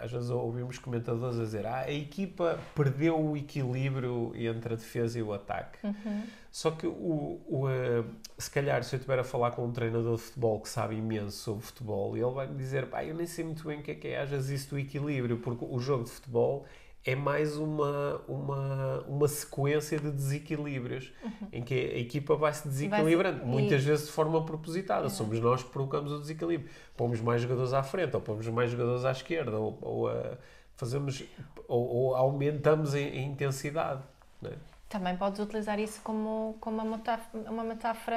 às 0.00 0.10
vezes 0.10 0.30
ouvimos 0.30 0.78
comentadores 0.78 1.38
a 1.38 1.42
dizer 1.42 1.66
ah, 1.66 1.80
a 1.80 1.92
equipa 1.92 2.58
perdeu 2.74 3.18
o 3.18 3.36
equilíbrio 3.36 4.32
entre 4.34 4.74
a 4.74 4.76
defesa 4.76 5.18
e 5.18 5.22
o 5.22 5.32
ataque. 5.32 5.78
Uhum. 5.84 6.22
Só 6.50 6.70
que, 6.70 6.86
o, 6.86 7.40
o 7.48 7.66
uh, 7.66 8.04
se 8.36 8.50
calhar, 8.50 8.84
se 8.84 8.94
eu 8.94 8.98
estiver 8.98 9.18
a 9.18 9.24
falar 9.24 9.52
com 9.52 9.64
um 9.64 9.72
treinador 9.72 10.16
de 10.16 10.22
futebol 10.22 10.60
que 10.60 10.68
sabe 10.68 10.96
imenso 10.96 11.38
sobre 11.38 11.64
futebol, 11.64 12.14
ele 12.14 12.30
vai 12.30 12.46
me 12.46 12.56
dizer, 12.56 12.86
pá, 12.88 13.02
eu 13.02 13.14
nem 13.14 13.26
sei 13.26 13.42
muito 13.42 13.66
bem 13.66 13.80
o 13.80 13.82
que 13.82 13.90
é 13.90 13.94
que 13.94 14.08
é 14.08 14.20
às 14.20 14.28
vezes 14.28 14.60
isso 14.60 14.70
do 14.70 14.78
equilíbrio, 14.78 15.38
porque 15.38 15.64
o 15.64 15.78
jogo 15.78 16.04
de 16.04 16.10
futebol 16.10 16.66
é 17.04 17.16
mais 17.16 17.56
uma, 17.56 18.20
uma, 18.28 19.00
uma 19.08 19.28
sequência 19.28 19.98
de 19.98 20.10
desequilíbrios 20.10 21.12
uhum. 21.22 21.48
em 21.52 21.62
que 21.62 21.74
a 21.74 21.98
equipa 21.98 22.36
vai 22.36 22.52
se 22.52 22.68
desequilibrando, 22.68 23.38
vai 23.38 23.46
muitas 23.46 23.82
e... 23.82 23.86
vezes 23.86 24.06
de 24.06 24.12
forma 24.12 24.44
propositada. 24.44 25.08
Somos 25.08 25.40
nós 25.40 25.62
que 25.64 25.70
provocamos 25.70 26.12
o 26.12 26.20
desequilíbrio. 26.20 26.70
Pomos 26.96 27.20
mais 27.20 27.42
jogadores 27.42 27.72
à 27.72 27.82
frente, 27.82 28.14
ou 28.14 28.20
pomos 28.20 28.46
mais 28.48 28.70
jogadores 28.70 29.04
à 29.04 29.10
esquerda, 29.10 29.58
ou, 29.58 29.78
ou 29.80 30.10
uh, 30.10 30.38
fazemos, 30.76 31.24
ou, 31.66 31.86
ou, 31.88 32.14
aumentamos 32.14 32.94
a, 32.94 32.98
a 32.98 33.00
intensidade. 33.00 34.02
É? 34.44 34.52
Também 34.88 35.16
podes 35.16 35.40
utilizar 35.40 35.80
isso 35.80 36.00
como, 36.02 36.56
como 36.60 36.82
uma 36.82 36.96
metáfora, 36.98 37.50
uma 37.50 37.64
metáfora 37.64 38.16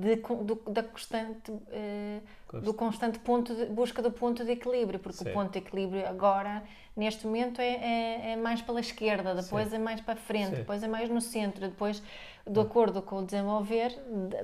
de, 0.00 0.16
do, 0.16 0.54
da 0.70 0.82
constante, 0.82 1.50
uh, 1.50 2.60
do 2.60 2.74
constante 2.74 3.18
ponto 3.18 3.54
de, 3.54 3.66
busca 3.66 4.02
do 4.02 4.10
ponto 4.10 4.44
de 4.44 4.52
equilíbrio, 4.52 4.98
porque 4.98 5.18
Sim. 5.18 5.30
o 5.30 5.32
ponto 5.32 5.52
de 5.52 5.58
equilíbrio 5.58 6.06
agora, 6.06 6.62
neste 6.96 7.26
momento, 7.26 7.60
é, 7.60 7.74
é, 7.74 8.32
é 8.32 8.36
mais 8.36 8.60
pela 8.60 8.80
esquerda, 8.80 9.34
depois 9.34 9.68
Sim. 9.68 9.76
é 9.76 9.78
mais 9.78 10.00
para 10.00 10.16
frente, 10.16 10.50
Sim. 10.50 10.56
depois 10.56 10.82
é 10.82 10.88
mais 10.88 11.08
no 11.08 11.20
centro, 11.20 11.68
depois, 11.68 12.02
de 12.46 12.60
acordo 12.60 13.00
com 13.02 13.18
o 13.18 13.24
desenvolver 13.24 13.90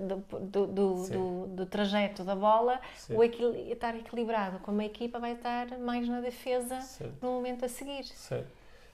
do, 0.00 0.16
do, 0.40 0.66
do, 0.66 1.46
do 1.48 1.66
trajeto 1.66 2.24
da 2.24 2.34
bola, 2.34 2.80
o 3.10 3.22
equil 3.22 3.54
estar 3.70 3.94
equilibrado, 3.96 4.58
como 4.60 4.80
a 4.80 4.84
equipa 4.84 5.18
vai 5.18 5.32
estar 5.32 5.78
mais 5.78 6.08
na 6.08 6.20
defesa 6.20 6.78
no 7.20 7.32
momento 7.32 7.64
a 7.64 7.68
seguir. 7.68 8.04
Certo, 8.04 8.50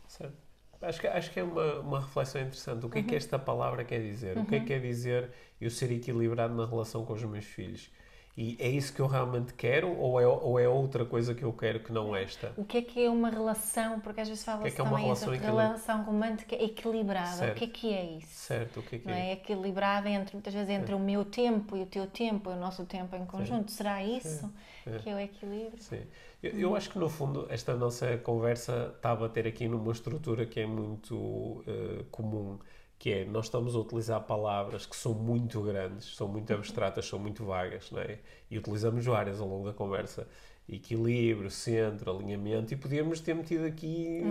certo. 0.08 0.43
Acho 0.86 1.00
que, 1.00 1.06
acho 1.06 1.30
que 1.30 1.40
é 1.40 1.44
uma, 1.44 1.80
uma 1.80 2.00
reflexão 2.00 2.40
interessante. 2.40 2.84
O 2.84 2.88
que 2.88 2.98
uhum. 2.98 3.04
é 3.04 3.06
que 3.06 3.12
uhum. 3.12 3.18
esta 3.18 3.38
palavra 3.38 3.84
quer 3.84 4.00
dizer? 4.00 4.36
Uhum. 4.36 4.42
O 4.42 4.46
que 4.46 4.56
é 4.56 4.60
que 4.60 4.66
quer 4.66 4.80
dizer 4.80 5.30
eu 5.60 5.70
ser 5.70 5.90
equilibrado 5.92 6.54
na 6.54 6.66
relação 6.66 7.04
com 7.04 7.12
os 7.12 7.22
meus 7.24 7.44
filhos? 7.44 7.90
E 8.36 8.56
é 8.58 8.68
isso 8.68 8.92
que 8.92 9.00
eu 9.00 9.06
realmente 9.06 9.54
quero 9.54 9.96
ou 9.96 10.20
é, 10.20 10.26
ou 10.26 10.58
é 10.58 10.68
outra 10.68 11.04
coisa 11.04 11.32
que 11.34 11.44
eu 11.44 11.52
quero 11.52 11.78
que 11.78 11.92
não 11.92 12.16
esta? 12.16 12.52
O 12.56 12.64
que 12.64 12.78
é 12.78 12.82
que 12.82 13.04
é 13.04 13.08
uma 13.08 13.30
relação? 13.30 14.00
Porque 14.00 14.20
às 14.20 14.28
vezes 14.28 14.44
fala-se 14.44 14.66
é 14.66 14.70
que 14.72 14.80
é 14.80 14.84
também 14.84 15.04
relação, 15.04 15.32
relação 15.32 16.02
romântica 16.02 16.56
equilibrada. 16.56 17.36
Certo. 17.36 17.52
O 17.52 17.54
que 17.54 17.64
é 17.64 17.68
que 17.68 17.94
é 17.94 18.04
isso? 18.16 18.34
Certo, 18.34 18.80
o 18.80 18.82
que 18.82 18.96
é 18.96 18.98
que 18.98 19.06
não 19.06 19.14
é? 19.14 19.30
é? 19.30 19.32
Equilibrada 19.34 20.10
entre, 20.10 20.34
muitas 20.34 20.52
vezes 20.52 20.68
entre 20.68 20.92
é. 20.92 20.96
o 20.96 20.98
meu 20.98 21.24
tempo 21.24 21.76
e 21.76 21.82
o 21.82 21.86
teu 21.86 22.08
tempo 22.08 22.50
e 22.50 22.54
o 22.54 22.56
nosso 22.56 22.84
tempo 22.84 23.14
em 23.14 23.24
conjunto. 23.24 23.70
Sim. 23.70 23.76
Será 23.76 24.02
isso 24.02 24.52
é. 24.84 24.98
que 24.98 25.08
é 25.08 25.14
o 25.14 25.18
equilíbrio? 25.20 25.80
Sim. 25.80 26.02
Eu, 26.42 26.58
eu, 26.58 26.76
acho 26.76 26.90
que 26.90 26.98
no 26.98 27.08
fundo 27.08 27.46
esta 27.48 27.74
nossa 27.74 28.18
conversa 28.18 28.92
está 28.96 29.12
a 29.12 29.16
bater 29.16 29.46
aqui 29.46 29.68
numa 29.68 29.92
estrutura 29.92 30.44
que 30.44 30.58
é 30.58 30.66
muito 30.66 31.14
uh, 31.16 32.04
comum 32.10 32.58
que 32.98 33.12
é 33.12 33.24
nós 33.24 33.46
estamos 33.46 33.74
a 33.74 33.78
utilizar 33.78 34.20
palavras 34.22 34.86
que 34.86 34.96
são 34.96 35.14
muito 35.14 35.60
grandes, 35.62 36.14
são 36.16 36.28
muito 36.28 36.52
abstratas, 36.52 37.06
são 37.06 37.18
muito 37.18 37.44
vagas, 37.44 37.90
não 37.90 38.00
é? 38.00 38.18
E 38.50 38.58
utilizamos 38.58 39.04
várias 39.04 39.40
ao 39.40 39.48
longo 39.48 39.66
da 39.66 39.72
conversa. 39.72 40.26
Equilíbrio, 40.66 41.50
centro, 41.50 42.10
alinhamento, 42.10 42.72
e 42.72 42.76
podíamos 42.76 43.20
ter 43.20 43.34
metido 43.34 43.66
aqui 43.66 44.22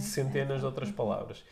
centenas 0.00 0.56
é. 0.56 0.60
de 0.60 0.64
outras 0.64 0.90
palavras. 0.90 1.44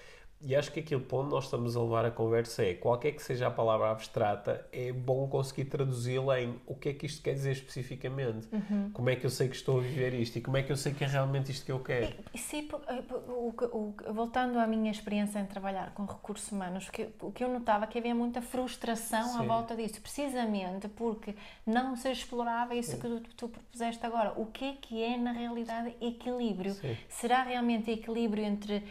E 0.45 0.57
acho 0.57 0.72
que 0.72 0.80
aquilo 0.80 1.01
para 1.01 1.18
onde 1.18 1.30
nós 1.30 1.45
estamos 1.45 1.76
a 1.76 1.82
levar 1.82 2.05
a 2.05 2.11
conversa 2.11 2.64
é, 2.64 2.74
qualquer 2.74 3.12
que 3.12 3.22
seja 3.22 3.47
a 3.47 3.51
palavra 3.51 3.90
abstrata, 3.90 4.66
é 4.72 4.93
bom 4.93 5.28
conseguir 5.28 5.66
traduzi-la 5.66 6.40
em 6.40 6.61
o 6.66 6.74
que 6.74 6.88
é 6.88 6.93
que 6.93 7.07
isto 7.07 7.22
quer 7.22 7.34
dizer 7.34 7.53
especificamente. 7.53 8.49
Uhum. 8.53 8.90
Como 8.93 9.09
é 9.09 9.16
que 9.16 9.24
eu 9.24 9.30
sei 9.30 9.49
que 9.49 9.57
estou 9.57 9.78
a 9.78 9.82
viver 9.82 10.14
isto 10.14 10.36
e 10.36 10.40
como 10.40 10.57
é 10.57 10.62
que 10.62 10.72
eu 10.72 10.76
sei 10.76 10.93
que 10.93 11.05
é 11.05 11.07
realmente 11.07 11.53
isto 11.53 11.64
que 11.64 11.72
eu 11.72 11.80
quero. 11.80 12.12
E, 12.34 12.38
sim, 12.38 12.68
eh, 12.88 14.12
voltando 14.12 14.59
à 14.59 14.66
minha 14.66 14.90
experiência 14.90 15.38
em 15.38 15.47
trabalhar 15.47 15.93
com 15.95 16.05
recursos 16.05 16.51
humanos, 16.51 16.90
que, 16.90 17.09
o 17.20 17.30
que 17.30 17.45
eu 17.45 17.49
notava 17.49 17.84
é 17.84 17.86
que 17.86 17.99
havia 17.99 18.14
muita 18.14 18.43
frustração 18.43 19.32
sim. 19.34 19.38
à 19.38 19.43
volta 19.43 19.76
disso, 19.76 20.01
precisamente 20.01 20.88
porque 20.88 21.34
não 21.66 21.97
se 21.97 22.11
explorava 22.11 22.74
isso 22.74 22.93
sim. 22.93 22.99
que 22.99 23.09
tu, 23.09 23.20
tu 23.36 23.49
propuseste 23.49 24.05
agora. 24.05 24.32
O 24.36 24.47
que 24.47 24.64
é 24.64 24.72
que 24.80 25.03
é, 25.03 25.16
na 25.16 25.32
realidade, 25.32 25.95
equilíbrio? 26.01 26.74
Sim. 26.74 26.97
Será 27.09 27.43
realmente 27.43 27.90
equilíbrio 27.90 28.45
entre 28.45 28.82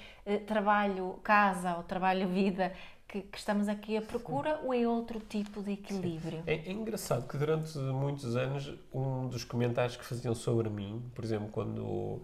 trabalho, 0.45 1.19
casa 1.23 1.75
ou 1.77 1.83
trabalho, 1.83 2.27
vida 2.27 2.71
que, 3.11 3.21
que, 3.23 3.37
estamos 3.37 3.67
aqui 3.67 3.97
à 3.97 4.01
procura 4.01 4.55
Sim. 4.55 4.65
ou 4.65 4.73
é 4.73 4.87
outro 4.87 5.19
tipo 5.19 5.61
de 5.61 5.73
equilíbrio? 5.73 6.43
É, 6.47 6.55
é, 6.55 6.71
engraçado 6.71 7.27
que 7.27 7.37
durante 7.37 7.77
muitos 7.77 8.37
anos 8.37 8.73
um 8.93 9.27
dos 9.27 9.43
comentários 9.43 9.97
que 9.97 10.05
faziam 10.05 10.33
sobre 10.33 10.69
mim, 10.69 11.03
por 11.13 11.25
exemplo, 11.25 11.49
quando 11.51 11.81
uh, 11.81 12.23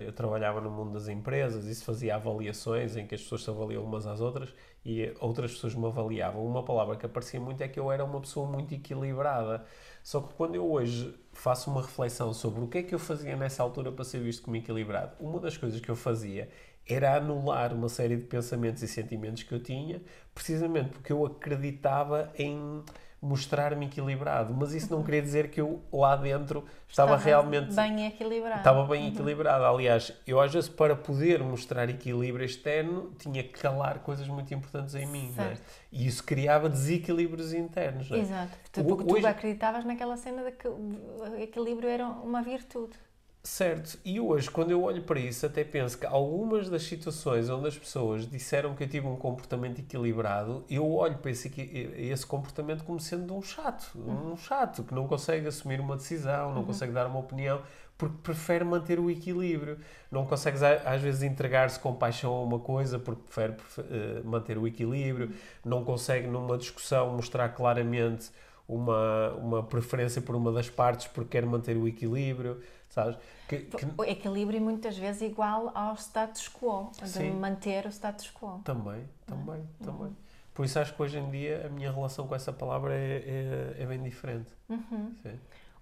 eu 0.00 0.12
trabalhava 0.12 0.60
no 0.60 0.70
mundo 0.70 0.92
das 0.92 1.08
empresas 1.08 1.64
e 1.64 1.74
se 1.74 1.82
fazia 1.82 2.16
avaliações 2.16 2.94
em 2.94 3.06
que 3.06 3.14
as 3.14 3.22
pessoas 3.22 3.42
se 3.42 3.48
avaliam 3.48 3.82
umas 3.82 4.06
às 4.06 4.20
outras 4.20 4.52
e 4.84 5.14
outras 5.18 5.52
pessoas 5.52 5.74
me 5.74 5.86
avaliavam, 5.86 6.44
uma 6.44 6.62
palavra 6.62 6.96
que 6.96 7.06
aparecia 7.06 7.40
muito 7.40 7.62
é 7.62 7.68
que 7.68 7.80
eu 7.80 7.90
era 7.90 8.04
uma 8.04 8.20
pessoa 8.20 8.46
muito 8.46 8.74
equilibrada. 8.74 9.64
Só 10.02 10.20
que 10.20 10.34
quando 10.34 10.56
eu 10.56 10.70
hoje 10.70 11.14
faço 11.32 11.70
uma 11.70 11.80
reflexão 11.80 12.34
sobre 12.34 12.62
o 12.62 12.66
que 12.66 12.78
é 12.78 12.82
que 12.82 12.94
eu 12.94 12.98
fazia 12.98 13.36
nessa 13.36 13.62
altura 13.62 13.92
para 13.92 14.04
ser 14.04 14.18
visto 14.20 14.42
como 14.42 14.56
equilibrado, 14.56 15.12
uma 15.20 15.38
das 15.38 15.56
coisas 15.56 15.80
que 15.80 15.88
eu 15.88 15.96
fazia 15.96 16.50
era 16.88 17.16
anular 17.16 17.72
uma 17.72 17.88
série 17.88 18.16
de 18.16 18.24
pensamentos 18.24 18.82
e 18.82 18.88
sentimentos 18.88 19.42
que 19.42 19.52
eu 19.52 19.62
tinha, 19.62 20.02
precisamente 20.34 20.90
porque 20.90 21.12
eu 21.12 21.24
acreditava 21.24 22.32
em 22.36 22.82
mostrar-me 23.22 23.86
equilibrado, 23.86 24.52
mas 24.52 24.74
isso 24.74 24.90
não 24.90 24.98
uhum. 24.98 25.04
queria 25.04 25.22
dizer 25.22 25.48
que 25.48 25.60
eu 25.60 25.80
lá 25.92 26.16
dentro 26.16 26.64
estava, 26.88 27.14
estava 27.14 27.16
realmente 27.16 27.72
bem 27.72 28.08
equilibrado. 28.08 28.58
Estava 28.58 28.84
bem 28.84 29.02
uhum. 29.02 29.08
equilibrado. 29.12 29.64
Aliás, 29.64 30.12
eu 30.26 30.40
às 30.40 30.52
vezes 30.52 30.68
para 30.68 30.96
poder 30.96 31.40
mostrar 31.40 31.88
equilíbrio 31.88 32.44
externo 32.44 33.12
tinha 33.16 33.44
que 33.44 33.50
calar 33.50 34.00
coisas 34.00 34.26
muito 34.26 34.52
importantes 34.52 34.96
em 34.96 35.06
mim, 35.06 35.32
é? 35.38 35.56
E 35.92 36.04
isso 36.04 36.24
criava 36.24 36.68
desequilíbrios 36.68 37.54
internos, 37.54 38.10
é? 38.10 38.18
Exato. 38.18 38.58
Porque 38.72 39.04
tu, 39.04 39.12
hoje... 39.12 39.22
tu 39.22 39.26
acreditavas 39.28 39.84
naquela 39.84 40.16
cena 40.16 40.42
de 40.42 40.50
que 40.50 40.66
o 40.66 41.38
equilíbrio 41.38 41.88
era 41.88 42.08
uma 42.08 42.42
virtude. 42.42 42.98
Certo, 43.44 43.98
e 44.04 44.20
hoje, 44.20 44.48
quando 44.48 44.70
eu 44.70 44.84
olho 44.84 45.02
para 45.02 45.18
isso, 45.18 45.44
até 45.44 45.64
penso 45.64 45.98
que 45.98 46.06
algumas 46.06 46.70
das 46.70 46.84
situações 46.84 47.50
onde 47.50 47.66
as 47.66 47.76
pessoas 47.76 48.24
disseram 48.24 48.72
que 48.72 48.84
eu 48.84 48.88
tive 48.88 49.08
um 49.08 49.16
comportamento 49.16 49.80
equilibrado, 49.80 50.64
eu 50.70 50.88
olho 50.88 51.18
para 51.18 51.32
esse, 51.32 51.50
esse 51.96 52.24
comportamento 52.24 52.84
como 52.84 53.00
sendo 53.00 53.34
um 53.34 53.42
chato, 53.42 53.98
um 53.98 54.36
chato 54.36 54.84
que 54.84 54.94
não 54.94 55.08
consegue 55.08 55.48
assumir 55.48 55.80
uma 55.80 55.96
decisão, 55.96 56.50
não 56.50 56.60
uhum. 56.60 56.66
consegue 56.66 56.92
dar 56.92 57.08
uma 57.08 57.18
opinião, 57.18 57.60
porque 57.98 58.16
prefere 58.22 58.64
manter 58.64 59.00
o 59.00 59.10
equilíbrio. 59.10 59.78
Não 60.08 60.24
consegue, 60.24 60.58
às 60.84 61.02
vezes, 61.02 61.22
entregar-se 61.22 61.80
com 61.80 61.92
paixão 61.94 62.32
a 62.32 62.42
uma 62.42 62.60
coisa 62.60 62.98
porque 62.98 63.22
prefere 63.22 63.52
uh, 63.52 64.24
manter 64.24 64.56
o 64.56 64.68
equilíbrio, 64.68 65.32
não 65.64 65.84
consegue, 65.84 66.28
numa 66.28 66.56
discussão, 66.56 67.12
mostrar 67.12 67.48
claramente 67.50 68.30
uma, 68.68 69.30
uma 69.34 69.62
preferência 69.62 70.22
por 70.22 70.34
uma 70.34 70.52
das 70.52 70.70
partes 70.70 71.06
porque 71.08 71.30
quer 71.30 71.46
manter 71.46 71.76
o 71.76 71.86
equilíbrio 71.86 72.60
sabes? 72.92 73.16
Que, 73.48 73.58
que... 73.60 73.86
O 73.96 74.04
equilíbrio 74.04 74.60
muita 74.60 74.90
vezes 74.90 75.22
igual 75.22 75.72
ao 75.74 75.94
status 75.96 76.48
quo, 76.48 76.90
de 77.02 77.08
Sim. 77.08 77.30
manter 77.32 77.86
o 77.86 77.88
status 77.88 78.30
quo. 78.30 78.60
Também, 78.64 79.08
também, 79.26 79.60
uhum. 79.60 79.66
também. 79.84 80.16
Por 80.54 80.66
isso 80.66 80.78
acho 80.78 80.94
que 80.94 81.02
hoje 81.02 81.18
em 81.18 81.30
dia 81.30 81.66
a 81.66 81.68
minha 81.70 81.90
relação 81.90 82.28
com 82.28 82.34
essa 82.34 82.52
palavra 82.52 82.94
é, 82.94 83.74
é, 83.78 83.82
é 83.82 83.86
bem 83.86 84.02
diferente. 84.02 84.50
Uhum. 84.68 85.14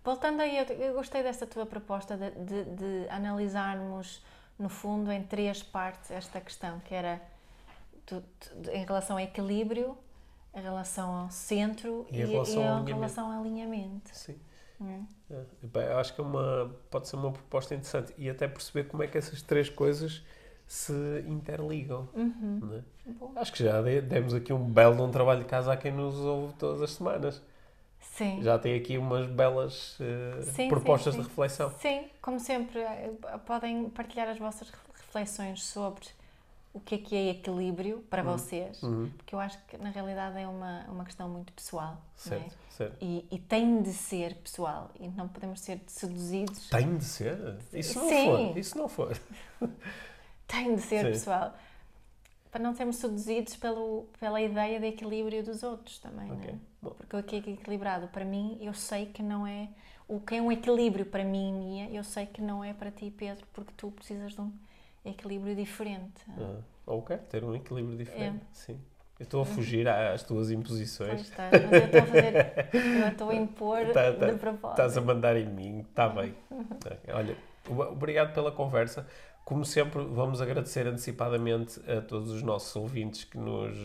Voltando 0.04 0.40
aí, 0.40 0.56
eu, 0.78 0.94
gostei 0.94 1.22
dessa 1.22 1.44
tua 1.46 1.66
proposta 1.66 2.16
de, 2.16 2.30
de, 2.30 2.64
de 2.76 3.08
analisarmos 3.11 4.22
no 4.58 4.68
fundo, 4.68 5.11
em 5.11 5.22
três 5.24 5.62
partes 5.62 6.11
esta 6.11 6.40
questão, 6.40 6.78
que 6.80 6.94
era 6.94 7.20
tu- 8.06 8.22
tu- 8.38 8.70
em 8.70 8.84
relação 8.84 9.16
ao 9.16 9.20
equilíbrio, 9.22 9.98
em 10.54 10.61
relação 10.61 11.12
ao 11.12 11.30
centro 11.30 12.06
E 12.11 12.18
e, 12.18 12.22
em 12.22 12.26
relação 12.26 12.54
e 12.54 12.56
ao 12.58 12.62
em 12.62 12.66
alinhamento. 12.68 12.94
relação 12.96 13.32
ao 13.32 13.40
alinhamento. 13.40 14.11
Sim. 14.12 14.38
É. 14.82 15.00
Bem, 15.62 15.82
eu 15.84 15.98
acho 15.98 16.14
que 16.14 16.20
é 16.20 16.24
uma, 16.24 16.74
pode 16.90 17.08
ser 17.08 17.16
uma 17.16 17.30
proposta 17.30 17.74
interessante 17.74 18.14
e 18.16 18.28
até 18.30 18.48
perceber 18.48 18.88
como 18.88 19.02
é 19.02 19.06
que 19.06 19.18
essas 19.18 19.42
três 19.42 19.68
coisas 19.68 20.24
se 20.66 20.92
interligam. 21.26 22.08
Uhum. 22.14 22.82
é? 23.06 23.40
Acho 23.40 23.52
que 23.52 23.62
já 23.64 23.82
de- 23.82 24.00
demos 24.00 24.32
aqui 24.34 24.52
um 24.52 24.64
belo 24.64 25.02
um 25.04 25.10
trabalho 25.10 25.40
de 25.40 25.46
casa 25.46 25.72
a 25.72 25.76
quem 25.76 25.92
nos 25.92 26.14
ouve 26.16 26.54
todas 26.54 26.80
as 26.82 26.92
semanas. 26.92 27.42
Sim. 28.00 28.42
Já 28.42 28.58
tem 28.58 28.74
aqui 28.76 28.96
umas 28.96 29.26
belas 29.26 29.98
eh, 30.00 30.42
Sim, 30.42 30.68
propostas 30.68 31.14
sim, 31.14 31.20
de 31.22 31.28
reflexão. 31.28 31.70
Sim, 31.78 32.08
como 32.22 32.40
sempre, 32.40 32.80
eh, 32.80 33.12
podem 33.46 33.90
partilhar 33.90 34.28
as 34.28 34.38
vossas 34.38 34.70
reflexões 34.94 35.62
sobre 35.64 36.06
o 36.72 36.78
que 36.80 36.94
é 36.94 36.98
que 36.98 37.16
é 37.16 37.30
equilíbrio 37.30 37.98
para 38.08 38.22
vocês, 38.22 38.80
Uhum. 38.82 39.10
porque 39.16 39.34
eu 39.34 39.40
acho 39.40 39.58
que 39.66 39.76
na 39.76 39.90
realidade 39.90 40.38
é 40.38 40.46
uma, 40.46 40.84
uma 40.88 41.04
questão 41.04 41.28
muito 41.28 41.52
pessoal. 41.52 41.94
é? 41.94 42.18
Certo, 42.18 42.56
certo. 42.70 42.96
E, 43.00 43.26
e 43.30 43.38
tem 43.38 43.82
de 43.82 43.92
ser 43.92 44.36
pessoal 44.36 44.90
e 45.00 45.08
não 45.08 45.26
podemos 45.26 45.60
ser 45.60 45.80
seduzidos. 45.86 46.68
Tem 46.68 46.96
de 46.96 47.04
ser? 47.04 47.56
Isso 47.72 47.98
não 47.98 48.08
Sim. 48.08 48.24
for. 48.24 48.58
Isso 48.58 48.78
não 48.78 48.88
for. 48.88 49.20
Tem 50.46 50.74
de 50.74 50.80
ser 50.82 51.04
Sim. 51.06 51.10
pessoal. 51.12 51.54
Para 52.50 52.60
não 52.62 52.74
sermos 52.74 52.96
seduzidos 52.96 53.54
pelo, 53.56 54.06
pela 54.18 54.40
ideia 54.40 54.80
de 54.80 54.86
equilíbrio 54.86 55.44
dos 55.44 55.62
outros 55.62 55.98
também, 55.98 56.30
Ok. 56.32 56.54
não 56.82 56.90
é? 56.90 56.94
Porque 56.94 57.16
o 57.16 57.22
que 57.22 57.36
é 57.36 57.38
equilibrado 57.52 58.08
para 58.08 58.24
mim, 58.24 58.58
eu 58.60 58.74
sei 58.74 59.06
que 59.06 59.22
não 59.22 59.46
é. 59.46 59.68
O 60.08 60.18
que 60.20 60.34
é 60.34 60.42
um 60.42 60.50
equilíbrio 60.50 61.06
para 61.06 61.24
mim 61.24 61.50
e 61.50 61.52
minha, 61.52 61.90
eu 61.90 62.02
sei 62.02 62.26
que 62.26 62.42
não 62.42 62.64
é 62.64 62.74
para 62.74 62.90
ti, 62.90 63.08
Pedro, 63.16 63.46
porque 63.52 63.72
tu 63.76 63.92
precisas 63.92 64.32
de 64.32 64.40
um 64.40 64.52
equilíbrio 65.05 65.55
diferente. 65.55 66.22
Ah, 66.38 66.59
ou 66.86 67.03
quero 67.03 67.22
ter 67.22 67.44
um 67.44 67.55
equilíbrio 67.55 67.96
diferente. 67.96 68.42
É. 68.42 68.55
Sim. 68.55 68.80
Eu 69.18 69.24
estou 69.24 69.42
a 69.42 69.44
fugir 69.44 69.86
às 69.86 70.22
tuas 70.22 70.51
imposições. 70.51 71.20
está, 71.20 71.51
mas 71.53 71.72
eu 71.72 71.84
estou 71.84 72.01
a 72.01 72.07
fazer. 72.07 72.68
Eu 73.03 73.09
estou 73.09 73.30
a 73.30 73.34
impor 73.34 73.86
Tá, 73.92 74.12
tá. 74.14 74.30
de 74.30 74.38
propósito. 74.38 74.70
Estás 74.70 74.96
a 74.96 75.01
mandar 75.03 75.36
em 75.36 75.46
mim, 75.46 75.80
está 75.80 76.09
bem. 76.09 76.34
Ok, 76.51 76.96
Olha, 77.12 77.36
obrigado 77.68 78.32
pela 78.32 78.51
conversa. 78.51 79.07
Como 79.44 79.62
sempre, 79.64 80.03
vamos 80.05 80.40
agradecer 80.40 80.86
antecipadamente 80.86 81.80
a 81.90 82.01
todos 82.01 82.30
os 82.30 82.42
nossos 82.42 82.74
ouvintes 82.76 83.24
que 83.24 83.36
nos 83.36 83.76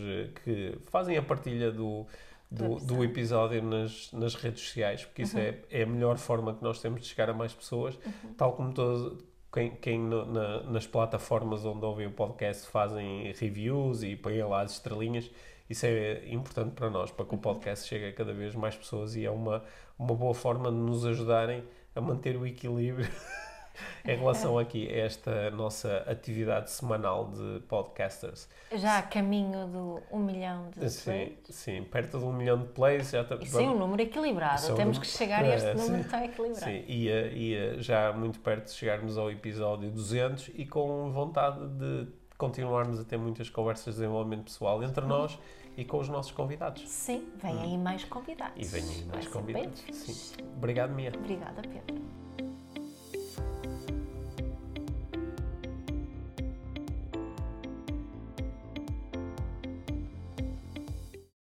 que 0.42 0.78
fazem 0.90 1.18
a 1.18 1.22
partilha 1.22 1.70
do, 1.70 2.06
do, 2.50 2.76
Do 2.76 3.04
episódio 3.04 3.62
nas, 3.62 4.10
nas 4.12 4.34
redes 4.36 4.62
sociais, 4.62 5.04
porque 5.04 5.22
isso 5.22 5.36
é, 5.38 5.58
é 5.70 5.82
a 5.82 5.86
melhor 5.86 6.16
forma 6.16 6.54
que 6.54 6.62
nós 6.62 6.80
temos 6.80 7.02
de 7.02 7.08
chegar 7.08 7.28
a 7.28 7.34
mais 7.34 7.52
pessoas, 7.52 7.98
tal 8.38 8.52
como 8.54 8.72
todos, 8.72 9.22
quem, 9.52 9.70
quem 9.76 9.98
no- 9.98 10.26
na- 10.26 10.62
nas 10.64 10.86
plataformas 10.86 11.64
onde 11.64 11.84
ouvem 11.84 12.06
o 12.06 12.10
podcast 12.12 12.66
fazem 12.68 13.32
reviews 13.32 14.02
e 14.02 14.16
põem 14.16 14.42
lá 14.42 14.62
as 14.62 14.72
estrelinhas. 14.72 15.30
Isso 15.68 15.84
é 15.86 16.28
importante 16.28 16.72
para 16.74 16.88
nós, 16.90 17.10
para 17.10 17.24
que 17.24 17.34
o 17.34 17.38
podcast 17.38 17.88
chegue 17.88 18.06
a 18.06 18.12
cada 18.12 18.32
vez 18.32 18.54
mais 18.54 18.76
pessoas 18.76 19.16
e 19.16 19.24
é 19.24 19.30
uma, 19.30 19.64
uma 19.98 20.14
boa 20.14 20.34
forma 20.34 20.70
de 20.70 20.76
nos 20.76 21.04
ajudarem 21.04 21.64
a 21.94 22.00
manter 22.00 22.36
o 22.36 22.46
equilíbrio 22.46 23.08
em 24.04 24.16
relação 24.16 24.58
aqui 24.58 24.88
a 24.88 24.96
esta 25.04 25.50
nossa 25.50 25.98
atividade 26.06 26.70
semanal 26.70 27.30
de 27.30 27.60
podcasters. 27.68 28.48
Já 28.74 28.98
a 28.98 29.02
caminho 29.02 29.66
do 29.68 30.02
um 30.10 30.18
milhão 30.18 30.70
de 30.76 30.88
Sim, 30.90 31.04
plays. 31.04 31.32
sim, 31.50 31.82
perto 31.84 32.18
de 32.18 32.24
um 32.24 32.32
milhão 32.32 32.58
de 32.58 32.66
plays 32.68 33.10
já 33.10 33.22
está. 33.22 33.36
Isso 33.36 33.58
é 33.58 33.62
um 33.62 33.78
número 33.78 34.02
equilibrado. 34.02 34.60
É 34.62 34.66
Temos 34.66 34.78
número- 34.78 35.00
que 35.00 35.06
chegar 35.06 35.44
a 35.44 35.54
este 35.54 35.68
É, 35.68 35.74
número 35.74 36.02
sim. 36.02 36.08
tão 36.08 36.24
equilibrado. 36.24 36.64
Sim, 36.64 36.84
ia, 36.88 37.26
ia 37.28 37.82
já 37.82 38.12
muito 38.12 38.40
perto 38.40 38.66
de 38.66 38.72
chegarmos 38.72 39.16
ao 39.18 39.30
episódio 39.30 39.90
200 39.90 40.50
e 40.54 40.66
com 40.66 41.10
vontade 41.12 41.66
de 41.68 42.06
continuarmos 42.38 43.00
a 43.00 43.04
ter 43.04 43.16
muitas 43.16 43.48
conversas 43.48 43.94
de 43.94 44.00
desenvolvimento 44.00 44.44
pessoal 44.44 44.82
entre 44.82 45.04
nós 45.06 45.38
e 45.76 45.84
com 45.84 45.98
os 45.98 46.08
nossos 46.08 46.32
convidados. 46.32 46.88
Sim, 46.88 47.28
vem 47.36 47.58
aí 47.60 47.78
mais 47.78 48.04
convidados. 48.04 48.54
E 48.56 48.64
venham 48.64 48.90
aí 48.90 49.04
mais 49.04 49.24
Vai 49.24 49.32
convidados. 49.32 49.84
Sim. 49.92 50.44
Obrigado, 50.56 50.90
Mia. 50.94 51.12
Obrigada, 51.16 51.62
Pedro. 51.62 52.25